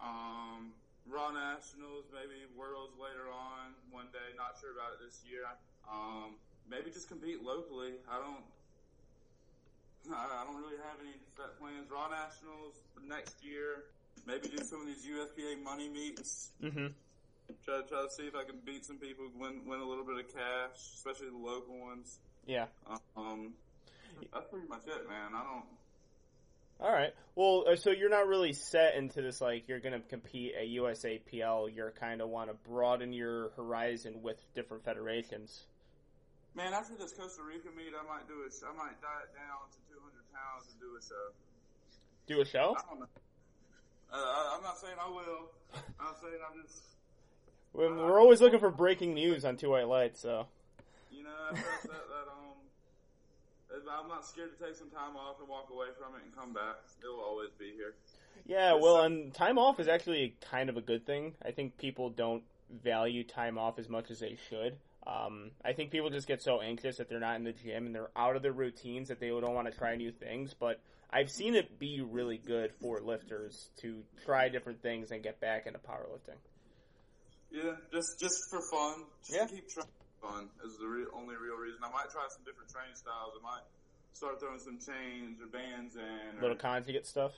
Um, 0.00 0.74
Raw 1.06 1.30
Nationals, 1.30 2.10
maybe 2.10 2.42
Worlds 2.56 2.92
later 2.98 3.30
on 3.30 3.76
one 3.90 4.10
day. 4.12 4.34
Not 4.36 4.58
sure 4.60 4.74
about 4.74 4.98
it 4.98 5.04
this 5.04 5.22
year. 5.28 5.46
Um, 5.86 6.34
maybe 6.68 6.90
just 6.90 7.08
compete 7.08 7.42
locally. 7.42 7.94
I 8.10 8.18
don't. 8.18 8.42
I 10.10 10.26
I 10.42 10.44
don't 10.44 10.58
really 10.58 10.80
have 10.82 10.98
any 11.00 11.14
set 11.36 11.54
plans. 11.60 11.86
Raw 11.90 12.08
Nationals 12.10 12.82
next 13.06 13.44
year. 13.44 13.86
Maybe 14.26 14.48
do 14.48 14.64
some 14.64 14.80
of 14.80 14.86
these 14.86 15.06
USPA 15.06 15.62
money 15.62 15.88
meets. 15.88 16.50
Mm-hmm. 16.62 16.88
Try 17.64 17.80
try 17.86 18.02
to 18.02 18.10
see 18.10 18.24
if 18.26 18.34
I 18.34 18.44
can 18.44 18.58
beat 18.64 18.84
some 18.84 18.96
people, 18.96 19.28
win 19.38 19.62
win 19.68 19.80
a 19.80 19.86
little 19.86 20.04
bit 20.04 20.18
of 20.18 20.28
cash, 20.32 20.80
especially 20.96 21.28
the 21.30 21.38
local 21.38 21.78
ones. 21.78 22.18
Yeah. 22.46 22.66
Um, 23.16 23.52
that's 24.32 24.48
pretty 24.48 24.68
much 24.68 24.84
it, 24.86 25.08
man. 25.08 25.32
I 25.36 25.44
don't. 25.44 25.64
All 26.80 26.92
right. 26.92 27.14
Well, 27.36 27.64
uh, 27.70 27.76
so 27.76 27.90
you're 27.90 28.10
not 28.10 28.26
really 28.26 28.52
set 28.52 28.94
into 28.96 29.22
this 29.22 29.40
like 29.40 29.68
you're 29.68 29.80
going 29.80 29.94
to 29.94 30.06
compete 30.08 30.54
at 30.54 30.66
USAPL. 30.66 31.74
You're 31.74 31.92
kind 31.92 32.20
of 32.20 32.28
want 32.28 32.50
to 32.50 32.56
broaden 32.68 33.12
your 33.12 33.50
horizon 33.56 34.22
with 34.22 34.36
different 34.54 34.84
federations. 34.84 35.64
Man, 36.54 36.72
after 36.72 36.94
this 36.94 37.12
Costa 37.12 37.42
Rica 37.42 37.68
meet, 37.76 37.92
I 37.98 38.06
might 38.06 38.28
do 38.28 38.42
it. 38.46 38.54
I 38.62 38.70
might 38.76 39.00
diet 39.02 39.34
down 39.34 39.66
to 39.72 39.78
200 39.90 40.12
pounds 40.32 40.70
and 40.70 40.80
do 40.80 40.96
a 40.96 41.02
show. 41.02 41.32
Do 42.26 42.40
a 42.40 42.44
show? 42.44 42.76
I 42.78 42.88
don't 42.88 43.00
know. 43.00 43.06
Uh, 44.12 44.16
I, 44.16 44.56
I'm 44.56 44.62
not 44.62 44.78
saying 44.78 44.94
I 45.00 45.08
will. 45.08 45.50
I'm 45.98 46.14
saying 46.22 46.38
I'm 46.48 46.62
just, 46.62 46.78
We're 47.72 47.92
we're 47.92 48.20
always 48.20 48.40
looking 48.40 48.60
for 48.60 48.70
breaking 48.70 49.14
news 49.14 49.44
on 49.44 49.56
Two 49.56 49.70
White 49.70 49.88
Lights, 49.88 50.20
so 50.20 50.46
you 51.10 51.24
know, 51.24 51.30
I 51.50 51.56
set 51.56 51.90
that 51.90 52.26
um, 52.30 52.43
I'm 53.90 54.08
not 54.08 54.26
scared 54.26 54.56
to 54.58 54.64
take 54.64 54.76
some 54.76 54.90
time 54.90 55.16
off 55.16 55.36
and 55.40 55.48
walk 55.48 55.68
away 55.72 55.88
from 55.98 56.14
it 56.16 56.24
and 56.24 56.34
come 56.34 56.52
back. 56.52 56.76
It 57.02 57.06
will 57.06 57.24
always 57.24 57.50
be 57.58 57.72
here. 57.76 57.94
yeah. 58.46 58.74
Well, 58.74 59.02
and 59.02 59.32
time 59.34 59.58
off 59.58 59.80
is 59.80 59.88
actually 59.88 60.34
kind 60.50 60.68
of 60.68 60.76
a 60.76 60.80
good 60.80 61.06
thing. 61.06 61.34
I 61.44 61.50
think 61.50 61.76
people 61.78 62.10
don't 62.10 62.42
value 62.82 63.24
time 63.24 63.58
off 63.58 63.78
as 63.78 63.88
much 63.88 64.10
as 64.10 64.20
they 64.20 64.36
should. 64.48 64.76
Um, 65.06 65.50
I 65.64 65.72
think 65.74 65.90
people 65.90 66.08
just 66.08 66.26
get 66.26 66.42
so 66.42 66.60
anxious 66.60 66.96
that 66.96 67.08
they're 67.10 67.20
not 67.20 67.36
in 67.36 67.44
the 67.44 67.52
gym 67.52 67.86
and 67.86 67.94
they're 67.94 68.10
out 68.16 68.36
of 68.36 68.42
their 68.42 68.52
routines 68.52 69.08
that 69.08 69.20
they 69.20 69.28
don't 69.28 69.54
want 69.54 69.70
to 69.70 69.76
try 69.78 69.96
new 69.96 70.10
things. 70.12 70.54
But 70.58 70.80
I've 71.10 71.30
seen 71.30 71.54
it 71.54 71.78
be 71.78 72.00
really 72.00 72.38
good 72.38 72.72
for 72.80 73.00
lifters 73.00 73.68
to 73.82 74.02
try 74.24 74.48
different 74.48 74.80
things 74.82 75.10
and 75.10 75.22
get 75.22 75.40
back 75.40 75.66
into 75.66 75.78
powerlifting. 75.78 76.38
Yeah, 77.50 77.72
just 77.92 78.18
just 78.20 78.36
for 78.50 78.60
fun. 78.72 79.04
Just 79.26 79.32
Yeah. 79.38 79.46
keep 79.46 79.68
training 79.68 79.90
fun 80.24 80.48
is 80.64 80.78
the 80.78 80.86
re- 80.88 81.10
only 81.12 81.36
real 81.36 81.56
reason. 81.60 81.80
I 81.84 81.90
might 81.92 82.08
try 82.10 82.24
some 82.32 82.42
different 82.44 82.70
training 82.72 82.96
styles. 82.96 83.36
I 83.36 83.42
might 83.44 83.64
start 84.12 84.40
throwing 84.40 84.58
some 84.60 84.78
chains 84.80 85.40
or 85.40 85.46
bands 85.52 85.96
in, 85.96 86.38
or 86.38 86.42
Little 86.42 86.56
conjugate 86.56 87.06
stuff. 87.06 87.32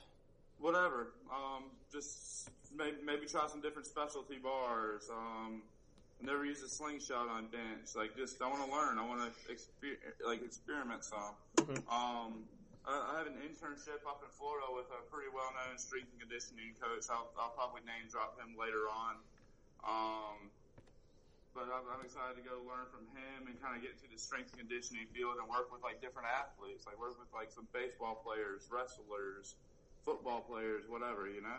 whatever. 0.59 1.11
Um, 1.27 1.67
just 1.91 2.49
maybe, 2.75 2.97
maybe 3.03 3.25
try 3.27 3.47
some 3.47 3.61
different 3.61 3.87
specialty 3.87 4.37
bars. 4.39 5.09
Um, 5.11 5.61
I 6.21 6.25
never 6.25 6.45
used 6.45 6.63
a 6.63 6.69
slingshot 6.69 7.27
on 7.29 7.47
bench. 7.47 7.93
Like, 7.95 8.15
just 8.15 8.41
I 8.41 8.47
want 8.49 8.65
to 8.65 8.71
learn. 8.71 8.97
I 8.97 9.05
want 9.05 9.21
to 9.21 9.29
exper- 9.51 9.99
like 10.25 10.41
experiment 10.43 11.03
some. 11.03 11.35
Mhm. 11.57 11.77
Um, 11.91 12.45
I, 12.87 12.95
I 13.13 13.17
have 13.19 13.27
an 13.27 13.37
internship 13.43 14.01
up 14.07 14.23
in 14.23 14.31
Florida 14.39 14.65
with 14.73 14.87
a 14.95 15.03
pretty 15.13 15.29
well-known 15.29 15.77
strength 15.77 16.07
and 16.15 16.21
conditioning 16.23 16.73
coach. 16.81 17.05
I'll, 17.11 17.27
I'll 17.37 17.53
probably 17.53 17.81
name 17.85 18.07
drop 18.09 18.39
him 18.39 18.55
later 18.57 18.87
on. 18.89 19.19
Um, 19.85 20.49
but 21.57 21.73
I'm, 21.73 21.89
I'm 21.89 22.05
excited 22.05 22.37
to 22.37 22.45
go 22.45 22.61
learn 22.69 22.85
from 22.93 23.09
him 23.17 23.49
and 23.49 23.57
kind 23.57 23.73
of 23.73 23.81
get 23.81 23.97
into 23.97 24.05
the 24.05 24.21
strength 24.21 24.53
and 24.53 24.61
conditioning 24.61 25.09
field 25.09 25.41
and 25.41 25.49
work 25.49 25.73
with 25.73 25.81
like 25.81 25.97
different 26.05 26.29
athletes. 26.29 26.85
Like 26.85 27.01
work 27.01 27.17
with 27.17 27.33
like 27.33 27.49
some 27.49 27.65
baseball 27.73 28.21
players, 28.21 28.69
wrestlers, 28.69 29.57
football 30.05 30.45
players, 30.45 30.85
whatever. 30.85 31.25
You 31.25 31.41
know. 31.41 31.57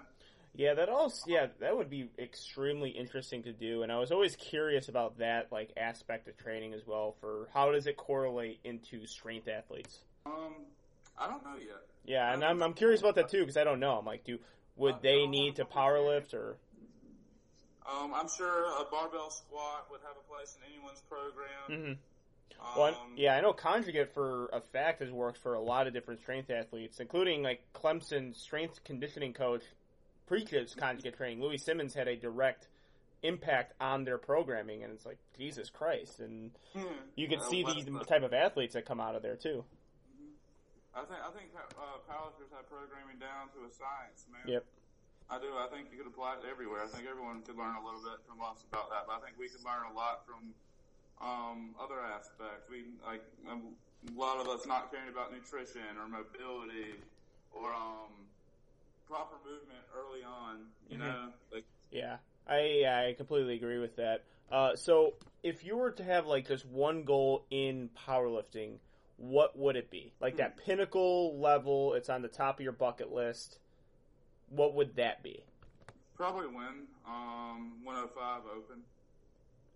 Yeah, 0.54 0.74
that 0.74 0.88
also 0.88 1.26
yeah, 1.26 1.50
that 1.58 1.76
would 1.76 1.90
be 1.90 2.08
extremely 2.18 2.90
interesting 2.90 3.42
to 3.42 3.52
do, 3.52 3.82
and 3.82 3.90
I 3.90 3.98
was 3.98 4.14
always 4.14 4.36
curious 4.36 4.88
about 4.88 5.18
that 5.18 5.50
like 5.50 5.74
aspect 5.76 6.28
of 6.28 6.38
training 6.38 6.72
as 6.72 6.86
well. 6.86 7.18
For 7.20 7.48
how 7.52 7.72
does 7.72 7.86
it 7.86 7.96
correlate 7.96 8.60
into 8.62 9.04
strength 9.06 9.48
athletes? 9.48 9.98
Um, 10.24 10.54
I 11.18 11.26
don't 11.26 11.44
know 11.44 11.58
yet. 11.58 11.82
Yeah, 12.06 12.32
and 12.32 12.44
I'm 12.44 12.62
I'm 12.62 12.74
curious 12.74 13.00
about 13.00 13.16
that 13.16 13.28
too 13.28 13.40
because 13.40 13.56
I 13.56 13.64
don't 13.64 13.80
know. 13.80 13.98
I'm 13.98 14.06
like, 14.06 14.24
do 14.24 14.38
would 14.76 15.02
they 15.02 15.26
need 15.26 15.56
to 15.56 15.64
powerlift 15.64 16.34
or? 16.34 16.56
Um, 17.88 18.12
I'm 18.14 18.28
sure 18.28 18.66
a 18.66 18.84
barbell 18.90 19.30
squat 19.30 19.86
would 19.90 20.00
have 20.02 20.16
a 20.16 20.32
place 20.32 20.56
in 20.56 20.72
anyone's 20.72 21.00
program. 21.08 21.96
hmm 21.96 22.60
Um, 22.60 22.76
Well, 22.76 22.96
yeah, 23.16 23.36
I 23.36 23.40
know 23.40 23.52
conjugate 23.52 24.12
for 24.12 24.46
a 24.52 24.60
fact 24.60 25.00
has 25.00 25.10
worked 25.10 25.38
for 25.38 25.54
a 25.54 25.60
lot 25.60 25.86
of 25.86 25.92
different 25.92 26.20
strength 26.20 26.50
athletes, 26.50 27.00
including 27.00 27.42
like 27.42 27.62
Clemson 27.72 28.34
strength 28.34 28.82
conditioning 28.84 29.32
coach 29.32 29.62
preaches 30.26 30.74
conjugate 30.74 31.16
training. 31.16 31.40
Louie 31.40 31.56
Simmons 31.58 31.94
had 31.94 32.08
a 32.08 32.16
direct 32.16 32.68
impact 33.22 33.72
on 33.80 34.04
their 34.04 34.18
programming, 34.18 34.82
and 34.84 34.92
it's 34.92 35.06
like 35.06 35.18
Jesus 35.36 35.70
Christ, 35.70 36.20
and 36.20 36.50
hmm, 36.74 36.84
you 37.16 37.28
can 37.28 37.40
uh, 37.40 37.44
see 37.44 37.64
these 37.64 37.84
the- 37.84 38.04
type 38.04 38.22
of 38.22 38.34
athletes 38.34 38.74
that 38.74 38.84
come 38.84 39.00
out 39.00 39.14
of 39.14 39.22
there 39.22 39.36
too. 39.36 39.64
I 40.94 41.04
think 41.04 41.20
I 41.20 41.30
think 41.30 41.50
uh, 41.54 41.98
powerlifters 42.10 42.50
have 42.56 42.68
programming 42.68 43.18
down 43.18 43.48
to 43.54 43.58
a 43.66 43.70
science, 43.72 44.26
man. 44.32 44.42
Yep. 44.46 44.64
I 45.30 45.38
do. 45.38 45.52
I 45.60 45.68
think 45.68 45.88
you 45.92 45.98
could 45.98 46.06
apply 46.06 46.40
it 46.40 46.48
everywhere. 46.48 46.80
I 46.82 46.88
think 46.88 47.04
everyone 47.08 47.42
could 47.42 47.56
learn 47.56 47.76
a 47.76 47.84
little 47.84 48.00
bit 48.00 48.24
from 48.26 48.40
us 48.40 48.64
about 48.72 48.88
that. 48.90 49.04
But 49.06 49.20
I 49.20 49.20
think 49.20 49.36
we 49.38 49.48
could 49.48 49.64
learn 49.64 49.84
a 49.90 49.94
lot 49.94 50.24
from 50.24 50.54
um, 51.20 51.74
other 51.76 52.00
aspects. 52.00 52.68
We 52.70 52.96
like 53.04 53.22
um, 53.50 53.76
a 54.08 54.18
lot 54.18 54.40
of 54.40 54.48
us 54.48 54.66
not 54.66 54.90
caring 54.90 55.08
about 55.08 55.32
nutrition 55.32 56.00
or 56.00 56.08
mobility 56.08 56.96
or 57.52 57.72
um, 57.74 58.32
proper 59.06 59.36
movement 59.44 59.84
early 59.92 60.24
on. 60.24 60.72
You 60.88 60.96
Mhm. 60.96 61.00
know, 61.04 61.32
like 61.52 61.64
Yeah, 61.90 62.18
I 62.46 62.84
I 62.86 63.14
completely 63.16 63.54
agree 63.54 63.78
with 63.78 63.96
that. 63.96 64.24
Uh, 64.50 64.76
so 64.76 65.14
if 65.42 65.64
you 65.64 65.76
were 65.76 65.90
to 65.90 66.04
have 66.04 66.26
like 66.26 66.46
this 66.46 66.64
one 66.64 67.04
goal 67.04 67.44
in 67.50 67.90
powerlifting, 67.90 68.78
what 69.16 69.58
would 69.58 69.76
it 69.76 69.90
be? 69.90 70.14
Like 70.20 70.36
that 70.36 70.56
pinnacle 70.56 71.38
level, 71.38 71.92
it's 71.94 72.08
on 72.08 72.22
the 72.22 72.28
top 72.28 72.58
of 72.58 72.62
your 72.62 72.72
bucket 72.72 73.12
list. 73.12 73.58
What 74.50 74.74
would 74.74 74.96
that 74.96 75.22
be? 75.22 75.42
probably 76.18 76.48
win 76.48 76.88
um, 77.06 77.72
105 77.84 78.42
open. 78.56 78.82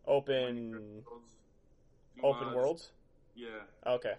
Open 0.07 1.03
open 2.23 2.47
might- 2.49 2.57
worlds? 2.57 2.91
Yeah. 3.35 3.49
Okay. 3.87 4.15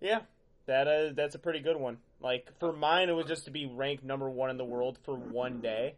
Yeah, 0.00 0.20
that 0.66 0.86
uh, 0.88 1.12
that's 1.14 1.34
a 1.34 1.38
pretty 1.38 1.60
good 1.60 1.76
one. 1.76 1.98
Like 2.20 2.50
for 2.58 2.72
mine, 2.72 3.08
it 3.08 3.12
was 3.12 3.26
just 3.26 3.46
to 3.46 3.50
be 3.50 3.66
ranked 3.66 4.04
number 4.04 4.28
one 4.28 4.50
in 4.50 4.58
the 4.58 4.64
world 4.64 4.98
for 5.04 5.14
one 5.14 5.60
day 5.60 5.94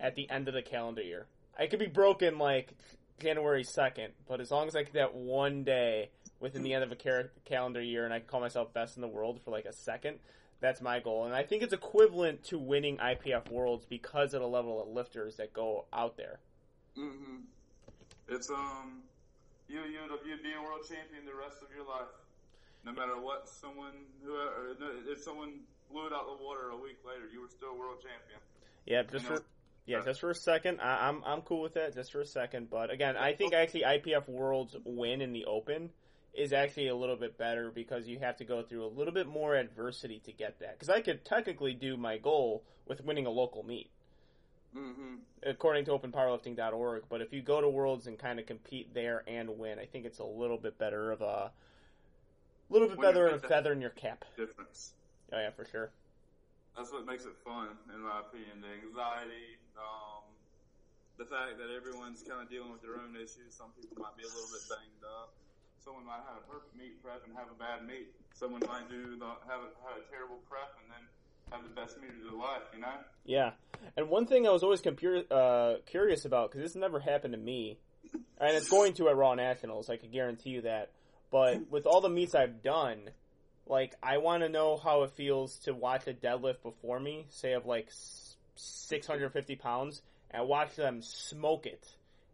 at 0.00 0.16
the 0.16 0.28
end 0.28 0.48
of 0.48 0.54
the 0.54 0.62
calendar 0.62 1.02
year. 1.02 1.26
I 1.56 1.66
could 1.66 1.78
be 1.78 1.86
broken 1.86 2.38
like 2.38 2.72
January 3.20 3.62
second, 3.62 4.14
but 4.26 4.40
as 4.40 4.50
long 4.50 4.66
as 4.66 4.74
I 4.74 4.82
get 4.82 4.94
that 4.94 5.14
one 5.14 5.62
day 5.62 6.10
within 6.40 6.62
the 6.64 6.74
end 6.74 6.82
of 6.82 6.90
a 6.90 7.28
calendar 7.44 7.80
year, 7.80 8.04
and 8.04 8.12
I 8.12 8.18
can 8.18 8.26
call 8.26 8.40
myself 8.40 8.72
best 8.72 8.96
in 8.96 9.02
the 9.02 9.08
world 9.08 9.40
for 9.44 9.52
like 9.52 9.66
a 9.66 9.72
second, 9.72 10.18
that's 10.62 10.80
my 10.80 11.00
goal. 11.00 11.26
And 11.26 11.34
I 11.34 11.42
think 11.42 11.62
it's 11.62 11.74
equivalent 11.74 12.44
to 12.44 12.58
winning 12.58 12.96
IPF 12.96 13.50
Worlds 13.50 13.84
because 13.84 14.32
of 14.32 14.40
the 14.40 14.48
level 14.48 14.80
of 14.80 14.88
lifters 14.88 15.36
that 15.36 15.52
go 15.52 15.84
out 15.92 16.16
there. 16.16 16.38
hmm 16.96 17.42
It's 18.28 18.48
um, 18.48 19.02
you 19.68 19.80
you 19.80 19.98
you'd 20.24 20.42
be 20.42 20.52
a 20.54 20.62
world 20.62 20.86
champion 20.88 21.26
the 21.26 21.34
rest 21.34 21.62
of 21.62 21.68
your 21.74 21.84
life, 21.86 22.14
no 22.84 22.92
matter 22.92 23.20
what 23.20 23.48
someone 23.48 24.06
who 24.24 24.36
if 25.10 25.20
someone 25.20 25.60
blew 25.90 26.06
it 26.06 26.12
out 26.12 26.26
of 26.30 26.38
the 26.38 26.44
water 26.44 26.70
a 26.70 26.76
week 26.76 26.98
later, 27.04 27.28
you 27.30 27.40
were 27.42 27.48
still 27.48 27.70
a 27.70 27.78
world 27.78 27.98
champion. 28.00 28.40
Yeah, 28.86 29.02
just 29.02 29.26
for 29.26 29.42
yeah, 29.86 30.00
just 30.04 30.20
for 30.20 30.30
a 30.30 30.34
second. 30.34 30.80
I, 30.80 31.08
I'm 31.08 31.22
I'm 31.24 31.42
cool 31.42 31.60
with 31.62 31.74
that, 31.74 31.94
just 31.94 32.12
for 32.12 32.20
a 32.20 32.26
second. 32.26 32.70
But 32.70 32.90
again, 32.90 33.16
I 33.16 33.32
think 33.32 33.52
actually 33.52 33.82
IPF 33.82 34.28
Worlds 34.28 34.76
win 34.84 35.20
in 35.20 35.32
the 35.32 35.44
Open 35.46 35.90
is 36.34 36.52
actually 36.52 36.88
a 36.88 36.94
little 36.94 37.16
bit 37.16 37.36
better 37.36 37.70
because 37.70 38.08
you 38.08 38.18
have 38.18 38.36
to 38.38 38.44
go 38.44 38.62
through 38.62 38.84
a 38.84 38.88
little 38.88 39.12
bit 39.12 39.26
more 39.26 39.54
adversity 39.54 40.20
to 40.20 40.32
get 40.32 40.58
that. 40.60 40.78
Because 40.78 40.88
I 40.88 41.00
could 41.00 41.24
technically 41.24 41.74
do 41.74 41.96
my 41.96 42.18
goal 42.18 42.64
with 42.86 43.04
winning 43.04 43.26
a 43.26 43.30
local 43.30 43.62
meet, 43.62 43.90
hmm 44.74 45.16
according 45.44 45.84
to 45.84 45.90
OpenPowerlifting.org. 45.90 47.04
But 47.08 47.20
if 47.20 47.32
you 47.32 47.42
go 47.42 47.60
to 47.60 47.68
Worlds 47.68 48.06
and 48.06 48.18
kind 48.18 48.38
of 48.38 48.46
compete 48.46 48.94
there 48.94 49.22
and 49.26 49.58
win, 49.58 49.78
I 49.78 49.86
think 49.86 50.06
it's 50.06 50.20
a 50.20 50.24
little 50.24 50.56
bit 50.56 50.78
better 50.78 51.10
of 51.12 51.20
a 51.20 51.52
little 52.70 52.88
bit 52.88 53.00
better 53.00 53.26
of 53.26 53.44
a 53.44 53.48
feather 53.48 53.72
in 53.72 53.80
your 53.80 53.90
cap. 53.90 54.24
Difference. 54.36 54.94
Oh 55.32 55.38
yeah, 55.38 55.50
for 55.50 55.64
sure. 55.64 55.90
That's 56.76 56.90
what 56.90 57.04
makes 57.04 57.24
it 57.26 57.36
fun, 57.44 57.68
in 57.92 58.00
my 58.00 58.20
opinion. 58.20 58.62
The 58.62 58.72
anxiety, 58.88 59.60
um, 59.76 60.24
the 61.18 61.26
fact 61.26 61.58
that 61.58 61.68
everyone's 61.68 62.22
kind 62.22 62.40
of 62.40 62.48
dealing 62.48 62.72
with 62.72 62.80
their 62.80 62.96
own 62.96 63.14
issues. 63.16 63.52
Some 63.52 63.72
people 63.76 64.00
might 64.00 64.16
be 64.16 64.24
a 64.24 64.32
little 64.32 64.48
bit 64.48 64.64
banged 64.72 65.04
up. 65.04 65.34
Someone 65.84 66.06
might 66.06 66.22
have 66.28 66.38
a 66.38 66.46
perfect 66.50 66.76
meet 66.76 67.02
prep 67.02 67.22
and 67.26 67.34
have 67.36 67.48
a 67.50 67.58
bad 67.58 67.86
meat. 67.86 68.14
Someone 68.34 68.62
might 68.68 68.88
do 68.88 69.16
the, 69.18 69.26
have 69.50 69.66
a, 69.66 69.70
have 69.82 69.98
a 69.98 70.10
terrible 70.10 70.38
prep 70.48 70.78
and 70.78 70.86
then 70.90 71.02
have 71.50 71.62
the 71.64 71.74
best 71.74 72.00
meat 72.00 72.10
of 72.10 72.30
their 72.30 72.38
life. 72.38 72.62
You 72.72 72.80
know? 72.80 72.94
Yeah, 73.24 73.50
and 73.96 74.08
one 74.08 74.26
thing 74.26 74.46
I 74.46 74.50
was 74.50 74.62
always 74.62 74.80
compur- 74.80 75.26
uh, 75.30 75.80
curious 75.86 76.24
about 76.24 76.50
because 76.50 76.62
this 76.62 76.76
never 76.76 77.00
happened 77.00 77.34
to 77.34 77.38
me, 77.38 77.78
and 78.12 78.56
it's 78.56 78.68
going 78.68 78.94
to 78.94 79.08
at 79.08 79.16
Raw 79.16 79.34
Nationals. 79.34 79.90
I 79.90 79.96
can 79.96 80.10
guarantee 80.10 80.50
you 80.50 80.62
that. 80.62 80.90
But 81.30 81.70
with 81.70 81.86
all 81.86 82.00
the 82.00 82.08
meets 82.08 82.34
I've 82.34 82.62
done, 82.62 83.10
like 83.66 83.94
I 84.02 84.18
want 84.18 84.42
to 84.42 84.48
know 84.48 84.76
how 84.76 85.02
it 85.02 85.12
feels 85.12 85.58
to 85.60 85.72
watch 85.72 86.06
a 86.06 86.12
deadlift 86.12 86.62
before 86.62 87.00
me, 87.00 87.26
say 87.30 87.54
of 87.54 87.66
like 87.66 87.88
six 88.54 89.06
hundred 89.06 89.32
fifty 89.32 89.56
pounds, 89.56 90.02
and 90.30 90.46
watch 90.46 90.76
them 90.76 91.00
smoke 91.02 91.66
it, 91.66 91.84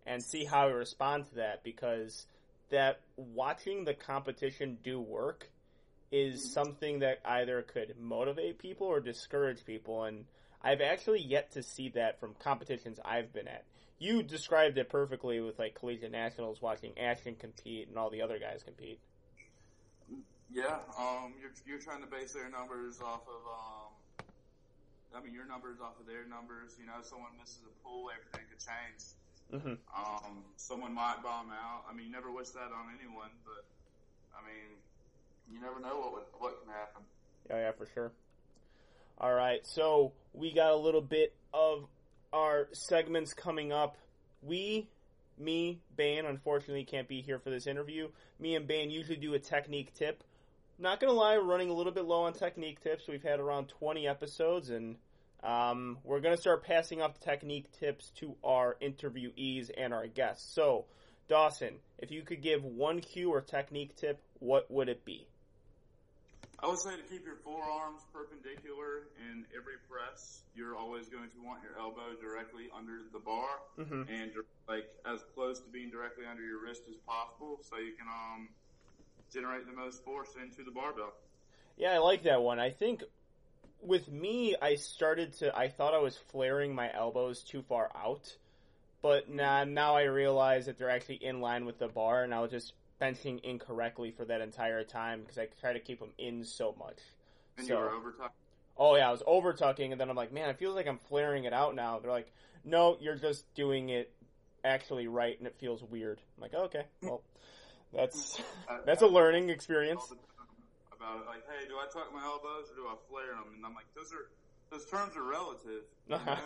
and 0.07 0.23
see 0.23 0.45
how 0.45 0.67
I 0.67 0.73
respond 0.73 1.27
to 1.31 1.35
that 1.37 1.63
because 1.63 2.27
that 2.71 3.01
watching 3.17 3.85
the 3.85 3.95
competition 3.95 4.79
do 4.83 5.01
work 5.01 5.51
is 6.11 6.53
something 6.53 7.01
that 7.01 7.19
either 7.25 7.63
could 7.63 7.95
motivate 8.01 8.59
people 8.59 8.87
or 8.87 9.01
discourage 9.01 9.65
people 9.65 10.05
and 10.05 10.25
I've 10.63 10.81
actually 10.81 11.21
yet 11.21 11.53
to 11.53 11.63
see 11.63 11.91
that 11.91 12.19
from 12.19 12.35
competitions 12.35 12.99
I've 13.05 13.33
been 13.33 13.47
at. 13.47 13.65
You 13.99 14.23
described 14.23 14.79
it 14.79 14.89
perfectly 14.89 15.41
with 15.41 15.59
like 15.59 15.75
collegiate 15.75 16.13
nationals 16.13 16.61
watching 16.61 16.99
Ashton 16.99 17.37
compete 17.37 17.89
and 17.89 17.97
all 17.97 18.11
the 18.11 18.23
other 18.23 18.39
guys 18.39 18.63
compete. 18.63 18.99
Yeah. 20.51 20.79
Um, 20.99 21.35
you're 21.41 21.53
you're 21.67 21.79
trying 21.79 22.01
to 22.01 22.07
base 22.07 22.33
their 22.33 22.49
numbers 22.49 23.01
off 23.01 23.23
of 23.29 23.43
um. 23.47 24.27
I 25.15 25.25
mean, 25.25 25.33
your 25.33 25.47
numbers 25.47 25.79
off 25.81 25.99
of 25.99 26.07
their 26.07 26.27
numbers. 26.29 26.77
You 26.79 26.87
know, 26.87 27.01
someone 27.03 27.31
misses 27.39 27.65
a 27.65 27.75
pull, 27.83 28.11
everything 28.11 28.47
could 28.51 28.61
change. 28.61 29.15
Hmm 29.51 29.75
Um, 29.97 30.45
someone 30.57 30.95
might 30.95 31.23
bomb 31.23 31.51
out. 31.51 31.85
I 31.91 31.95
mean, 31.95 32.07
you 32.07 32.13
never 32.13 32.31
wish 32.31 32.49
that 32.51 32.71
on 32.73 32.93
anyone, 32.99 33.31
but 33.45 33.65
I 34.37 34.45
mean, 34.47 34.77
you 35.53 35.61
never 35.61 35.81
know 35.81 35.99
what 36.01 36.13
would, 36.13 36.23
what 36.39 36.63
can 36.63 36.73
happen. 36.73 37.03
Oh 37.51 37.57
yeah, 37.57 37.73
for 37.73 37.87
sure. 37.95 38.13
All 39.19 39.33
right, 39.33 39.67
so 39.67 40.13
we 40.33 40.53
got 40.53 40.71
a 40.71 40.77
little 40.77 41.01
bit 41.01 41.35
of 41.53 41.89
our 42.33 42.69
segments 42.73 43.35
coming 43.35 43.73
up. 43.73 43.97
We, 44.43 44.89
me, 45.39 45.81
Bane, 45.97 46.25
unfortunately 46.27 46.85
can't 46.85 47.09
be 47.09 47.21
here 47.21 47.39
for 47.39 47.51
this 47.51 47.67
interview. 47.67 48.11
Me 48.39 48.55
and 48.55 48.67
Bane 48.69 48.91
usually 48.91 49.17
do 49.17 49.35
a 49.35 49.39
technique 49.39 49.95
tip. 49.95 50.23
Not 50.79 51.01
gonna 51.01 51.13
lie, 51.13 51.37
we're 51.37 51.45
running 51.45 51.71
a 51.71 51.73
little 51.73 51.91
bit 51.93 52.05
low 52.05 52.23
on 52.23 52.33
technique 52.33 52.81
tips. 52.83 53.09
We've 53.09 53.23
had 53.23 53.41
around 53.41 53.69
20 53.69 54.07
episodes, 54.07 54.71
and 54.71 54.97
Um, 55.43 55.99
we're 56.05 56.21
going 56.21 56.35
to 56.35 56.41
start 56.41 56.65
passing 56.65 57.01
off 57.01 57.19
the 57.19 57.25
technique 57.25 57.71
tips 57.79 58.11
to 58.17 58.35
our 58.43 58.77
interviewees 58.83 59.71
and 59.77 59.95
our 59.95 60.07
guests. 60.07 60.53
So, 60.55 60.87
Dawson, 61.29 61.75
if 61.99 62.11
you 62.11 62.23
could 62.23 62.43
give 62.43 62.65
one 62.65 63.01
cue 63.01 63.31
or 63.31 63.41
technique 63.41 63.97
tip, 63.97 64.21
what 64.41 64.71
would 64.71 64.89
it 64.89 65.05
be? 65.05 65.27
I 66.61 66.67
would 66.67 66.81
say 66.81 66.97
to 66.97 67.03
keep 67.03 67.25
your 67.25 67.37
forearms 67.45 68.03
perpendicular 68.13 69.07
in 69.31 69.45
every 69.57 69.79
press. 69.89 70.43
You're 70.57 70.75
always 70.75 71.09
going 71.09 71.31
to 71.31 71.47
want 71.47 71.63
your 71.63 71.79
elbow 71.79 72.19
directly 72.21 72.65
under 72.77 72.99
the 73.13 73.21
bar 73.21 73.47
Mm-hmm. 73.79 74.03
and 74.13 74.33
like 74.69 74.89
as 75.07 75.21
close 75.37 75.61
to 75.61 75.69
being 75.71 75.89
directly 75.89 76.25
under 76.29 76.43
your 76.43 76.61
wrist 76.61 76.83
as 76.91 76.97
possible, 77.07 77.61
so 77.63 77.77
you 77.79 77.93
can 77.93 78.09
um 78.09 78.49
generate 79.33 79.67
the 79.67 79.73
most 79.73 80.03
force 80.05 80.31
into 80.43 80.65
the 80.65 80.73
barbell. 80.73 81.13
Yeah, 81.77 81.93
I 81.93 81.99
like 81.99 82.25
that 82.25 82.43
one. 82.43 82.59
I 82.59 82.71
think 82.71 83.05
with 83.83 84.11
me, 84.11 84.57
I 84.61 84.77
started 84.77 85.33
to. 85.39 85.57
I 85.57 85.69
thought 85.69 85.95
I 85.95 85.99
was 85.99 86.17
flaring 86.17 86.75
my 86.75 86.93
elbows 86.93 87.43
too 87.43 87.63
far 87.63 87.91
out, 87.95 88.37
but 89.03 89.29
now 89.29 89.65
now 89.65 89.97
I 89.97 90.05
realize 90.05 90.67
that 90.67 90.79
they're 90.79 90.91
actually 90.91 91.25
in 91.25 91.41
line 91.41 91.65
with 91.65 91.79
the 91.79 91.89
bar, 91.89 92.25
and 92.25 92.35
I 92.35 92.41
was 92.41 92.51
just 92.51 92.73
benching 93.01 93.43
incorrectly 93.45 94.11
for 94.11 94.25
that 94.25 94.41
entire 94.41 94.85
time 94.85 95.21
because 95.21 95.39
I 95.39 95.49
try 95.61 95.73
to 95.73 95.81
keep 95.81 96.01
them 96.01 96.13
in 96.19 96.45
so 96.45 96.75
much. 96.79 96.99
And 97.57 97.67
So- 97.67 97.75
you 97.75 97.81
were 97.81 97.91
over. 97.91 98.15
Oh 98.81 98.95
yeah, 98.95 99.09
I 99.09 99.13
was 99.13 99.25
over 99.27 99.53
tucking, 99.53 99.91
and 99.91 100.01
then 100.01 100.09
I'm 100.09 100.15
like, 100.15 100.33
man, 100.33 100.49
it 100.51 100.59
feels 100.59 100.77
like 100.77 100.87
I'm 100.87 101.01
flaring 101.09 101.45
it 101.45 101.53
out 101.53 101.75
now. 101.75 101.99
They're 101.99 102.13
like, 102.13 102.31
no, 102.65 102.97
you're 103.01 103.17
just 103.17 103.53
doing 103.55 103.89
it 103.89 104.13
actually 104.65 105.09
right, 105.09 105.37
and 105.37 105.49
it 105.49 105.57
feels 105.59 105.83
weird. 105.83 106.21
I'm 106.37 106.43
like, 106.43 106.53
oh, 106.55 106.65
okay, 106.65 106.85
mm. 107.03 107.09
well, 107.09 107.23
that's 107.93 108.39
uh, 108.69 108.79
that's 108.87 109.03
a 109.03 109.07
uh, 109.07 109.09
learning 109.09 109.51
experience. 109.51 110.13
All 111.01 111.19
the 111.19 111.25
time 111.25 111.27
about 111.27 111.27
it. 111.27 111.27
Like, 111.29 111.45
hey, 111.49 111.69
do 111.69 111.77
I 111.79 111.87
tuck 111.93 112.13
my 112.13 112.23
elbows 112.25 112.71
or 112.71 112.77
do 112.77 112.87
I 112.89 112.97
flare 113.09 113.35
them? 113.35 113.55
And 113.57 113.65
I'm 113.65 113.75
like, 113.75 113.87
those 113.95 114.13
are 114.13 114.29
those 114.71 114.85
terms 114.87 115.17
are 115.17 115.23
relative. 115.25 115.85
you 116.09 116.15
Uh-huh. 116.15 116.35
know? 116.35 116.41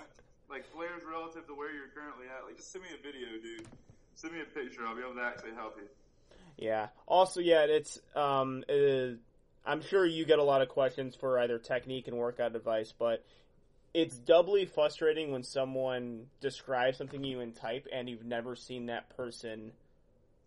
like 0.51 0.67
flares 0.67 1.03
relative 1.09 1.47
to 1.47 1.55
where 1.55 1.73
you're 1.73 1.89
currently 1.89 2.27
at. 2.29 2.45
Like, 2.45 2.57
just 2.57 2.71
send 2.73 2.85
me 2.85 2.91
a 2.93 3.03
video, 3.03 3.29
dude. 3.43 3.67
Send 4.15 4.35
me 4.35 4.41
a 4.43 4.45
picture. 4.45 4.87
I'll 4.87 4.95
be 4.95 5.01
able 5.01 5.15
to 5.15 5.23
actually 5.23 5.53
help 5.53 5.77
you. 5.79 5.89
Yeah. 6.59 6.89
Also, 7.07 7.41
yeah, 7.41 7.65
it's 7.65 7.99
um, 8.15 8.63
uh, 8.69 9.17
I'm 9.65 9.81
sure 9.81 10.05
you 10.05 10.27
get 10.27 10.39
a 10.39 10.43
lot 10.43 10.61
of 10.61 10.69
questions 10.69 11.15
for 11.17 11.39
either 11.39 11.59
technique 11.59 12.07
and 12.09 12.19
workout 12.19 12.55
advice, 12.55 12.93
but 12.97 13.25
it's 13.95 14.17
doubly 14.19 14.67
frustrating 14.67 15.33
when 15.33 15.43
someone 15.43 16.27
describes 16.41 16.99
something 16.99 17.23
to 17.23 17.29
you 17.29 17.41
in 17.41 17.53
type 17.53 17.87
and 17.93 18.09
you've 18.09 18.25
never 18.25 18.55
seen 18.55 18.87
that 18.87 19.09
person 19.17 19.73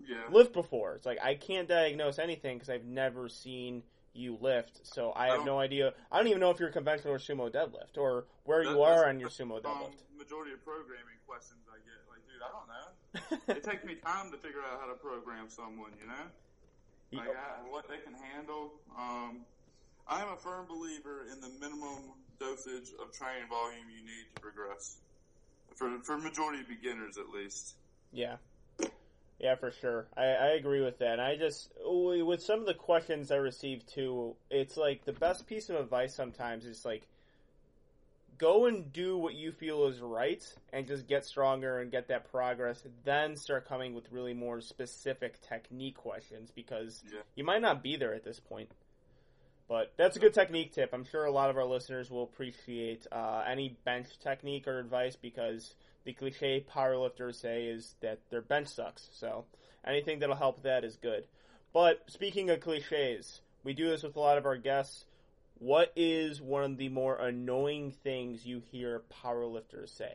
Yeah. 0.06 0.18
lift 0.32 0.54
before. 0.54 0.94
It's 0.96 1.06
like 1.06 1.20
I 1.24 1.34
can't 1.36 1.68
diagnose 1.68 2.20
anything 2.20 2.58
because 2.58 2.70
I've 2.70 2.86
never 2.86 3.28
seen 3.30 3.82
you 4.16 4.38
lift, 4.40 4.82
so 4.88 5.12
I 5.12 5.26
I 5.30 5.38
have 5.38 5.46
no 5.46 5.60
idea. 5.60 5.94
I 6.12 6.18
don't 6.18 6.28
even 6.28 6.40
know 6.40 6.52
if 6.52 6.60
you're 6.60 6.70
conventional 6.72 7.14
or 7.14 7.18
sumo 7.20 7.52
deadlift 7.52 7.98
or 7.98 8.26
where 8.44 8.64
That- 8.64 8.72
you 8.72 8.82
are 8.82 9.08
on 9.10 9.20
your 9.20 9.30
sumo 9.30 9.58
Um, 9.58 9.64
deadlift. 9.64 10.18
majority 10.18 10.54
of 10.54 10.64
programming 10.64 11.18
questions 11.28 11.60
I 11.70 11.78
get, 11.80 12.00
like, 12.10 12.26
dude, 12.28 12.42
I 12.42 12.52
don't 12.52 12.68
know. 13.48 13.54
it 13.58 13.64
takes 13.64 13.84
me 13.84 13.96
time 13.96 14.32
to 14.32 14.38
figure 14.38 14.62
out 14.62 14.80
how 14.80 14.88
to 14.88 14.96
program 14.96 15.50
someone, 15.50 15.92
you 16.00 16.08
know? 16.08 16.26
Like, 17.12 17.30
I, 17.30 17.70
what 17.70 17.88
they 17.88 17.98
can 18.00 18.14
handle. 18.14 18.74
Um, 18.98 19.46
I 20.08 20.22
am 20.22 20.30
a 20.30 20.38
firm 20.38 20.66
believer 20.68 21.26
in 21.32 21.40
the 21.42 21.50
minimum 21.60 22.14
dosage 22.40 22.92
of 23.02 23.12
training 23.14 23.48
volume 23.50 23.86
you 23.90 24.04
need 24.04 24.26
to 24.36 24.42
progress. 24.42 24.98
For, 25.76 26.00
for 26.04 26.18
majority 26.18 26.62
of 26.62 26.68
beginners, 26.68 27.18
at 27.18 27.30
least. 27.30 27.76
Yeah. 28.12 28.38
Yeah, 29.40 29.56
for 29.56 29.72
sure. 29.72 30.08
I, 30.16 30.24
I 30.24 30.48
agree 30.52 30.82
with 30.82 31.00
that. 31.00 31.14
And 31.14 31.22
I 31.22 31.36
just, 31.36 31.70
with 31.84 32.42
some 32.42 32.62
of 32.62 32.66
the 32.66 32.74
questions 32.74 33.32
I 33.32 33.36
receive 33.36 33.86
too, 33.86 34.36
it's 34.50 34.78
like 34.78 35.04
the 35.06 35.12
best 35.14 35.46
piece 35.46 35.70
of 35.70 35.76
advice 35.76 36.16
sometimes 36.16 36.66
is 36.66 36.86
like, 36.86 37.08
go 38.38 38.66
and 38.66 38.92
do 38.92 39.18
what 39.18 39.34
you 39.34 39.52
feel 39.52 39.86
is 39.88 40.00
right 40.00 40.44
and 40.74 40.88
just 40.88 41.08
get 41.08 41.26
stronger 41.26 41.80
and 41.80 41.92
get 41.92 42.08
that 42.08 42.30
progress. 42.32 42.84
Then 43.04 43.36
start 43.36 43.68
coming 43.68 43.94
with 43.94 44.12
really 44.12 44.34
more 44.34 44.62
specific 44.62 45.42
technique 45.42 45.96
questions 45.96 46.52
because 46.54 47.04
Yeah. 47.06 47.20
you 47.36 47.44
might 47.44 47.62
not 47.62 47.84
be 47.84 47.96
there 47.98 48.14
at 48.14 48.24
this 48.24 48.40
point. 48.40 48.70
But 49.68 49.94
that's 49.98 50.16
a 50.16 50.20
good 50.20 50.34
technique 50.34 50.74
tip. 50.74 50.92
I'm 50.94 51.06
sure 51.06 51.26
a 51.26 51.32
lot 51.32 51.50
of 51.50 51.58
our 51.58 51.66
listeners 51.66 52.12
will 52.12 52.24
appreciate 52.24 53.08
uh, 53.12 53.44
any 53.48 53.78
bench 53.84 54.08
technique 54.20 54.68
or 54.68 54.80
advice 54.80 55.16
because 55.16 55.74
the 56.06 56.14
cliche 56.14 56.64
powerlifters 56.74 57.36
say 57.36 57.66
is 57.66 57.96
that 58.02 58.20
their 58.30 58.42
bench 58.42 58.68
sucks. 58.70 59.10
So 59.12 59.46
anything 59.86 60.20
that'll 60.20 60.36
help 60.36 60.64
that 60.64 60.84
is 60.84 60.96
good. 60.96 61.26
But 61.74 62.04
speaking 62.08 62.50
of 62.50 62.62
cliches, 62.62 63.42
we 63.64 63.74
do 63.74 63.90
this 63.90 64.04
with 64.04 64.16
a 64.16 64.20
lot 64.20 64.38
of 64.38 64.46
our 64.46 64.56
guests. 64.56 65.06
What 65.60 65.92
is 65.96 66.42
one 66.42 66.64
of 66.64 66.78
the 66.78 66.90
more 66.90 67.18
annoying 67.18 67.92
things 67.92 68.46
you 68.46 68.62
hear 68.72 69.02
powerlifters 69.24 69.90
say? 69.90 70.14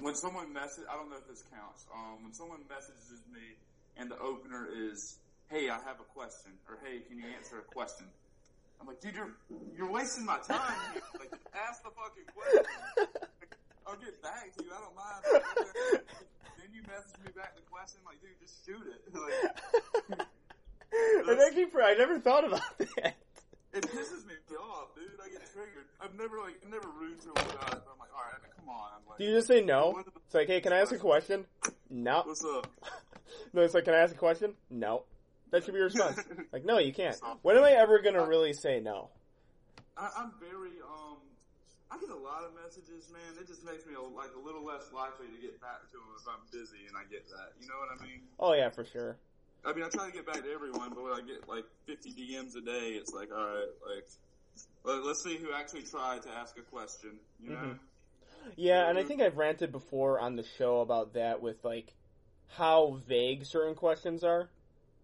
When 0.00 0.14
someone 0.14 0.52
message, 0.52 0.84
I 0.90 0.94
don't 0.94 1.10
know 1.10 1.16
if 1.16 1.26
this 1.26 1.42
counts. 1.52 1.86
Um, 1.94 2.22
when 2.22 2.32
someone 2.32 2.60
messages 2.68 3.22
me 3.32 3.56
and 3.96 4.10
the 4.10 4.18
opener 4.18 4.68
is, 4.70 5.16
"Hey, 5.48 5.70
I 5.70 5.80
have 5.80 6.00
a 6.00 6.04
question," 6.04 6.52
or 6.68 6.78
"Hey, 6.84 7.00
can 7.00 7.18
you 7.18 7.24
answer 7.34 7.58
a 7.58 7.62
question?" 7.62 8.06
I'm 8.80 8.86
like, 8.86 9.00
dude, 9.00 9.14
you're 9.14 9.32
you're 9.76 9.90
wasting 9.90 10.26
my 10.26 10.38
time. 10.38 10.74
Here. 10.92 11.02
Like, 11.18 11.32
ask 11.54 11.82
the 11.82 11.90
fucking 11.90 12.24
question. 12.34 13.28
I'll 13.86 13.96
get 13.96 14.20
back 14.22 14.50
to 14.56 14.64
you. 14.64 14.70
I 14.74 14.80
don't 14.80 14.96
mind. 14.96 15.22
then 16.58 16.68
you 16.74 16.82
message 16.82 17.18
me 17.24 17.30
back 17.36 17.54
the 17.54 17.62
question, 17.70 18.00
like, 18.04 18.20
dude, 18.20 18.34
just 18.40 18.64
shoot 18.66 18.82
it. 18.86 19.02
Like, 21.26 21.26
and 21.28 21.40
actually, 21.40 21.66
I 21.82 21.94
never 21.98 22.18
thought 22.20 22.46
about 22.46 22.62
that. 22.78 23.16
it 23.74 23.82
pisses 23.82 24.24
me 24.26 24.34
off, 24.56 24.94
dude. 24.94 25.10
I 25.22 25.28
get 25.28 25.42
triggered. 25.52 25.84
I've 26.00 26.14
never 26.14 26.38
like, 26.38 26.54
I'm 26.64 26.70
never 26.70 26.88
rude 26.98 27.20
to 27.22 27.26
him 27.28 27.32
about 27.36 27.74
it. 27.74 27.82
But 27.84 27.92
I'm 27.92 27.98
like, 27.98 28.08
all 28.14 28.22
right, 28.22 28.40
come 28.56 28.68
on. 28.68 28.90
I'm 28.94 29.08
like, 29.08 29.18
Do 29.18 29.24
you 29.24 29.34
just 29.34 29.48
say 29.48 29.60
no? 29.62 30.02
It's 30.24 30.34
like, 30.34 30.46
hey, 30.46 30.60
can 30.60 30.72
I 30.72 30.78
ask 30.78 30.92
a 30.92 30.98
question? 30.98 31.44
No. 31.90 32.22
What's 32.24 32.44
up? 32.44 32.68
No, 33.52 33.62
it's 33.62 33.74
like, 33.74 33.84
can 33.84 33.94
I 33.94 33.98
ask 33.98 34.14
a 34.14 34.18
question? 34.18 34.54
No. 34.70 35.02
That 35.50 35.64
should 35.64 35.72
be 35.74 35.78
your 35.78 35.86
response. 35.86 36.18
Like, 36.52 36.64
no, 36.64 36.78
you 36.78 36.92
can't. 36.92 37.16
When 37.42 37.56
am 37.56 37.64
I 37.64 37.72
ever 37.72 38.00
gonna 38.00 38.26
really 38.26 38.52
say 38.52 38.80
no? 38.80 39.10
I, 39.96 40.10
I'm 40.18 40.32
very. 40.40 40.65
I 41.96 42.00
get 42.00 42.10
a 42.10 42.20
lot 42.20 42.44
of 42.44 42.52
messages, 42.52 43.08
man. 43.08 43.40
It 43.40 43.46
just 43.46 43.64
makes 43.64 43.86
me 43.86 43.94
a, 43.94 44.00
like 44.00 44.36
a 44.36 44.42
little 44.44 44.64
less 44.64 44.92
likely 44.92 45.32
to 45.32 45.40
get 45.40 45.60
back 45.60 45.80
to 45.88 45.96
them 45.96 46.12
if 46.20 46.28
I'm 46.28 46.44
busy, 46.52 46.84
and 46.88 46.96
I 46.96 47.08
get 47.08 47.24
that. 47.32 47.56
You 47.60 47.68
know 47.68 47.80
what 47.80 47.96
I 47.96 48.04
mean? 48.04 48.20
Oh 48.38 48.52
yeah, 48.52 48.68
for 48.68 48.84
sure. 48.84 49.16
I 49.64 49.72
mean, 49.72 49.82
I 49.82 49.88
try 49.88 50.06
to 50.06 50.12
get 50.12 50.26
back 50.26 50.44
to 50.44 50.52
everyone, 50.52 50.90
but 50.94 51.02
when 51.02 51.12
I 51.12 51.22
get 51.24 51.48
like 51.48 51.64
50 51.86 52.12
DMs 52.12 52.54
a 52.54 52.60
day, 52.60 53.00
it's 53.00 53.12
like, 53.12 53.30
all 53.32 53.44
right, 53.48 53.72
like, 53.88 54.04
let, 54.84 55.04
let's 55.04 55.24
see 55.24 55.36
who 55.36 55.52
actually 55.52 55.82
tried 55.82 56.22
to 56.22 56.30
ask 56.30 56.56
a 56.58 56.62
question. 56.62 57.18
You 57.40 57.50
know? 57.50 57.56
Mhm. 57.56 57.78
Yeah, 58.56 58.88
and 58.88 58.98
I 58.98 59.02
think 59.02 59.22
I've 59.22 59.38
ranted 59.38 59.72
before 59.72 60.20
on 60.20 60.36
the 60.36 60.44
show 60.44 60.80
about 60.80 61.14
that 61.14 61.40
with 61.42 61.64
like 61.64 61.94
how 62.48 63.00
vague 63.08 63.44
certain 63.44 63.74
questions 63.74 64.22
are. 64.22 64.50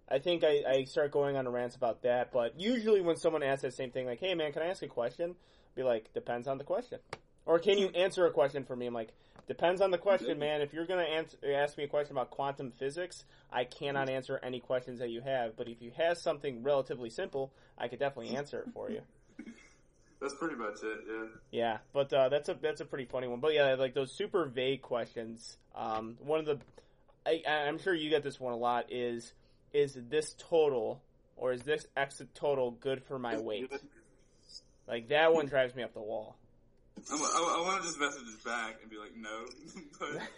I 0.09 0.18
think 0.18 0.45
I, 0.45 0.62
I 0.68 0.84
start 0.84 1.11
going 1.11 1.36
on 1.36 1.49
rants 1.49 1.74
about 1.74 2.03
that, 2.03 2.32
but 2.32 2.61
usually 2.61 3.01
when 3.01 3.16
someone 3.16 3.43
asks 3.43 3.62
that 3.62 3.72
same 3.72 3.90
thing, 3.90 4.07
like, 4.07 4.20
"Hey 4.20 4.34
man, 4.34 4.53
can 4.53 4.62
I 4.62 4.66
ask 4.66 4.82
a 4.82 4.88
question?" 4.88 5.36
Be 5.75 5.83
like, 5.83 6.12
"Depends 6.12 6.49
on 6.49 6.59
the 6.59 6.64
question," 6.64 7.01
or 7.47 7.59
"Can 7.59 7.79
you 7.79 7.89
answer 7.89 8.27
a 8.27 8.31
question 8.31 8.64
for 8.64 8.77
me?" 8.77 8.87
I'm 8.87 8.95
like, 8.95 9.12
"Depends 9.47 9.81
on 9.81 9.91
the 9.91 9.99
question, 9.99 10.39
man. 10.39 10.61
If 10.61 10.73
you're 10.73 10.87
gonna 10.87 11.03
answer, 11.03 11.37
ask 11.45 11.77
me 11.77 11.85
a 11.85 11.89
question 11.89 12.16
about 12.16 12.31
quantum 12.31 12.70
physics, 12.73 13.25
I 13.51 13.64
cannot 13.64 14.09
answer 14.09 14.39
any 14.43 14.61
questions 14.61 15.01
that 15.01 15.11
you 15.11 15.20
have. 15.23 15.57
But 15.57 15.68
if 15.68 15.81
you 15.81 15.93
have 15.97 16.18
something 16.18 16.62
relatively 16.62 17.11
simple, 17.11 17.53
I 17.79 17.89
could 17.89 17.99
definitely 17.99 18.37
answer 18.37 18.61
it 18.61 18.73
for 18.73 18.91
you." 18.91 19.03
That's 20.23 20.35
pretty 20.35 20.55
much 20.55 20.77
it. 20.85 21.01
Yeah. 21.09 21.27
Yeah, 21.51 21.79
but 21.93 22.12
uh, 22.12 22.29
that's 22.29 22.49
a 22.49 22.55
that's 22.55 22.81
a 22.81 22.85
pretty 22.85 23.07
funny 23.07 23.27
one. 23.27 23.41
But 23.41 23.55
yeah, 23.55 23.75
like 23.75 23.93
those 23.93 24.12
super 24.12 24.47
vague 24.47 24.81
questions. 24.81 25.57
Um, 25.75 26.16
one 26.20 26.39
of 26.39 26.47
the, 26.47 26.59
I, 27.27 27.43
I'm 27.66 27.79
sure 27.81 27.93
you 27.93 28.09
get 28.09 28.23
this 28.23 28.39
one 28.39 28.53
a 28.53 28.57
lot. 28.57 28.93
Is 28.93 29.33
is 29.73 29.99
this 30.09 30.37
total 30.39 31.03
or 31.37 31.53
is 31.53 31.62
this 31.62 31.89
exit 31.97 32.37
total 32.37 32.70
good 32.70 33.03
for 33.03 33.18
my 33.18 33.37
weight? 33.37 33.73
Like 34.87 35.09
that 35.09 35.33
one 35.33 35.47
drives 35.47 35.74
me 35.74 35.83
up 35.83 35.95
the 35.95 36.01
wall. 36.01 36.37
I'm, 37.11 37.18
I, 37.18 37.57
I 37.59 37.62
want 37.62 37.83
to 37.83 37.89
just 37.89 37.99
message 37.99 38.26
this 38.26 38.45
back 38.45 38.76
and 38.83 38.91
be 38.91 38.99
like, 38.99 39.16
no. 39.16 39.47
but, 39.99 40.22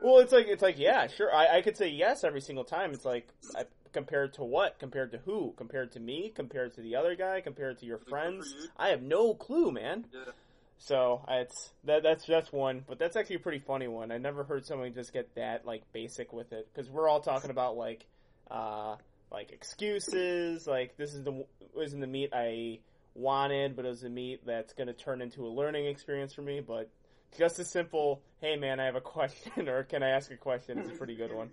Well, 0.00 0.18
it's 0.18 0.32
like 0.32 0.46
it's 0.48 0.62
like 0.62 0.78
yeah, 0.78 1.06
sure. 1.06 1.34
I, 1.34 1.58
I 1.58 1.62
could 1.62 1.76
say 1.76 1.88
yes 1.88 2.24
every 2.24 2.40
single 2.40 2.64
time. 2.64 2.92
It's 2.92 3.04
like 3.04 3.28
I, 3.56 3.64
compared 3.92 4.34
to 4.34 4.44
what? 4.44 4.78
Compared 4.78 5.12
to 5.12 5.18
who? 5.18 5.54
Compared 5.56 5.92
to 5.92 6.00
me? 6.00 6.32
Compared 6.34 6.74
to 6.74 6.82
the 6.82 6.96
other 6.96 7.14
guy? 7.14 7.40
Compared 7.40 7.78
to 7.78 7.86
your 7.86 7.98
friends? 7.98 8.54
you. 8.56 8.68
I 8.76 8.88
have 8.88 9.02
no 9.02 9.34
clue, 9.34 9.72
man. 9.72 10.04
yeah. 10.12 10.32
So 10.78 11.24
it's 11.28 11.72
that 11.84 12.02
that's 12.02 12.26
just 12.26 12.52
one, 12.52 12.84
but 12.86 12.98
that's 12.98 13.16
actually 13.16 13.36
a 13.36 13.40
pretty 13.40 13.60
funny 13.60 13.88
one. 13.88 14.12
I 14.12 14.18
never 14.18 14.44
heard 14.44 14.66
someone 14.66 14.92
just 14.92 15.12
get 15.12 15.34
that 15.34 15.64
like 15.64 15.82
basic 15.92 16.32
with 16.32 16.52
it 16.52 16.68
because 16.72 16.90
we're 16.90 17.08
all 17.08 17.20
talking 17.20 17.50
about 17.50 17.76
like 17.76 18.04
uh 18.50 18.96
like 19.32 19.52
excuses, 19.52 20.66
like 20.66 20.96
this 20.98 21.14
is 21.14 21.22
the 21.24 21.46
isn't 21.80 22.00
the 22.00 22.06
meat 22.06 22.30
I 22.34 22.80
wanted, 23.16 23.76
but 23.76 23.84
it 23.84 23.88
was 23.88 24.02
the 24.02 24.10
meat 24.10 24.40
that's 24.46 24.72
going 24.72 24.88
to 24.88 24.92
turn 24.92 25.22
into 25.22 25.46
a 25.46 25.48
learning 25.48 25.86
experience 25.86 26.32
for 26.32 26.42
me. 26.42 26.60
But 26.60 26.90
just 27.36 27.58
a 27.58 27.64
simple, 27.64 28.22
hey 28.40 28.56
man, 28.56 28.80
I 28.80 28.86
have 28.86 28.96
a 28.96 29.00
question, 29.16 29.68
or 29.68 29.82
can 29.84 30.02
I 30.02 30.10
ask 30.10 30.30
a 30.30 30.36
question? 30.36 30.78
is 30.78 30.88
a 30.88 30.94
pretty 30.94 31.16
good 31.16 31.32
one. 31.32 31.50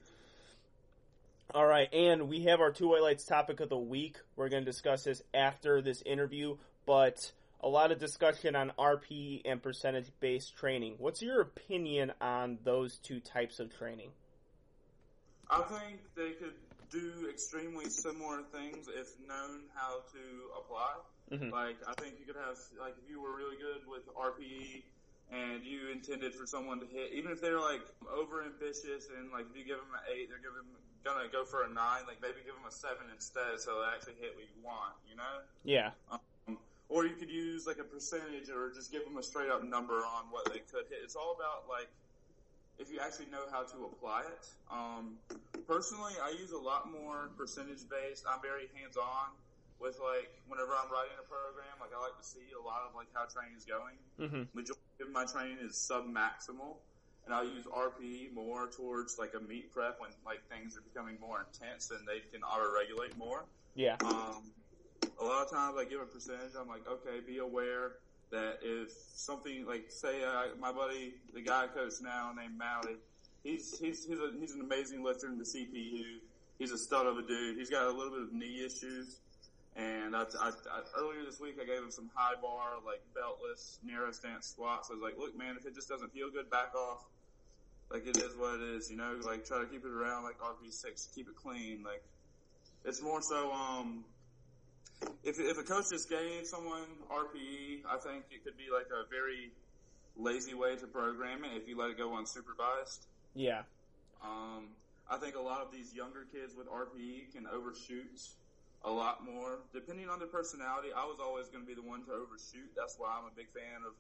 All 1.54 1.66
right, 1.66 1.94
and 1.94 2.30
we 2.30 2.46
have 2.46 2.62
our 2.62 2.72
two 2.72 2.88
white 2.88 3.04
lights 3.04 3.26
topic 3.26 3.60
of 3.60 3.70
the 3.70 3.78
week. 3.78 4.18
We're 4.36 4.50
going 4.50 4.66
to 4.66 4.72
discuss 4.72 5.04
this 5.04 5.22
after 5.34 5.82
this 5.82 6.02
interview, 6.04 6.58
but 6.86 7.32
a 7.62 7.68
lot 7.68 7.92
of 7.92 8.00
discussion 8.00 8.56
on 8.56 8.72
RPE 8.78 9.44
and 9.46 9.62
percentage 9.62 10.08
based 10.20 10.56
training. 10.58 10.96
What's 10.98 11.22
your 11.22 11.42
opinion 11.42 12.12
on 12.20 12.58
those 12.64 12.98
two 12.98 13.20
types 13.20 13.60
of 13.60 13.76
training? 13.78 14.10
I 15.50 15.62
think 15.62 16.00
they 16.16 16.32
could 16.32 16.54
do 16.94 17.28
extremely 17.28 17.90
similar 17.90 18.46
things 18.54 18.86
if 18.88 19.18
known 19.26 19.66
how 19.74 20.06
to 20.14 20.22
apply. 20.62 20.94
Mhm. 21.34 21.52
Like 21.52 21.78
I 21.90 21.94
think 21.98 22.20
you 22.20 22.26
could 22.26 22.38
have 22.38 22.58
like 22.80 22.94
if 23.02 23.10
you 23.10 23.20
were 23.20 23.36
really 23.36 23.58
good 23.58 23.82
with 23.90 24.06
RPE 24.14 24.86
and 25.32 25.66
you 25.66 25.90
intended 25.90 26.36
for 26.36 26.46
someone 26.46 26.80
to 26.80 26.86
hit, 26.86 27.12
even 27.14 27.32
if 27.32 27.42
they're 27.42 27.60
like 27.60 27.82
over 28.06 28.44
ambitious 28.44 29.10
and 29.10 29.32
like 29.32 29.50
if 29.50 29.58
you 29.58 29.66
give 29.66 29.78
them 29.82 29.90
an 29.98 30.06
eight, 30.14 30.30
they're 30.30 30.38
giving 30.38 30.70
gonna 31.04 31.28
go 31.28 31.44
for 31.44 31.64
a 31.64 31.70
nine. 31.70 32.06
Like 32.06 32.22
maybe 32.22 32.46
give 32.46 32.54
them 32.56 32.66
a 32.68 32.72
seven 32.72 33.10
instead, 33.12 33.60
so 33.60 33.82
they 33.82 33.90
actually 33.90 34.22
hit 34.22 34.36
what 34.36 34.46
you 34.46 34.62
want. 34.64 34.94
You 35.10 35.16
know. 35.18 35.42
Yeah. 35.64 35.92
Um, 36.12 36.60
or 36.90 37.06
you 37.06 37.16
could 37.16 37.32
use 37.32 37.66
like 37.66 37.80
a 37.80 37.84
percentage 37.84 38.50
or 38.50 38.70
just 38.70 38.92
give 38.92 39.04
them 39.04 39.18
a 39.18 39.24
straight 39.24 39.50
up 39.50 39.64
number 39.64 40.06
on 40.06 40.30
what 40.30 40.46
they 40.54 40.60
could 40.60 40.86
hit. 40.90 41.00
It's 41.04 41.16
all 41.16 41.34
about 41.34 41.66
like 41.68 41.90
if 42.80 42.92
you 42.92 43.00
actually 43.00 43.28
know 43.28 43.46
how 43.52 43.64
to 43.64 43.86
apply 43.86 44.22
it. 44.22 44.46
Um, 44.72 45.18
personally, 45.68 46.14
I 46.22 46.32
use 46.32 46.52
a 46.52 46.58
lot 46.58 46.92
more 46.92 47.30
percentage 47.38 47.88
based. 47.90 48.26
I'm 48.28 48.42
very 48.42 48.68
hands 48.74 48.98
on 48.98 49.30
with 49.80 50.00
like 50.00 50.32
whenever 50.48 50.72
I'm 50.72 50.90
writing 50.92 51.18
a 51.20 51.28
program. 51.28 51.76
Like 51.80 51.92
I 51.96 52.02
like 52.02 52.18
to 52.18 52.26
see 52.26 52.54
a 52.58 52.64
lot 52.64 52.82
of 52.88 52.96
like 52.96 53.08
how 53.14 53.26
training 53.26 53.58
is 53.58 53.66
going. 53.66 53.98
Mm-hmm. 54.20 54.58
Majority 54.58 55.02
of 55.02 55.12
my 55.12 55.26
training 55.26 55.58
is 55.62 55.78
sub 55.78 56.06
maximal. 56.08 56.82
And 57.26 57.34
I'll 57.34 57.48
use 57.48 57.66
RPE 57.66 58.34
more 58.34 58.68
towards 58.68 59.18
like 59.18 59.32
a 59.34 59.40
meet 59.40 59.72
prep 59.72 60.02
when 60.02 60.10
like 60.26 60.44
things 60.50 60.76
are 60.76 60.82
becoming 60.82 61.16
more 61.22 61.46
intense 61.48 61.90
and 61.92 62.06
they 62.06 62.20
can 62.32 62.44
auto 62.44 62.68
regulate 62.74 63.16
more. 63.18 63.46
Yeah. 63.76 63.96
Um, 64.04 64.52
a 65.20 65.24
lot 65.24 65.46
of 65.46 65.50
times 65.50 65.78
I 65.80 65.86
give 65.86 66.02
a 66.02 66.06
percentage. 66.06 66.52
I'm 66.60 66.68
like, 66.68 66.86
okay, 66.86 67.22
be 67.26 67.38
aware 67.38 67.94
that 68.34 68.60
if 68.64 68.92
something 69.16 69.66
like, 69.66 69.86
say, 69.90 70.24
uh, 70.24 70.56
my 70.60 70.72
buddy, 70.72 71.14
the 71.34 71.42
guy 71.42 71.66
I 71.66 71.68
coach 71.68 71.94
now 72.02 72.32
named 72.36 72.58
Mally, 72.58 72.98
he's 73.44 73.80
he's 73.80 74.06
he's, 74.06 74.20
a, 74.20 74.32
he's 74.40 74.54
an 74.54 74.62
amazing 74.62 75.04
lifter 75.04 75.28
in 75.28 75.38
the 75.38 75.46
CPU. 75.46 76.20
He's 76.60 76.72
a 76.72 76.78
stud 76.78 77.06
of 77.06 77.18
a 77.18 77.22
dude. 77.22 77.58
He's 77.58 77.70
got 77.70 77.84
a 77.86 77.92
little 77.92 78.12
bit 78.12 78.22
of 78.24 78.34
knee 78.34 78.66
issues, 78.66 79.20
and 79.76 80.16
I, 80.16 80.24
I, 80.42 80.50
I, 80.50 80.82
earlier 81.00 81.24
this 81.26 81.40
week 81.40 81.56
I 81.62 81.66
gave 81.66 81.78
him 81.78 81.92
some 81.92 82.10
high 82.14 82.36
bar, 82.42 82.74
like 82.86 83.02
beltless, 83.16 83.78
narrow 83.84 84.12
stance 84.12 84.48
squats. 84.48 84.90
I 84.92 84.96
was 84.96 85.04
like, 85.04 85.18
look, 85.18 85.38
man, 85.38 85.56
if 85.60 85.66
it 85.66 85.76
just 85.76 85.88
doesn't 85.88 86.12
feel 86.12 86.30
good, 86.30 86.50
back 86.50 86.76
off. 86.76 87.06
Like 87.92 88.08
it 88.08 88.18
is 88.18 88.36
what 88.36 88.60
it 88.60 88.76
is, 88.76 88.90
you 88.90 88.98
know. 88.98 89.16
Like 89.24 89.46
try 89.46 89.60
to 89.60 89.68
keep 89.68 89.86
it 89.86 89.92
around 89.92 90.24
like 90.24 90.40
RP 90.40 90.72
six, 90.72 91.08
keep 91.14 91.28
it 91.28 91.36
clean. 91.36 91.84
Like 91.84 92.04
it's 92.84 93.02
more 93.02 93.22
so 93.22 93.52
um 93.52 94.04
if 95.24 95.40
if 95.40 95.58
a 95.58 95.64
coach 95.64 95.90
just 95.90 96.10
gave 96.10 96.46
someone 96.46 96.88
RPE, 97.10 97.82
I 97.90 97.98
think 97.98 98.26
it 98.32 98.44
could 98.44 98.58
be 98.58 98.68
like 98.72 98.88
a 98.88 99.08
very 99.10 99.52
lazy 100.16 100.54
way 100.54 100.76
to 100.76 100.88
program 100.88 101.44
it 101.44 101.58
if 101.58 101.68
you 101.68 101.78
let 101.78 101.90
it 101.90 101.98
go 101.98 102.10
unsupervised. 102.10 103.08
Yeah. 103.34 103.64
Um, 104.24 104.70
I 105.10 105.18
think 105.18 105.36
a 105.36 105.42
lot 105.42 105.62
of 105.62 105.72
these 105.72 105.94
younger 105.94 106.26
kids 106.32 106.56
with 106.56 106.68
RPE 106.68 107.34
can 107.34 107.48
overshoot 107.48 108.20
a 108.86 108.92
lot 108.92 109.26
more, 109.26 109.60
depending 109.74 110.10
on 110.10 110.20
their 110.20 110.28
personality. 110.28 110.90
I 110.96 111.06
was 111.06 111.18
always 111.22 111.48
going 111.48 111.64
to 111.64 111.68
be 111.68 111.74
the 111.74 111.88
one 111.88 112.06
to 112.06 112.12
overshoot. 112.12 112.72
That's 112.76 112.96
why 112.98 113.16
I'm 113.18 113.26
a 113.26 113.36
big 113.36 113.48
fan 113.54 113.82
of 113.86 113.94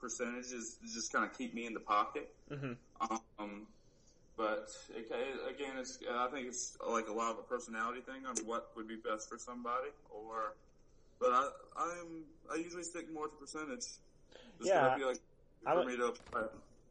percentages. 0.00 0.78
To 0.82 0.92
just 0.92 1.12
kind 1.12 1.24
of 1.24 1.36
keep 1.36 1.54
me 1.54 1.66
in 1.66 1.74
the 1.74 1.80
pocket. 1.80 2.34
hmm 2.48 2.72
Um, 3.38 3.66
but 4.36 4.68
it, 4.94 5.06
again, 5.48 5.72
it's 5.78 5.98
I 6.10 6.28
think 6.28 6.48
it's 6.48 6.76
like 6.86 7.08
a 7.08 7.12
lot 7.12 7.32
of 7.32 7.38
a 7.38 7.42
personality 7.42 8.00
thing 8.00 8.26
on 8.26 8.36
what 8.44 8.70
would 8.76 8.86
be 8.86 8.96
best 8.96 9.28
for 9.28 9.38
somebody. 9.38 9.88
Or, 10.10 10.54
but 11.18 11.30
I 11.32 11.48
I'm 11.76 12.24
I 12.52 12.56
usually 12.56 12.82
stick 12.82 13.12
more 13.12 13.28
to 13.28 13.36
percentage. 13.36 13.78
Just 13.78 14.00
Yeah, 14.62 14.88
I 14.88 14.98
feel 14.98 15.08
like 15.08 15.20
for 15.64 15.84
me 15.84 15.96
to 15.96 16.06
apply. 16.06 16.42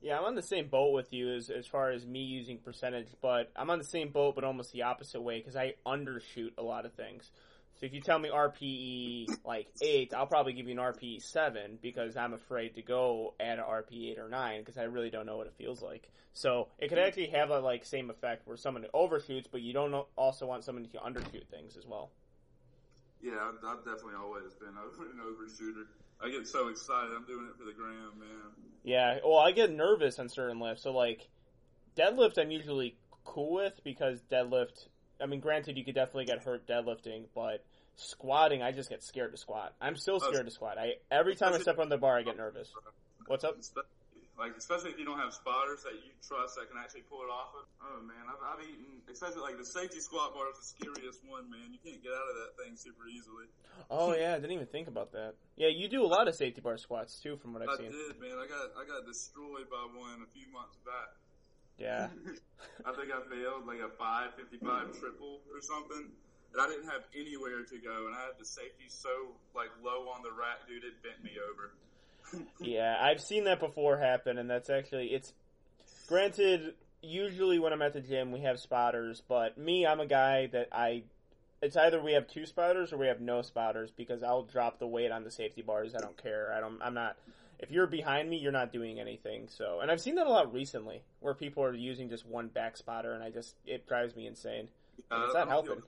Yeah, 0.02 0.20
I'm 0.20 0.26
on 0.26 0.36
the 0.36 0.42
same 0.42 0.68
boat 0.68 0.94
with 0.94 1.14
you 1.14 1.34
as 1.34 1.50
as 1.50 1.68
far 1.68 1.92
as 1.92 2.06
me 2.06 2.20
using 2.20 2.58
percentage, 2.58 3.08
but 3.22 3.52
I'm 3.56 3.70
on 3.70 3.78
the 3.78 3.86
same 3.86 4.10
boat, 4.10 4.36
but 4.36 4.44
almost 4.44 4.72
the 4.72 4.84
opposite 4.84 5.22
way 5.22 5.40
because 5.40 5.56
I 5.56 5.76
undershoot 5.86 6.52
a 6.58 6.64
lot 6.64 6.86
of 6.86 6.94
things. 6.94 7.32
So 7.76 7.86
if 7.86 7.94
you 7.94 8.02
tell 8.02 8.20
me 8.20 8.30
RPE 8.30 9.28
like 9.44 9.68
eight, 9.82 10.14
I'll 10.14 10.28
probably 10.28 10.54
give 10.54 10.68
you 10.68 10.74
an 10.74 10.78
RPE 10.78 11.22
seven 11.22 11.78
because 11.82 12.16
I'm 12.16 12.34
afraid 12.34 12.76
to 12.76 12.82
go 12.82 13.34
at 13.40 13.60
an 13.60 13.66
RPE 13.66 14.12
eight 14.12 14.20
or 14.20 14.30
nine 14.30 14.62
because 14.62 14.78
I 14.78 14.84
really 14.84 15.10
don't 15.10 15.26
know 15.26 15.38
what 15.38 15.48
it 15.48 15.54
feels 15.58 15.82
like. 15.82 16.10
So 16.34 16.68
it 16.80 16.90
could 16.90 17.00
actually 17.00 17.28
have 17.28 17.50
a 17.50 17.60
like 17.60 17.86
same 17.86 18.10
effect 18.10 18.48
where 18.48 18.58
someone 18.58 18.86
overshoots, 18.94 19.48
but 19.52 19.62
you 19.62 19.74
don't 19.74 19.94
also 20.16 20.46
want 20.46 20.64
someone 20.64 20.86
to 20.86 20.98
undershoot 20.98 21.48
things 21.48 21.76
as 21.78 21.86
well. 21.86 22.12
Yeah, 23.22 23.34
I've, 23.42 23.56
I've 23.66 23.86
definitely 23.86 24.16
always 24.20 24.54
been 24.54 24.76
over 24.78 25.10
an 25.12 25.20
overshooter. 25.20 25.86
I 26.22 26.30
get 26.30 26.48
so 26.48 26.70
excited. 26.70 27.12
I'm 27.16 27.26
doing 27.26 27.48
it 27.50 27.58
for 27.58 27.66
the 27.66 27.74
gram, 27.74 28.20
man. 28.20 28.30
Yeah, 28.84 29.18
well, 29.26 29.40
I 29.40 29.52
get 29.52 29.72
nervous 29.72 30.20
on 30.20 30.30
certain 30.30 30.60
lifts. 30.60 30.84
So, 30.84 30.92
like, 30.92 31.28
deadlift, 31.98 32.38
I'm 32.38 32.52
usually 32.52 32.96
cool 33.26 33.54
with 33.54 33.74
because 33.84 34.22
deadlift. 34.32 34.88
I 35.22 35.26
mean, 35.26 35.40
granted, 35.40 35.78
you 35.78 35.86
could 35.86 35.96
definitely 35.96 36.26
get 36.26 36.44
hurt 36.44 36.68
deadlifting, 36.68 37.26
but 37.34 37.64
squatting, 37.96 38.62
I 38.62 38.72
just 38.72 38.90
get 38.90 39.04
scared 39.04 39.32
to 39.32 39.38
squat. 39.38 39.74
I'm 39.82 39.96
still 39.96 40.20
scared 40.20 40.46
to 40.46 40.52
squat. 40.52 40.78
I 40.78 40.96
every 41.12 41.36
time 41.36 41.54
I 41.54 41.60
step 41.60 41.80
on 41.80 41.90
the 41.90 41.98
bar, 41.98 42.18
I 42.18 42.24
get 42.24 42.38
nervous. 42.38 42.72
What's 43.28 43.44
up? 43.44 43.58
Like, 44.38 44.52
especially 44.58 44.92
if 44.92 45.00
you 45.00 45.06
don't 45.06 45.18
have 45.18 45.32
spotters 45.32 45.88
that 45.88 45.96
you 45.96 46.12
trust 46.20 46.60
that 46.60 46.68
can 46.68 46.76
actually 46.76 47.08
pull 47.08 47.24
it 47.24 47.32
off. 47.32 47.56
Of. 47.56 47.64
Oh 47.80 48.04
man, 48.04 48.20
I've, 48.28 48.44
I've 48.44 48.62
eaten, 48.68 49.00
especially 49.08 49.40
like 49.40 49.58
the 49.58 49.64
safety 49.64 50.04
squat 50.04 50.36
bar 50.36 50.52
is 50.52 50.60
the 50.60 50.68
scariest 50.76 51.24
one, 51.24 51.48
man. 51.48 51.72
You 51.72 51.80
can't 51.80 52.04
get 52.04 52.12
out 52.12 52.28
of 52.28 52.36
that 52.44 52.52
thing 52.60 52.76
super 52.76 53.08
easily. 53.08 53.48
Oh 53.88 54.12
yeah, 54.12 54.36
I 54.36 54.44
didn't 54.44 54.52
even 54.52 54.68
think 54.68 54.92
about 54.92 55.14
that. 55.14 55.40
Yeah, 55.56 55.72
you 55.72 55.88
do 55.88 56.04
a 56.04 56.12
lot 56.12 56.28
of 56.28 56.36
safety 56.36 56.60
bar 56.60 56.76
squats 56.76 57.16
too, 57.24 57.40
from 57.40 57.56
what 57.56 57.64
I 57.64 57.72
I've 57.72 57.80
seen. 57.80 57.88
I 57.88 57.96
did, 57.96 58.20
man. 58.20 58.36
I 58.36 58.48
got 58.52 58.76
I 58.76 58.84
got 58.84 59.08
destroyed 59.08 59.72
by 59.72 59.88
one 59.96 60.20
a 60.20 60.30
few 60.36 60.52
months 60.52 60.76
back. 60.84 61.16
Yeah, 61.78 62.08
I 62.86 62.92
think 62.96 63.12
I 63.12 63.20
failed 63.30 63.68
like 63.68 63.80
a 63.80 63.92
555 63.98 65.00
triple 65.00 65.42
or 65.52 65.62
something. 65.62 66.10
And 66.54 66.62
I 66.62 66.70
didn't 66.70 66.86
have 66.86 67.04
anywhere 67.14 67.64
to 67.64 67.78
go, 67.80 68.08
and 68.08 68.16
I 68.16 68.22
had 68.22 68.40
the 68.40 68.46
safety 68.46 68.86
so 68.88 69.10
like 69.54 69.68
low 69.84 70.08
on 70.08 70.24
the 70.24 70.32
rack, 70.32 70.68
dude. 70.68 70.84
It 70.84 71.04
bent 71.04 71.22
me 71.22 71.32
over. 71.36 72.46
yeah, 72.62 72.98
I've 73.02 73.20
seen 73.20 73.44
that 73.44 73.60
before 73.60 73.98
happen, 73.98 74.38
and 74.38 74.50
that's 74.50 74.70
actually 74.70 75.08
it's. 75.08 75.34
Granted, 76.08 76.76
usually 77.02 77.60
when 77.60 77.74
I'm 77.74 77.82
at 77.82 77.94
the 77.94 78.02
gym, 78.02 78.32
we 78.32 78.42
have 78.42 78.60
spotters, 78.60 79.22
but 79.28 79.58
me, 79.58 79.86
I'm 79.86 80.00
a 80.00 80.06
guy 80.06 80.48
that 80.48 80.70
I. 80.72 81.04
It's 81.62 81.76
either 81.76 82.02
we 82.02 82.14
have 82.14 82.28
two 82.28 82.46
spotters 82.46 82.94
or 82.94 82.98
we 82.98 83.08
have 83.08 83.22
no 83.22 83.42
spotters 83.42 83.92
because 83.92 84.24
I'll 84.24 84.44
drop 84.44 84.80
the 84.80 84.88
weight 84.88 85.12
on 85.12 85.24
the 85.24 85.32
safety 85.32 85.62
bars. 85.62 85.96
I 85.96 86.00
don't 86.00 86.22
care. 86.22 86.54
I 86.56 86.60
don't. 86.60 86.82
I'm 86.82 86.94
not. 86.94 87.18
If 87.66 87.72
you're 87.72 87.88
behind 87.88 88.30
me, 88.30 88.38
you're 88.38 88.52
not 88.52 88.72
doing 88.72 89.00
anything. 89.00 89.48
So, 89.50 89.80
and 89.80 89.90
I've 89.90 90.00
seen 90.00 90.14
that 90.16 90.28
a 90.28 90.30
lot 90.30 90.54
recently, 90.54 91.02
where 91.20 91.34
people 91.34 91.64
are 91.64 91.74
using 91.74 92.10
just 92.10 92.24
one 92.24 92.48
back 92.48 92.78
spotter, 92.78 93.14
and 93.14 93.24
I 93.24 93.32
just 93.32 93.56
it 93.66 93.88
drives 93.88 94.16
me 94.16 94.28
insane. 94.28 94.68
Uh, 95.10 95.24
it's 95.26 95.34
not 95.34 95.48
helping. 95.48 95.82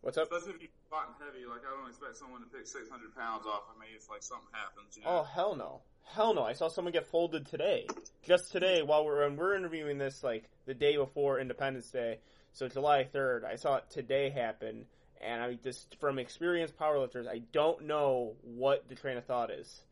What's 0.00 0.18
up? 0.18 0.24
Especially 0.24 0.54
if 0.54 0.62
you're 0.62 0.70
squatting 0.88 1.14
heavy, 1.24 1.46
like 1.46 1.60
I 1.60 1.78
don't 1.78 1.88
expect 1.88 2.16
someone 2.16 2.40
to 2.40 2.48
pick 2.48 2.66
600 2.66 3.14
pounds 3.14 3.46
off 3.46 3.62
of 3.72 3.78
me 3.78 3.86
if 3.96 4.10
like 4.10 4.24
something 4.24 4.48
happens. 4.50 4.96
You 4.96 5.04
Oh 5.06 5.22
hell 5.22 5.54
no, 5.54 5.82
hell 6.02 6.34
no! 6.34 6.42
I 6.42 6.52
saw 6.52 6.66
someone 6.66 6.90
get 6.90 7.06
folded 7.06 7.46
today, 7.46 7.86
just 8.26 8.50
today 8.50 8.82
while 8.82 9.04
we're 9.04 9.22
and 9.22 9.38
we're 9.38 9.54
interviewing 9.54 9.98
this 9.98 10.24
like 10.24 10.50
the 10.66 10.74
day 10.74 10.96
before 10.96 11.38
Independence 11.38 11.92
Day, 11.92 12.18
so 12.54 12.66
July 12.66 13.04
third. 13.04 13.44
I 13.44 13.54
saw 13.54 13.76
it 13.76 13.84
today 13.88 14.30
happen, 14.30 14.86
and 15.20 15.40
I 15.40 15.54
just 15.62 15.94
from 16.00 16.18
experienced 16.18 16.76
powerlifters, 16.76 17.28
I 17.28 17.42
don't 17.52 17.82
know 17.82 18.34
what 18.42 18.88
the 18.88 18.96
train 18.96 19.16
of 19.16 19.26
thought 19.26 19.52
is. 19.52 19.82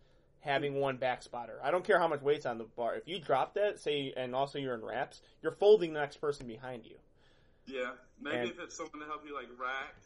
Having 0.41 0.77
one 0.77 0.97
back 0.97 1.23
spotter, 1.23 1.59
I 1.63 1.71
don't 1.71 1.85
care 1.85 1.99
how 1.99 2.07
much 2.09 2.23
weight's 2.23 2.47
on 2.47 2.59
the 2.59 2.65
bar. 2.65 2.95
If 2.95 3.09
you 3.09 3.19
drop 3.19 3.55
that, 3.55 3.81
say, 3.81 4.13
and 4.17 4.35
also 4.35 4.59
you're 4.59 4.75
in 4.75 4.85
wraps, 4.85 5.21
you're 5.43 5.53
folding 5.53 5.93
the 5.93 6.01
next 6.01 6.19
person 6.21 6.47
behind 6.47 6.87
you. 6.87 6.97
Yeah, 7.67 7.91
maybe 8.21 8.37
And- 8.37 8.51
if 8.51 8.61
it's 8.61 8.77
someone 8.77 9.01
to 9.01 9.07
help 9.07 9.27
you 9.27 9.35
like 9.35 9.49
rack, 9.59 9.97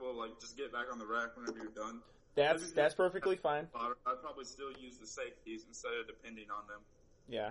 well, 0.00 0.14
like 0.14 0.40
just 0.40 0.56
get 0.56 0.72
back 0.72 0.86
on 0.92 0.98
the 0.98 1.06
rack 1.06 1.36
whenever 1.36 1.58
you're 1.58 1.72
done. 1.72 2.00
That's 2.34 2.72
that's 2.72 2.94
perfectly 2.94 3.36
fine. 3.36 3.68
I'd 3.74 3.92
probably 4.22 4.44
still 4.44 4.72
use 4.72 4.96
the 4.98 5.06
safeties 5.06 5.64
instead 5.68 5.92
of 6.00 6.06
depending 6.06 6.46
on 6.50 6.66
them. 6.66 6.80
Yeah. 7.28 7.50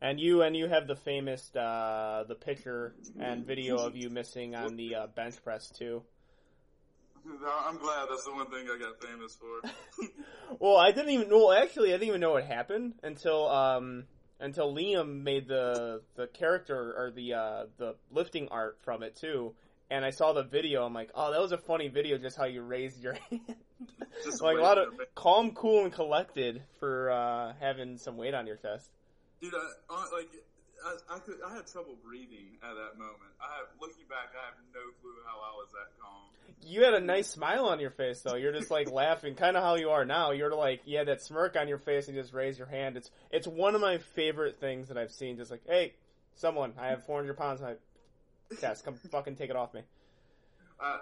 And 0.00 0.20
you 0.20 0.42
and 0.42 0.56
you 0.56 0.68
have 0.68 0.86
the 0.86 0.96
famous 0.96 1.54
uh, 1.54 2.24
the 2.28 2.34
picture 2.34 2.94
and 3.18 3.46
video 3.46 3.76
of 3.76 3.96
you 3.96 4.10
missing 4.10 4.54
on 4.54 4.76
the 4.76 4.94
uh, 4.94 5.06
bench 5.08 5.42
press 5.42 5.70
too. 5.70 6.02
I'm 7.26 7.78
glad 7.78 8.06
that's 8.08 8.24
the 8.24 8.32
one 8.32 8.46
thing 8.50 8.68
I 8.70 8.78
got 8.78 9.02
famous 9.02 9.36
for. 9.36 9.68
Well, 10.58 10.76
I 10.76 10.92
didn't 10.92 11.10
even 11.10 11.30
well 11.30 11.52
actually 11.52 11.90
I 11.90 11.92
didn't 11.92 12.08
even 12.08 12.20
know 12.20 12.32
what 12.32 12.44
happened 12.44 12.94
until 13.02 13.48
um 13.48 14.04
until 14.40 14.74
Liam 14.74 15.22
made 15.22 15.48
the 15.48 16.02
the 16.14 16.26
character 16.26 16.94
or 16.96 17.10
the 17.10 17.34
uh 17.34 17.66
the 17.78 17.96
lifting 18.10 18.48
art 18.48 18.78
from 18.82 19.02
it 19.02 19.16
too. 19.16 19.54
And 19.88 20.04
I 20.04 20.10
saw 20.10 20.32
the 20.32 20.42
video. 20.42 20.84
I'm 20.84 20.94
like, 20.94 21.10
oh, 21.14 21.30
that 21.30 21.40
was 21.40 21.52
a 21.52 21.58
funny 21.58 21.86
video. 21.86 22.18
Just 22.18 22.36
how 22.36 22.44
you 22.46 22.62
raised 22.62 23.04
your 23.04 23.12
hand, 23.30 23.40
like 24.40 24.58
a 24.58 24.60
lot 24.60 24.78
of 24.78 24.94
calm, 25.14 25.52
cool, 25.52 25.84
and 25.84 25.92
collected 25.92 26.62
for 26.80 27.10
uh 27.10 27.52
having 27.60 27.96
some 27.98 28.16
weight 28.16 28.34
on 28.34 28.46
your 28.46 28.56
chest. 28.56 28.90
Dude, 29.40 29.54
I, 29.54 29.94
I, 29.94 30.16
like, 30.16 30.28
I, 30.86 31.16
I 31.16 31.18
could 31.18 31.38
I 31.44 31.54
had 31.54 31.66
trouble 31.66 31.96
breathing 32.04 32.54
at 32.62 32.74
that 32.74 32.98
moment. 32.98 33.34
I 33.40 33.58
have 33.58 33.66
looking 33.80 34.06
back, 34.08 34.30
I 34.38 34.46
have 34.46 34.58
no 34.72 34.80
clue 35.02 35.18
how 35.26 35.38
I 35.42 35.50
was 35.58 35.68
that 35.74 35.90
calm. 36.00 36.30
You 36.62 36.84
had 36.84 36.94
a 36.94 37.00
nice 37.00 37.28
smile 37.28 37.66
on 37.66 37.80
your 37.80 37.90
face 37.90 38.20
though. 38.20 38.36
You're 38.36 38.52
just 38.52 38.70
like 38.70 38.90
laughing, 39.04 39.34
kind 39.34 39.56
of 39.56 39.62
how 39.62 39.74
you 39.74 39.90
are 39.90 40.04
now. 40.04 40.30
You're 40.30 40.54
like, 40.54 40.82
you 40.84 40.98
had 40.98 41.08
that 41.08 41.22
smirk 41.22 41.56
on 41.56 41.66
your 41.66 41.78
face 41.78 42.06
and 42.06 42.16
you 42.16 42.22
just 42.22 42.34
raise 42.34 42.56
your 42.56 42.68
hand. 42.68 42.96
It's 42.96 43.10
it's 43.30 43.46
one 43.48 43.74
of 43.74 43.80
my 43.80 43.98
favorite 43.98 44.60
things 44.60 44.88
that 44.88 44.96
I've 44.96 45.12
seen. 45.12 45.36
Just 45.36 45.50
like, 45.50 45.62
hey, 45.66 45.94
someone, 46.36 46.72
I 46.78 46.88
have 46.88 47.04
400 47.04 47.36
pounds 47.36 47.60
on 47.60 47.74
my 48.50 48.56
chest. 48.60 48.84
Come 48.84 48.94
fucking 49.10 49.34
take 49.34 49.50
it 49.50 49.56
off 49.56 49.74
me. 49.74 49.82
I 50.80 50.98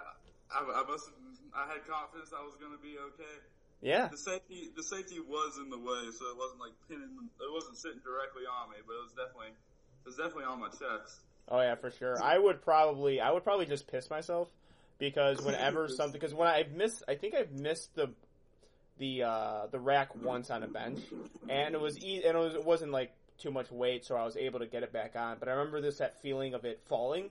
I, 0.49 0.59
I 0.61 0.83
must 0.89 1.05
have, 1.05 1.17
I 1.53 1.71
had 1.71 1.85
confidence 1.85 2.33
I 2.33 2.43
was 2.43 2.55
going 2.55 2.73
to 2.73 2.81
be 2.81 2.97
okay. 3.13 3.37
Yeah. 3.81 4.07
The 4.07 4.17
safety 4.17 4.73
the 4.73 4.81
safety 4.81 5.19
was 5.19 5.59
in 5.61 5.69
the 5.69 5.77
way, 5.77 6.09
so 6.09 6.25
it 6.33 6.37
wasn't 6.37 6.57
like 6.57 6.73
pinning. 6.89 7.29
It 7.37 7.51
wasn't 7.53 7.77
sitting 7.77 8.01
directly 8.01 8.47
on 8.49 8.71
me, 8.71 8.81
but 8.81 8.97
it 8.97 9.03
was 9.03 9.13
definitely 9.13 9.53
it 10.05 10.09
was 10.09 10.15
definitely 10.15 10.45
on 10.45 10.59
my 10.59 10.67
chest. 10.69 11.19
Oh 11.47 11.59
yeah, 11.61 11.75
for 11.75 11.91
sure. 11.91 12.21
I 12.21 12.37
would 12.37 12.61
probably 12.61 13.19
I 13.19 13.31
would 13.31 13.43
probably 13.43 13.65
just 13.65 13.87
piss 13.87 14.09
myself 14.09 14.47
because 14.99 15.41
whenever 15.41 15.87
something 15.89 16.19
because 16.19 16.33
when 16.33 16.47
I've 16.47 16.71
missed 16.71 17.03
I 17.07 17.15
think 17.15 17.35
I've 17.35 17.51
missed 17.51 17.95
the 17.95 18.09
the 18.97 19.23
uh 19.23 19.67
the 19.71 19.79
rack 19.79 20.15
once 20.15 20.49
on 20.49 20.63
a 20.63 20.67
bench 20.67 20.99
and 21.49 21.75
it 21.75 21.81
was 21.81 22.01
e- 22.01 22.23
and 22.25 22.37
it, 22.37 22.39
was, 22.39 22.53
it 22.55 22.63
wasn't 22.63 22.91
like 22.91 23.11
too 23.37 23.51
much 23.51 23.69
weight 23.71 24.05
so 24.05 24.15
I 24.15 24.23
was 24.23 24.37
able 24.37 24.59
to 24.59 24.67
get 24.67 24.83
it 24.83 24.93
back 24.93 25.15
on 25.17 25.37
but 25.37 25.49
I 25.49 25.51
remember 25.51 25.81
this 25.81 25.97
that 25.97 26.21
feeling 26.21 26.53
of 26.53 26.63
it 26.65 26.81
falling 26.85 27.29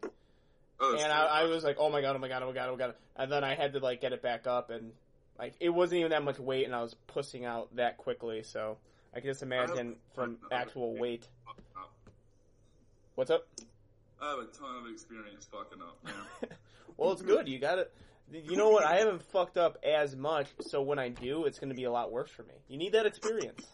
Oh, 0.81 0.97
and 1.01 1.11
I, 1.11 1.25
I 1.25 1.45
was 1.45 1.65
like 1.65 1.77
oh 1.79 1.89
my 1.89 2.03
god 2.03 2.17
oh 2.17 2.19
my 2.19 2.29
god 2.29 2.43
oh 2.43 2.49
my 2.49 2.53
god 2.53 2.69
oh 2.69 2.73
my 2.73 2.79
god 2.79 2.95
and 3.17 3.33
then 3.33 3.45
I 3.45 3.55
had 3.55 3.73
to 3.73 3.79
like 3.79 4.01
get 4.01 4.13
it 4.13 4.21
back 4.21 4.47
up 4.47 4.69
and 4.71 4.93
like 5.39 5.55
it 5.59 5.71
wasn't 5.71 6.01
even 6.01 6.11
that 6.11 6.23
much 6.23 6.39
weight 6.39 6.67
and 6.67 6.75
I 6.75 6.83
was 6.83 6.95
pussing 7.07 7.45
out 7.47 7.75
that 7.77 7.97
quickly 7.97 8.43
so 8.43 8.77
I 9.15 9.21
can 9.21 9.31
just 9.31 9.43
imagine 9.43 9.97
from 10.15 10.37
actual 10.53 10.95
weight 10.99 11.27
what's 13.15 13.31
up 13.31 13.47
I 14.21 14.31
have 14.31 14.39
a 14.39 14.47
ton 14.47 14.77
of 14.81 14.91
experience 14.91 15.47
fucking 15.51 15.83
up, 15.83 15.99
man. 16.03 16.15
well, 16.97 17.13
it's 17.13 17.21
good. 17.21 17.47
You 17.47 17.59
got 17.59 17.79
it. 17.79 17.93
You 18.33 18.57
know 18.57 18.71
what? 18.71 18.85
I 18.85 18.97
haven't 18.97 19.23
fucked 19.33 19.59
up 19.59 19.77
as 19.85 20.17
much, 20.17 20.47
so 20.61 20.81
when 20.81 20.99
I 20.99 21.11
do, 21.11 21.45
it's 21.45 21.59
going 21.59 21.69
to 21.69 21.75
be 21.75 21.85
a 21.85 21.91
lot 21.91 22.11
worse 22.11 22.31
for 22.31 22.43
me. 22.45 22.55
You 22.69 22.79
need 22.79 22.93
that 22.93 23.05
experience. 23.05 23.67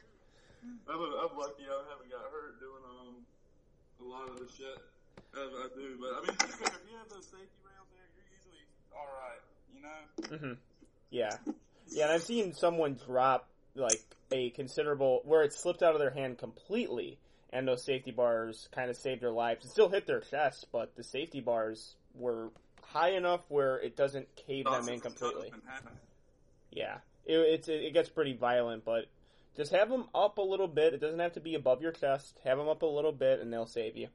I'm, 0.88 0.96
I'm 0.96 1.38
lucky 1.38 1.64
I 1.68 1.84
haven't 1.88 2.10
got 2.10 2.22
hurt 2.32 2.58
doing 2.58 2.82
um 2.84 3.14
a 4.00 4.10
lot 4.10 4.28
of 4.28 4.38
the 4.38 4.46
shit 4.52 4.78
as 5.34 5.50
I 5.54 5.68
do. 5.74 5.96
But 6.00 6.10
I 6.16 6.20
mean, 6.22 6.36
if 6.40 6.60
you 6.60 6.96
have 6.98 7.08
those 7.08 7.26
safety 7.26 7.60
rails 7.64 7.88
there, 7.92 8.08
you're 8.16 8.26
usually 8.34 8.64
all 8.96 9.08
right. 9.20 9.40
You 9.74 10.38
know. 10.38 10.48
hmm 10.48 10.58
Yeah, 11.10 11.36
yeah. 11.90 12.04
And 12.04 12.12
I've 12.12 12.22
seen 12.22 12.54
someone 12.54 12.98
drop 13.06 13.48
like 13.74 14.00
a 14.32 14.50
considerable 14.50 15.20
where 15.24 15.42
it 15.42 15.52
slipped 15.52 15.82
out 15.82 15.94
of 15.94 16.00
their 16.00 16.10
hand 16.10 16.38
completely, 16.38 17.18
and 17.52 17.66
those 17.66 17.82
safety 17.82 18.10
bars 18.10 18.68
kind 18.72 18.90
of 18.90 18.96
saved 18.96 19.22
their 19.22 19.30
lives. 19.30 19.64
It 19.64 19.70
still 19.70 19.88
hit 19.88 20.06
their 20.06 20.20
chest, 20.20 20.66
but 20.72 20.96
the 20.96 21.02
safety 21.02 21.40
bars 21.40 21.94
were 22.14 22.50
high 22.82 23.10
enough 23.10 23.42
where 23.48 23.78
it 23.80 23.96
doesn't 23.96 24.28
cave 24.36 24.64
them 24.64 24.88
in 24.88 25.00
completely. 25.00 25.52
Yeah, 26.70 26.98
it, 27.26 27.34
it's 27.34 27.68
it 27.68 27.92
gets 27.92 28.08
pretty 28.08 28.34
violent, 28.34 28.84
but 28.84 29.06
just 29.56 29.72
have 29.72 29.88
them 29.88 30.08
up 30.14 30.38
a 30.38 30.42
little 30.42 30.68
bit. 30.68 30.94
It 30.94 31.00
doesn't 31.00 31.18
have 31.18 31.32
to 31.34 31.40
be 31.40 31.54
above 31.54 31.82
your 31.82 31.92
chest. 31.92 32.38
Have 32.44 32.58
them 32.58 32.68
up 32.68 32.82
a 32.82 32.86
little 32.86 33.12
bit, 33.12 33.40
and 33.40 33.52
they'll 33.52 33.66
save 33.66 33.96
you. 33.96 34.08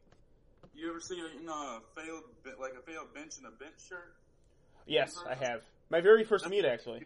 You 0.74 0.90
ever 0.90 1.00
see 1.00 1.16
you 1.16 1.46
know 1.46 1.54
a 1.54 1.82
failed 2.00 2.24
like 2.60 2.74
a 2.74 2.82
failed 2.82 3.14
bench 3.14 3.38
in 3.40 3.46
a 3.46 3.52
bench 3.52 3.76
shirt? 3.88 4.14
Yes, 4.86 5.18
I 5.28 5.36
have. 5.36 5.62
My 5.90 6.02
very 6.02 6.24
first 6.24 6.48
meet, 6.48 6.66
actually. 6.66 7.06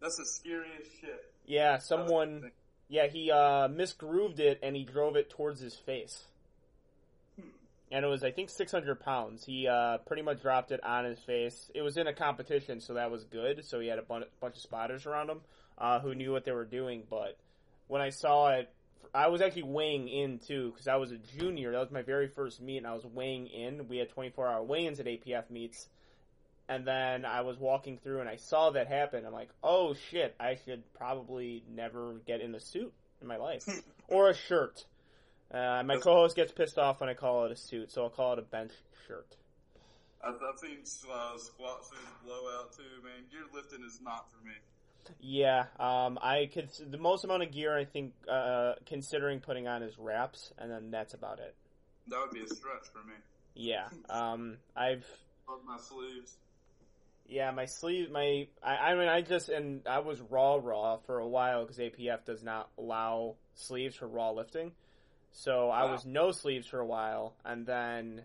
That's 0.00 0.16
the 0.16 0.26
scariest 0.26 0.90
shit. 1.00 1.32
Yeah, 1.46 1.78
someone. 1.78 2.50
Yeah, 2.88 3.06
he 3.06 3.30
uh, 3.30 3.68
misgrooved 3.68 4.38
it 4.38 4.60
and 4.62 4.74
he 4.74 4.84
drove 4.84 5.16
it 5.16 5.30
towards 5.30 5.60
his 5.60 5.74
face. 5.74 6.24
And 7.90 8.04
it 8.04 8.08
was, 8.08 8.22
I 8.22 8.30
think, 8.30 8.50
600 8.50 9.00
pounds. 9.00 9.44
He 9.44 9.66
uh, 9.66 9.98
pretty 9.98 10.22
much 10.22 10.42
dropped 10.42 10.72
it 10.72 10.84
on 10.84 11.04
his 11.04 11.18
face. 11.20 11.70
It 11.74 11.80
was 11.80 11.96
in 11.96 12.06
a 12.06 12.12
competition, 12.12 12.80
so 12.80 12.94
that 12.94 13.10
was 13.10 13.24
good. 13.24 13.64
So 13.64 13.80
he 13.80 13.88
had 13.88 13.98
a 13.98 14.02
bunch, 14.02 14.26
of 14.42 14.56
spotters 14.56 15.06
around 15.06 15.30
him 15.30 15.40
uh, 15.78 16.00
who 16.00 16.14
knew 16.14 16.32
what 16.32 16.44
they 16.44 16.52
were 16.52 16.66
doing. 16.66 17.04
But 17.08 17.38
when 17.86 18.02
I 18.02 18.10
saw 18.10 18.50
it, 18.50 18.70
I 19.14 19.28
was 19.28 19.40
actually 19.40 19.64
weighing 19.64 20.08
in 20.08 20.38
too 20.38 20.70
because 20.70 20.86
I 20.86 20.96
was 20.96 21.12
a 21.12 21.18
junior. 21.38 21.72
That 21.72 21.80
was 21.80 21.90
my 21.90 22.02
very 22.02 22.28
first 22.28 22.60
meet, 22.60 22.78
and 22.78 22.86
I 22.86 22.92
was 22.92 23.06
weighing 23.06 23.46
in. 23.46 23.88
We 23.88 23.96
had 23.96 24.10
24 24.10 24.46
hour 24.46 24.62
weigh-ins 24.62 25.00
at 25.00 25.06
APF 25.06 25.48
meets, 25.50 25.88
and 26.68 26.86
then 26.86 27.24
I 27.24 27.40
was 27.40 27.58
walking 27.58 27.98
through 27.98 28.20
and 28.20 28.28
I 28.28 28.36
saw 28.36 28.70
that 28.70 28.88
happen. 28.88 29.24
I'm 29.24 29.32
like, 29.32 29.50
oh 29.62 29.94
shit, 30.10 30.34
I 30.38 30.58
should 30.64 30.82
probably 30.94 31.64
never 31.74 32.20
get 32.26 32.40
in 32.40 32.54
a 32.54 32.60
suit 32.60 32.92
in 33.20 33.26
my 33.26 33.36
life 33.36 33.64
or 34.08 34.28
a 34.28 34.34
shirt. 34.34 34.84
Uh, 35.50 35.82
my 35.84 35.96
co-host 35.96 36.36
gets 36.36 36.52
pissed 36.52 36.78
off 36.78 37.00
when 37.00 37.08
I 37.08 37.14
call 37.14 37.46
it 37.46 37.52
a 37.52 37.56
suit, 37.56 37.90
so 37.90 38.02
I'll 38.02 38.10
call 38.10 38.34
it 38.34 38.38
a 38.38 38.42
bench 38.42 38.72
shirt. 39.06 39.36
I've, 40.22 40.34
I've 40.34 40.58
seen 40.58 40.78
uh, 40.80 41.38
squat 41.38 41.86
suits 41.86 42.02
blow 42.24 42.42
out 42.58 42.72
too, 42.72 42.82
man. 43.02 43.24
Gear 43.30 43.44
lifting 43.54 43.82
is 43.84 44.00
not 44.02 44.30
for 44.30 44.44
me. 44.46 44.52
Yeah, 45.20 45.64
um, 45.80 46.18
I 46.20 46.50
could. 46.52 46.68
The 46.90 46.98
most 46.98 47.24
amount 47.24 47.42
of 47.42 47.50
gear 47.50 47.74
I 47.74 47.86
think, 47.86 48.12
uh, 48.30 48.74
considering 48.84 49.40
putting 49.40 49.66
on 49.66 49.82
is 49.82 49.98
wraps, 49.98 50.52
and 50.58 50.70
then 50.70 50.90
that's 50.90 51.14
about 51.14 51.38
it. 51.38 51.54
That 52.08 52.20
would 52.20 52.30
be 52.30 52.42
a 52.42 52.48
stretch 52.48 52.88
for 52.92 52.98
me. 53.06 53.14
Yeah, 53.54 53.88
um, 54.10 54.58
I've. 54.76 55.06
Love 55.48 55.60
my 55.66 55.78
sleeves. 55.78 56.36
Yeah, 57.28 57.50
my 57.50 57.66
sleeve, 57.66 58.10
my, 58.10 58.46
I, 58.62 58.74
I 58.74 58.94
mean, 58.94 59.08
I 59.08 59.20
just, 59.20 59.50
and 59.50 59.82
I 59.86 59.98
was 59.98 60.20
raw 60.20 60.58
raw 60.62 60.96
for 60.96 61.18
a 61.18 61.28
while 61.28 61.62
because 61.62 61.78
APF 61.78 62.24
does 62.24 62.42
not 62.42 62.70
allow 62.78 63.34
sleeves 63.54 63.96
for 63.96 64.08
raw 64.08 64.30
lifting. 64.30 64.72
So 65.32 65.68
I 65.68 65.90
was 65.90 66.06
no 66.06 66.32
sleeves 66.32 66.66
for 66.66 66.80
a 66.80 66.86
while, 66.86 67.34
and 67.44 67.66
then 67.66 68.22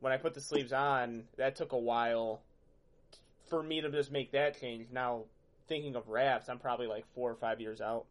when 0.00 0.12
I 0.12 0.16
put 0.16 0.34
the 0.34 0.40
sleeves 0.40 0.72
on, 0.72 1.24
that 1.36 1.54
took 1.54 1.72
a 1.72 1.78
while 1.78 2.42
for 3.48 3.62
me 3.62 3.80
to 3.80 3.90
just 3.90 4.10
make 4.10 4.32
that 4.32 4.60
change. 4.60 4.88
Now, 4.92 5.22
thinking 5.68 5.94
of 5.94 6.08
wraps, 6.08 6.48
I'm 6.48 6.58
probably 6.58 6.86
like 6.88 7.04
four 7.14 7.30
or 7.30 7.36
five 7.36 7.60
years 7.60 7.80
out. 7.80 8.04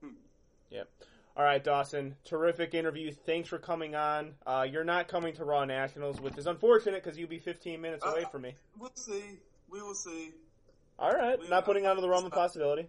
Hmm. 0.00 0.14
Yep. 0.70 0.88
All 1.36 1.44
right, 1.44 1.62
Dawson. 1.62 2.16
Terrific 2.24 2.74
interview. 2.74 3.12
Thanks 3.12 3.48
for 3.48 3.58
coming 3.58 3.94
on. 3.94 4.34
Uh, 4.46 4.66
you're 4.70 4.84
not 4.84 5.08
coming 5.08 5.32
to 5.34 5.44
Raw 5.44 5.64
Nationals, 5.64 6.20
which 6.20 6.36
is 6.36 6.46
unfortunate 6.46 7.02
because 7.02 7.18
you'll 7.18 7.28
be 7.28 7.38
15 7.38 7.80
minutes 7.80 8.04
away 8.04 8.24
Uh, 8.24 8.28
from 8.28 8.42
me. 8.42 8.54
We'll 8.78 8.90
see. 8.94 9.38
We 9.68 9.80
will 9.80 9.94
see. 9.94 10.32
All 10.98 11.12
right, 11.12 11.38
we- 11.38 11.48
not 11.48 11.64
putting 11.64 11.86
out 11.86 11.96
of 11.96 12.02
the 12.02 12.08
realm 12.08 12.26
of 12.26 12.32
possibility. 12.32 12.88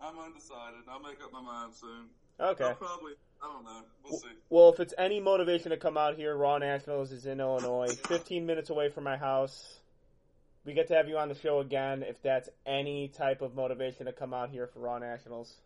I'm 0.00 0.18
undecided. 0.18 0.80
I'll 0.88 1.00
make 1.00 1.22
up 1.22 1.32
my 1.32 1.40
mind 1.40 1.74
soon. 1.74 2.10
Okay. 2.38 2.64
I'll 2.64 2.74
probably. 2.74 3.14
I 3.42 3.46
don't 3.46 3.64
know. 3.64 3.82
We'll 4.04 4.18
see. 4.18 4.28
Well, 4.50 4.68
if 4.70 4.80
it's 4.80 4.94
any 4.98 5.20
motivation 5.20 5.70
to 5.70 5.76
come 5.76 5.96
out 5.96 6.16
here, 6.16 6.36
Raw 6.36 6.58
Nationals 6.58 7.12
is 7.12 7.24
in 7.26 7.40
Illinois, 7.40 7.94
15 8.08 8.46
minutes 8.46 8.70
away 8.70 8.88
from 8.90 9.04
my 9.04 9.16
house. 9.16 9.78
We 10.64 10.74
get 10.74 10.88
to 10.88 10.94
have 10.94 11.08
you 11.08 11.18
on 11.18 11.28
the 11.28 11.34
show 11.36 11.60
again 11.60 12.02
if 12.02 12.20
that's 12.20 12.48
any 12.66 13.08
type 13.08 13.40
of 13.42 13.54
motivation 13.54 14.06
to 14.06 14.12
come 14.12 14.34
out 14.34 14.50
here 14.50 14.66
for 14.66 14.80
Raw 14.80 14.98
Nationals. 14.98 15.56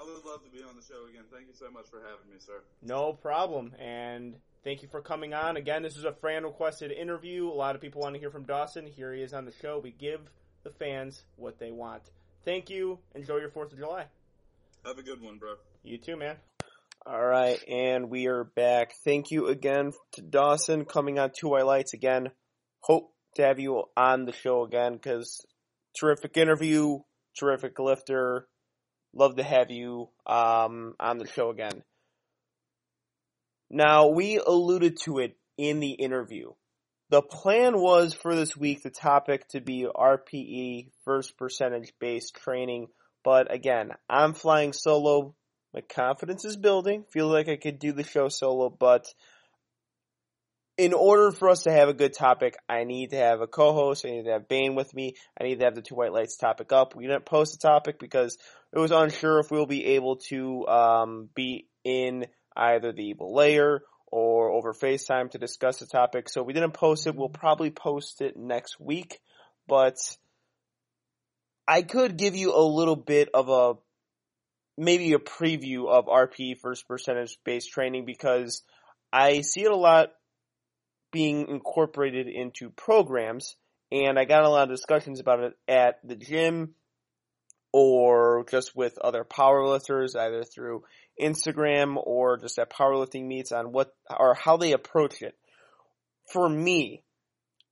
I 0.00 0.04
would 0.04 0.24
love 0.24 0.42
to 0.44 0.50
be 0.50 0.62
on 0.62 0.76
the 0.76 0.82
show 0.82 1.06
again. 1.10 1.24
Thank 1.30 1.48
you 1.48 1.54
so 1.54 1.70
much 1.70 1.86
for 1.90 1.98
having 1.98 2.32
me, 2.32 2.38
sir. 2.38 2.62
No 2.82 3.12
problem. 3.12 3.74
And 3.78 4.36
thank 4.64 4.80
you 4.80 4.88
for 4.88 5.02
coming 5.02 5.34
on. 5.34 5.58
Again, 5.58 5.82
this 5.82 5.96
is 5.96 6.04
a 6.04 6.12
fan 6.12 6.44
requested 6.44 6.90
interview. 6.90 7.46
A 7.46 7.52
lot 7.52 7.74
of 7.74 7.82
people 7.82 8.00
want 8.00 8.14
to 8.14 8.18
hear 8.20 8.30
from 8.30 8.44
Dawson. 8.44 8.86
Here 8.86 9.12
he 9.12 9.20
is 9.20 9.34
on 9.34 9.44
the 9.44 9.52
show. 9.60 9.78
We 9.78 9.90
give 9.90 10.20
the 10.62 10.70
fans 10.70 11.22
what 11.36 11.58
they 11.58 11.70
want. 11.70 12.02
Thank 12.46 12.70
you. 12.70 12.98
Enjoy 13.14 13.36
your 13.36 13.50
4th 13.50 13.72
of 13.72 13.78
July. 13.78 14.06
Have 14.86 14.96
a 14.96 15.02
good 15.02 15.20
one, 15.20 15.36
bro. 15.36 15.56
You 15.82 15.98
too, 15.98 16.16
man. 16.16 16.36
All 17.04 17.24
right, 17.24 17.58
and 17.68 18.10
we 18.10 18.26
are 18.26 18.44
back. 18.44 18.92
Thank 19.04 19.30
you 19.30 19.48
again 19.48 19.92
to 20.12 20.22
Dawson 20.22 20.84
coming 20.84 21.18
on 21.18 21.30
Two 21.38 21.48
White 21.48 21.66
Lights 21.66 21.92
again. 21.92 22.30
Hope 22.80 23.12
to 23.36 23.42
have 23.42 23.58
you 23.58 23.84
on 23.96 24.24
the 24.24 24.32
show 24.32 24.64
again 24.64 24.94
because 24.94 25.44
terrific 25.98 26.36
interview, 26.36 26.98
terrific 27.38 27.78
lifter. 27.78 28.46
Love 29.12 29.36
to 29.36 29.42
have 29.42 29.70
you 29.70 30.08
um, 30.26 30.94
on 31.00 31.18
the 31.18 31.26
show 31.26 31.50
again. 31.50 31.82
Now, 33.68 34.08
we 34.08 34.36
alluded 34.38 34.98
to 35.04 35.18
it 35.18 35.36
in 35.56 35.80
the 35.80 35.92
interview. 35.92 36.50
The 37.10 37.22
plan 37.22 37.80
was 37.80 38.14
for 38.14 38.36
this 38.36 38.56
week 38.56 38.82
the 38.82 38.90
topic 38.90 39.48
to 39.48 39.60
be 39.60 39.84
RPE, 39.84 40.90
first 41.04 41.36
percentage 41.36 41.92
based 41.98 42.36
training, 42.36 42.88
but 43.24 43.52
again, 43.52 43.90
I'm 44.08 44.32
flying 44.32 44.72
solo. 44.72 45.34
My 45.74 45.80
confidence 45.80 46.44
is 46.44 46.56
building. 46.56 47.04
Feel 47.10 47.28
like 47.28 47.48
I 47.48 47.56
could 47.56 47.78
do 47.78 47.92
the 47.92 48.04
show 48.04 48.28
solo, 48.28 48.70
but 48.70 49.06
in 50.78 50.94
order 50.94 51.30
for 51.30 51.50
us 51.50 51.64
to 51.64 51.72
have 51.72 51.88
a 51.88 51.94
good 51.94 52.14
topic, 52.14 52.56
I 52.68 52.84
need 52.84 53.10
to 53.10 53.16
have 53.16 53.40
a 53.40 53.46
co-host. 53.46 54.06
I 54.06 54.10
need 54.10 54.24
to 54.24 54.32
have 54.32 54.48
Bane 54.48 54.74
with 54.74 54.94
me. 54.94 55.14
I 55.38 55.44
need 55.44 55.58
to 55.58 55.64
have 55.66 55.74
the 55.74 55.82
two 55.82 55.94
white 55.94 56.12
lights 56.12 56.36
topic 56.36 56.72
up. 56.72 56.96
We 56.96 57.06
didn't 57.06 57.26
post 57.26 57.52
the 57.52 57.68
topic 57.68 57.98
because 57.98 58.38
it 58.72 58.78
was 58.78 58.92
unsure 58.92 59.40
if 59.40 59.50
we'll 59.50 59.66
be 59.66 59.84
able 59.94 60.16
to 60.28 60.66
um, 60.68 61.28
be 61.34 61.68
in 61.84 62.26
either 62.56 62.92
the 62.92 63.14
layer 63.18 63.82
or 64.06 64.50
over 64.50 64.72
FaceTime 64.72 65.30
to 65.30 65.38
discuss 65.38 65.78
the 65.78 65.86
topic. 65.86 66.28
So 66.28 66.42
we 66.42 66.52
didn't 66.52 66.72
post 66.72 67.06
it. 67.06 67.14
We'll 67.14 67.28
probably 67.28 67.70
post 67.70 68.20
it 68.20 68.36
next 68.36 68.80
week, 68.80 69.20
but 69.68 69.96
I 71.66 71.82
could 71.82 72.16
give 72.16 72.34
you 72.34 72.54
a 72.54 72.62
little 72.62 72.96
bit 72.96 73.28
of 73.32 73.48
a 73.48 73.74
maybe 74.76 75.12
a 75.12 75.18
preview 75.18 75.88
of 75.88 76.06
RPE 76.06 76.62
versus 76.62 76.82
percentage 76.82 77.38
based 77.44 77.70
training 77.70 78.04
because 78.04 78.62
I 79.12 79.42
see 79.42 79.62
it 79.62 79.70
a 79.70 79.76
lot 79.76 80.10
being 81.12 81.48
incorporated 81.48 82.28
into 82.28 82.70
programs 82.70 83.56
and 83.92 84.18
I 84.18 84.24
got 84.24 84.44
a 84.44 84.48
lot 84.48 84.64
of 84.64 84.70
discussions 84.70 85.20
about 85.20 85.40
it 85.40 85.52
at 85.68 85.96
the 86.04 86.16
gym 86.16 86.74
or 87.72 88.44
just 88.50 88.74
with 88.74 88.98
other 88.98 89.24
powerlifters 89.24 90.16
either 90.16 90.44
through 90.44 90.84
Instagram 91.20 91.96
or 91.96 92.36
just 92.36 92.58
at 92.58 92.70
powerlifting 92.70 93.26
meets 93.26 93.52
on 93.52 93.72
what 93.72 93.94
or 94.18 94.34
how 94.34 94.56
they 94.56 94.72
approach 94.72 95.22
it. 95.22 95.34
For 96.32 96.48
me, 96.48 97.02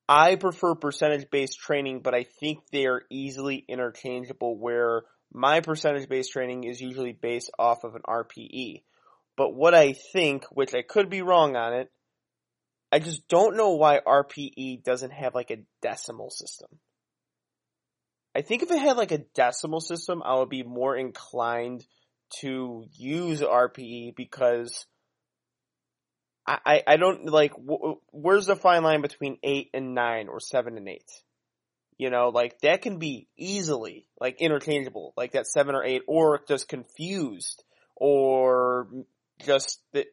I 0.08 0.36
prefer 0.36 0.74
percentage 0.74 1.30
based 1.30 1.58
training, 1.58 2.00
but 2.02 2.14
I 2.14 2.24
think 2.24 2.60
they 2.70 2.86
are 2.86 3.02
easily 3.10 3.64
interchangeable 3.68 4.58
where 4.58 5.02
my 5.32 5.60
percentage 5.60 6.08
based 6.08 6.32
training 6.32 6.64
is 6.64 6.80
usually 6.80 7.12
based 7.12 7.50
off 7.58 7.84
of 7.84 7.94
an 7.94 8.02
RPE. 8.08 8.82
But 9.36 9.54
what 9.54 9.74
I 9.74 9.94
think, 10.12 10.44
which 10.50 10.74
I 10.74 10.82
could 10.82 11.10
be 11.10 11.22
wrong 11.22 11.56
on 11.56 11.74
it, 11.74 11.92
I 12.90 12.98
just 12.98 13.28
don't 13.28 13.56
know 13.56 13.74
why 13.74 14.00
RPE 14.00 14.82
doesn't 14.82 15.12
have 15.12 15.34
like 15.34 15.50
a 15.50 15.62
decimal 15.82 16.30
system. 16.30 16.68
I 18.38 18.42
think 18.42 18.62
if 18.62 18.70
it 18.70 18.78
had 18.78 18.96
like 18.96 19.10
a 19.10 19.24
decimal 19.34 19.80
system, 19.80 20.22
I 20.24 20.36
would 20.36 20.48
be 20.48 20.62
more 20.62 20.96
inclined 20.96 21.84
to 22.40 22.84
use 22.92 23.40
RPE 23.40 24.14
because 24.14 24.86
I, 26.46 26.58
I, 26.64 26.82
I 26.86 26.96
don't 26.98 27.26
like, 27.26 27.52
where's 28.12 28.46
the 28.46 28.54
fine 28.54 28.84
line 28.84 29.02
between 29.02 29.38
8 29.42 29.70
and 29.74 29.92
9 29.92 30.28
or 30.28 30.38
7 30.38 30.76
and 30.76 30.88
8? 30.88 31.02
You 31.96 32.10
know, 32.10 32.28
like 32.28 32.60
that 32.60 32.80
can 32.80 33.00
be 33.00 33.26
easily 33.36 34.06
like 34.20 34.40
interchangeable, 34.40 35.14
like 35.16 35.32
that 35.32 35.48
7 35.48 35.74
or 35.74 35.84
8 35.84 36.02
or 36.06 36.40
just 36.46 36.68
confused 36.68 37.64
or 37.96 38.86
just 39.44 39.80
that, 39.94 40.06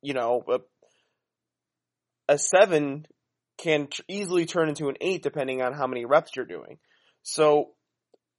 you 0.00 0.14
know, 0.14 0.42
a, 0.48 2.32
a 2.32 2.38
7 2.38 3.04
can 3.58 3.88
easily 4.08 4.46
turn 4.46 4.70
into 4.70 4.88
an 4.88 4.96
8 5.02 5.22
depending 5.22 5.60
on 5.60 5.74
how 5.74 5.86
many 5.86 6.06
reps 6.06 6.30
you're 6.34 6.46
doing. 6.46 6.78
So 7.28 7.72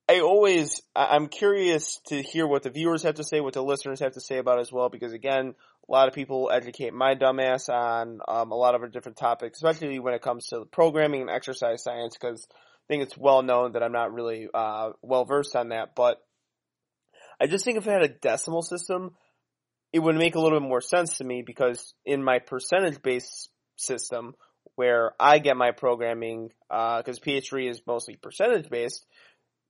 I 0.09 0.21
always, 0.21 0.81
I'm 0.95 1.27
curious 1.27 1.99
to 2.07 2.23
hear 2.23 2.47
what 2.47 2.63
the 2.63 2.71
viewers 2.71 3.03
have 3.03 3.15
to 3.15 3.23
say, 3.23 3.39
what 3.39 3.53
the 3.53 3.61
listeners 3.61 3.99
have 3.99 4.13
to 4.13 4.21
say 4.21 4.39
about 4.39 4.59
as 4.59 4.71
well, 4.71 4.89
because 4.89 5.13
again, 5.13 5.53
a 5.87 5.91
lot 5.91 6.07
of 6.07 6.15
people 6.15 6.49
educate 6.51 6.91
my 6.91 7.13
dumbass 7.13 7.69
on 7.69 8.19
um, 8.27 8.51
a 8.51 8.55
lot 8.55 8.73
of 8.73 8.91
different 8.91 9.19
topics, 9.19 9.59
especially 9.59 9.99
when 9.99 10.15
it 10.15 10.23
comes 10.23 10.47
to 10.47 10.65
programming 10.65 11.21
and 11.21 11.29
exercise 11.29 11.83
science, 11.83 12.17
because 12.19 12.47
I 12.51 12.85
think 12.87 13.03
it's 13.03 13.15
well 13.15 13.43
known 13.43 13.73
that 13.73 13.83
I'm 13.83 13.91
not 13.91 14.11
really 14.11 14.47
uh, 14.51 14.89
well 15.03 15.25
versed 15.25 15.55
on 15.55 15.69
that. 15.69 15.93
But 15.95 16.17
I 17.39 17.45
just 17.45 17.65
think 17.65 17.77
if 17.77 17.85
it 17.85 17.91
had 17.91 18.01
a 18.01 18.07
decimal 18.07 18.63
system, 18.63 19.11
it 19.93 19.99
would 19.99 20.15
make 20.15 20.33
a 20.33 20.39
little 20.39 20.59
bit 20.59 20.67
more 20.67 20.81
sense 20.81 21.17
to 21.17 21.23
me 21.23 21.43
because 21.45 21.93
in 22.05 22.23
my 22.23 22.39
percentage 22.39 23.03
based 23.03 23.51
system, 23.75 24.33
where 24.75 25.13
I 25.19 25.39
get 25.39 25.57
my 25.57 25.71
programming, 25.71 26.49
because 26.69 27.19
uh, 27.19 27.25
PH3 27.25 27.69
is 27.69 27.81
mostly 27.85 28.15
percentage 28.15 28.69
based, 28.69 29.05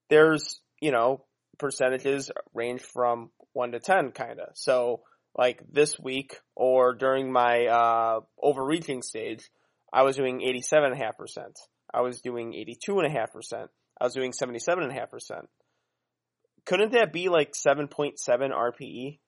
there's, 0.10 0.60
you 0.82 0.92
know, 0.92 1.26
percentages 1.58 2.32
range 2.54 2.82
from 2.82 3.32
1 3.54 3.72
to 3.74 3.80
10 3.80 4.12
kinda. 4.12 4.52
So, 4.54 5.02
like 5.38 5.62
this 5.72 6.00
week 6.00 6.40
or 6.56 6.96
during 6.96 7.32
my, 7.32 7.68
uh, 7.68 8.20
overreaching 8.42 9.02
stage, 9.02 9.50
I 9.92 10.04
was 10.04 10.16
doing 10.16 10.42
87.5%. 10.42 11.54
I 11.94 12.02
was 12.02 12.22
doing 12.22 12.54
82.5%. 12.54 13.68
I 14.00 14.04
was 14.04 14.14
doing 14.14 14.32
77.5%. 14.32 15.48
Couldn't 16.66 16.94
that 16.94 17.12
be 17.12 17.30
like 17.30 17.54
7.7 17.54 18.16
RPE? 18.28 19.20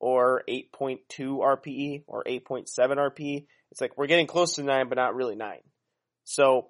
Or 0.00 0.42
8.2 0.48 0.98
RPE? 1.18 2.04
Or 2.06 2.24
8.7 2.24 2.66
RPE? 2.78 3.46
It's 3.74 3.80
like 3.80 3.98
we're 3.98 4.06
getting 4.06 4.28
close 4.28 4.54
to 4.54 4.62
nine, 4.62 4.88
but 4.88 4.98
not 4.98 5.16
really 5.16 5.34
nine. 5.34 5.58
So 6.22 6.68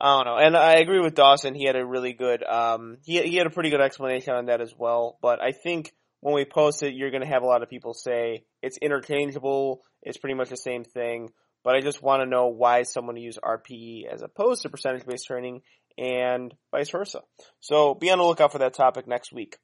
I 0.00 0.16
don't 0.16 0.24
know. 0.24 0.38
And 0.38 0.56
I 0.56 0.76
agree 0.76 0.98
with 0.98 1.14
Dawson. 1.14 1.54
He 1.54 1.66
had 1.66 1.76
a 1.76 1.84
really 1.84 2.14
good, 2.14 2.42
um, 2.42 2.96
he 3.04 3.20
he 3.20 3.36
had 3.36 3.46
a 3.46 3.50
pretty 3.50 3.68
good 3.68 3.82
explanation 3.82 4.32
on 4.32 4.46
that 4.46 4.62
as 4.62 4.72
well. 4.74 5.18
But 5.20 5.42
I 5.42 5.52
think 5.52 5.92
when 6.20 6.34
we 6.34 6.46
post 6.46 6.82
it, 6.82 6.94
you're 6.94 7.10
going 7.10 7.22
to 7.22 7.28
have 7.28 7.42
a 7.42 7.46
lot 7.46 7.62
of 7.62 7.68
people 7.68 7.92
say 7.92 8.44
it's 8.62 8.78
interchangeable. 8.78 9.82
It's 10.02 10.16
pretty 10.16 10.36
much 10.36 10.48
the 10.48 10.56
same 10.56 10.84
thing. 10.84 11.28
But 11.64 11.76
I 11.76 11.82
just 11.82 12.02
want 12.02 12.22
to 12.22 12.26
know 12.26 12.46
why 12.46 12.84
someone 12.84 13.18
use 13.18 13.36
RPE 13.36 14.06
as 14.10 14.22
opposed 14.22 14.62
to 14.62 14.70
percentage 14.70 15.04
based 15.04 15.26
training 15.26 15.60
and 15.98 16.54
vice 16.70 16.88
versa. 16.88 17.20
So 17.60 17.94
be 17.94 18.10
on 18.10 18.16
the 18.16 18.24
lookout 18.24 18.52
for 18.52 18.60
that 18.60 18.72
topic 18.72 19.06
next 19.06 19.34
week. 19.34 19.58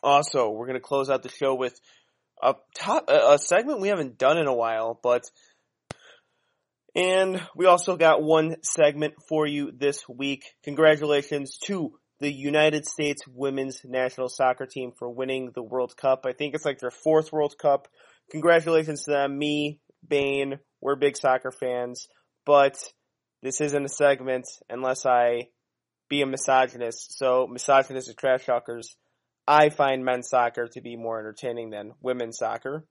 Also, 0.00 0.48
we're 0.50 0.66
going 0.66 0.78
to 0.78 0.80
close 0.80 1.10
out 1.10 1.24
the 1.24 1.28
show 1.28 1.56
with 1.56 1.74
a 2.40 2.54
top, 2.76 3.10
a 3.10 3.38
segment 3.38 3.80
we 3.80 3.88
haven't 3.88 4.18
done 4.18 4.38
in 4.38 4.46
a 4.46 4.54
while, 4.54 4.98
but 5.02 5.28
and 6.94 7.40
we 7.54 7.66
also 7.66 7.96
got 7.96 8.22
one 8.22 8.56
segment 8.62 9.14
for 9.28 9.46
you 9.46 9.72
this 9.76 10.08
week. 10.08 10.44
Congratulations 10.64 11.58
to 11.64 11.92
the 12.20 12.32
United 12.32 12.86
States 12.86 13.22
women's 13.28 13.82
national 13.84 14.28
soccer 14.28 14.66
team 14.66 14.92
for 14.98 15.08
winning 15.08 15.52
the 15.54 15.62
World 15.62 15.96
Cup. 15.96 16.24
I 16.26 16.32
think 16.32 16.54
it's 16.54 16.64
like 16.64 16.78
their 16.78 16.90
fourth 16.90 17.32
World 17.32 17.54
Cup. 17.60 17.88
Congratulations 18.30 19.04
to 19.04 19.12
them. 19.12 19.38
Me, 19.38 19.80
Bane, 20.06 20.58
we're 20.80 20.96
big 20.96 21.16
soccer 21.16 21.52
fans, 21.52 22.08
but 22.44 22.76
this 23.42 23.60
isn't 23.60 23.84
a 23.84 23.88
segment 23.88 24.46
unless 24.68 25.06
I 25.06 25.48
be 26.08 26.22
a 26.22 26.26
misogynist. 26.26 27.16
So 27.18 27.46
misogynistic 27.46 28.16
trash 28.16 28.46
talkers, 28.46 28.96
I 29.46 29.68
find 29.68 30.04
men's 30.04 30.28
soccer 30.28 30.68
to 30.72 30.80
be 30.80 30.96
more 30.96 31.18
entertaining 31.18 31.70
than 31.70 31.92
women's 32.00 32.38
soccer. 32.38 32.84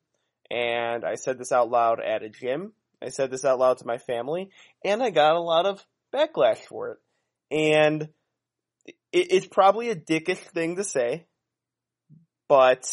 And 0.49 1.03
I 1.03 1.15
said 1.15 1.37
this 1.37 1.51
out 1.51 1.69
loud 1.69 1.99
at 1.99 2.23
a 2.23 2.29
gym 2.29 2.73
I 3.03 3.09
said 3.09 3.31
this 3.31 3.45
out 3.45 3.59
loud 3.59 3.77
to 3.79 3.87
my 3.87 3.97
family, 3.97 4.49
and 4.83 5.03
I 5.03 5.09
got 5.09 5.35
a 5.35 5.41
lot 5.41 5.65
of 5.65 5.83
backlash 6.13 6.59
for 6.59 6.91
it. 6.91 6.97
And 7.51 8.09
it, 9.11 9.27
it's 9.31 9.47
probably 9.47 9.89
a 9.89 9.95
dickish 9.95 10.39
thing 10.39 10.77
to 10.77 10.83
say, 10.83 11.25
but 12.47 12.85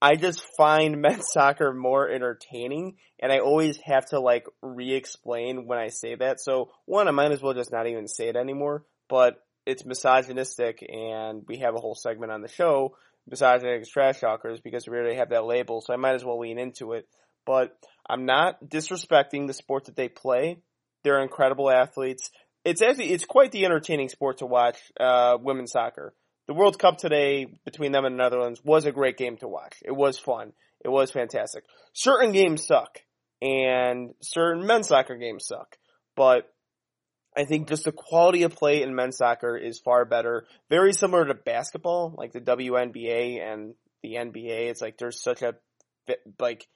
I 0.00 0.16
just 0.16 0.44
find 0.56 0.96
men's 1.00 1.30
soccer 1.30 1.72
more 1.72 2.08
entertaining, 2.08 2.96
and 3.20 3.32
I 3.32 3.38
always 3.38 3.78
have 3.84 4.06
to 4.06 4.20
like 4.20 4.46
re-explain 4.62 5.66
when 5.66 5.78
I 5.78 5.88
say 5.88 6.14
that. 6.14 6.40
So 6.40 6.70
one, 6.84 7.08
I 7.08 7.12
might 7.12 7.32
as 7.32 7.42
well 7.42 7.54
just 7.54 7.72
not 7.72 7.86
even 7.86 8.08
say 8.08 8.28
it 8.28 8.36
anymore. 8.36 8.84
But 9.08 9.42
it's 9.64 9.84
misogynistic, 9.84 10.86
and 10.86 11.42
we 11.48 11.58
have 11.58 11.74
a 11.74 11.80
whole 11.80 11.94
segment 11.94 12.30
on 12.30 12.42
the 12.42 12.48
show, 12.48 12.96
misogynistic 13.26 13.90
trash 13.90 14.20
talkers, 14.20 14.60
because 14.60 14.86
we 14.86 14.96
already 14.96 15.16
have 15.16 15.30
that 15.30 15.44
label. 15.44 15.80
So 15.80 15.92
I 15.92 15.96
might 15.96 16.14
as 16.14 16.24
well 16.24 16.38
lean 16.38 16.58
into 16.58 16.92
it. 16.92 17.06
But 17.46 17.74
I'm 18.08 18.24
not 18.24 18.64
disrespecting 18.64 19.46
the 19.46 19.54
sport 19.54 19.84
that 19.84 19.96
they 19.96 20.08
play. 20.08 20.58
They're 21.04 21.22
incredible 21.22 21.70
athletes. 21.70 22.30
It's 22.64 22.82
actually 22.82 23.12
it's 23.12 23.24
quite 23.24 23.52
the 23.52 23.64
entertaining 23.64 24.08
sport 24.08 24.38
to 24.38 24.46
watch. 24.46 24.78
Uh, 24.98 25.38
women's 25.40 25.72
soccer. 25.72 26.14
The 26.46 26.54
World 26.54 26.78
Cup 26.78 26.96
today 26.96 27.46
between 27.64 27.92
them 27.92 28.04
and 28.04 28.14
the 28.14 28.22
Netherlands 28.22 28.60
was 28.64 28.86
a 28.86 28.92
great 28.92 29.18
game 29.18 29.36
to 29.38 29.48
watch. 29.48 29.76
It 29.84 29.94
was 29.94 30.18
fun. 30.18 30.52
It 30.84 30.88
was 30.88 31.10
fantastic. 31.10 31.64
Certain 31.92 32.32
games 32.32 32.66
suck, 32.66 33.00
and 33.42 34.14
certain 34.22 34.66
men's 34.66 34.88
soccer 34.88 35.16
games 35.16 35.46
suck. 35.46 35.76
But 36.16 36.48
I 37.36 37.44
think 37.44 37.68
just 37.68 37.84
the 37.84 37.92
quality 37.92 38.42
of 38.44 38.56
play 38.56 38.82
in 38.82 38.94
men's 38.94 39.18
soccer 39.18 39.56
is 39.56 39.78
far 39.78 40.04
better. 40.04 40.46
Very 40.70 40.92
similar 40.92 41.26
to 41.26 41.34
basketball, 41.34 42.14
like 42.16 42.32
the 42.32 42.40
WNBA 42.40 43.40
and 43.40 43.74
the 44.02 44.14
NBA. 44.14 44.70
It's 44.70 44.80
like 44.80 44.98
there's 44.98 45.22
such 45.22 45.42
a 45.42 45.54
like 46.40 46.66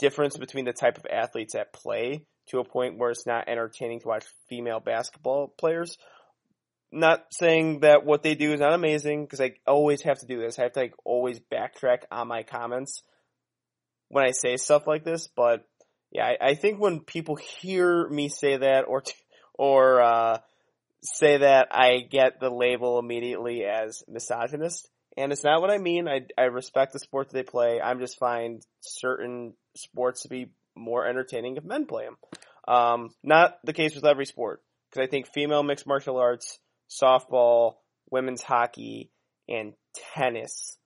difference 0.00 0.36
between 0.36 0.64
the 0.64 0.72
type 0.72 0.98
of 0.98 1.06
athletes 1.10 1.54
at 1.54 1.72
play 1.72 2.24
to 2.48 2.58
a 2.58 2.64
point 2.64 2.98
where 2.98 3.10
it's 3.10 3.26
not 3.26 3.48
entertaining 3.48 4.00
to 4.00 4.08
watch 4.08 4.24
female 4.48 4.80
basketball 4.80 5.54
players. 5.58 5.96
Not 6.90 7.26
saying 7.30 7.80
that 7.80 8.04
what 8.04 8.24
they 8.24 8.34
do 8.34 8.52
is 8.52 8.58
not 8.58 8.72
amazing 8.72 9.24
because 9.24 9.40
I 9.40 9.52
always 9.66 10.02
have 10.02 10.18
to 10.20 10.26
do 10.26 10.40
this. 10.40 10.58
I 10.58 10.64
have 10.64 10.72
to 10.72 10.80
like 10.80 10.94
always 11.04 11.38
backtrack 11.38 11.98
on 12.10 12.26
my 12.26 12.42
comments 12.42 13.02
when 14.08 14.24
I 14.24 14.32
say 14.32 14.56
stuff 14.56 14.88
like 14.88 15.04
this. 15.04 15.28
But 15.28 15.64
yeah, 16.10 16.24
I, 16.24 16.48
I 16.48 16.54
think 16.54 16.80
when 16.80 17.00
people 17.00 17.36
hear 17.36 18.08
me 18.08 18.28
say 18.28 18.56
that 18.56 18.86
or 18.88 19.04
or 19.54 20.00
uh, 20.02 20.38
say 21.02 21.38
that, 21.38 21.68
I 21.70 21.98
get 22.10 22.40
the 22.40 22.50
label 22.50 22.98
immediately 22.98 23.64
as 23.64 24.02
misogynist 24.08 24.88
and 25.16 25.32
it's 25.32 25.44
not 25.44 25.60
what 25.60 25.70
I 25.70 25.78
mean. 25.78 26.08
I, 26.08 26.20
I 26.38 26.44
respect 26.44 26.92
the 26.92 26.98
sport 26.98 27.28
that 27.28 27.34
they 27.34 27.42
play. 27.42 27.80
I'm 27.80 28.00
just 28.00 28.18
find 28.18 28.64
certain 28.80 29.54
sports 29.76 30.22
to 30.22 30.28
be 30.28 30.50
more 30.76 31.06
entertaining 31.06 31.56
if 31.56 31.64
men 31.64 31.86
play 31.86 32.04
them. 32.04 32.16
Um, 32.66 33.10
not 33.22 33.58
the 33.64 33.72
case 33.72 33.94
with 33.94 34.04
every 34.04 34.26
sport 34.26 34.62
because 34.90 35.06
I 35.06 35.10
think 35.10 35.26
female 35.32 35.62
mixed 35.62 35.86
martial 35.86 36.18
arts, 36.18 36.58
softball, 36.90 37.74
women's 38.10 38.42
hockey, 38.42 39.10
and 39.48 39.72
tennis 40.14 40.76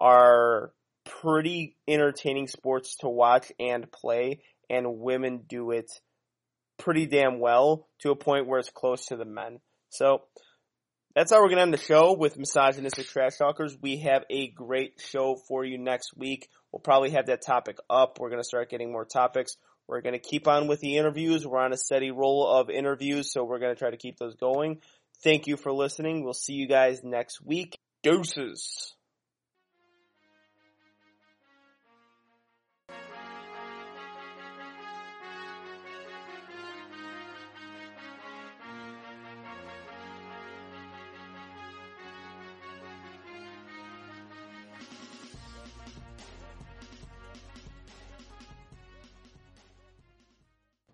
are 0.00 0.72
pretty 1.04 1.76
entertaining 1.86 2.48
sports 2.48 2.96
to 2.98 3.08
watch 3.08 3.50
and 3.58 3.90
play, 3.90 4.42
and 4.70 4.98
women 4.98 5.44
do 5.48 5.70
it 5.70 5.90
pretty 6.78 7.06
damn 7.06 7.40
well 7.40 7.88
to 8.00 8.10
a 8.10 8.16
point 8.16 8.46
where 8.46 8.60
it's 8.60 8.70
close 8.70 9.06
to 9.06 9.16
the 9.16 9.24
men. 9.24 9.58
So 9.90 10.22
that's 11.14 11.32
how 11.32 11.42
we're 11.42 11.48
gonna 11.48 11.62
end 11.62 11.74
the 11.74 11.78
show 11.78 12.12
with 12.12 12.38
misogynistic 12.38 13.06
trash 13.06 13.36
talkers. 13.38 13.76
We 13.80 13.98
have 13.98 14.24
a 14.30 14.48
great 14.50 15.00
show 15.00 15.36
for 15.48 15.64
you 15.64 15.78
next 15.78 16.16
week. 16.16 16.48
We'll 16.72 16.80
probably 16.80 17.10
have 17.10 17.26
that 17.26 17.42
topic 17.42 17.78
up. 17.88 18.18
We're 18.20 18.30
gonna 18.30 18.44
start 18.44 18.70
getting 18.70 18.92
more 18.92 19.04
topics. 19.04 19.56
We're 19.86 20.02
gonna 20.02 20.18
keep 20.18 20.46
on 20.46 20.66
with 20.68 20.80
the 20.80 20.96
interviews. 20.96 21.46
We're 21.46 21.60
on 21.60 21.72
a 21.72 21.78
steady 21.78 22.10
roll 22.10 22.46
of 22.46 22.70
interviews, 22.70 23.32
so 23.32 23.44
we're 23.44 23.58
gonna 23.58 23.74
try 23.74 23.90
to 23.90 23.96
keep 23.96 24.18
those 24.18 24.34
going. 24.34 24.80
Thank 25.22 25.46
you 25.46 25.56
for 25.56 25.72
listening. 25.72 26.24
We'll 26.24 26.34
see 26.34 26.54
you 26.54 26.68
guys 26.68 27.02
next 27.02 27.40
week. 27.44 27.78
Deuces. 28.02 28.94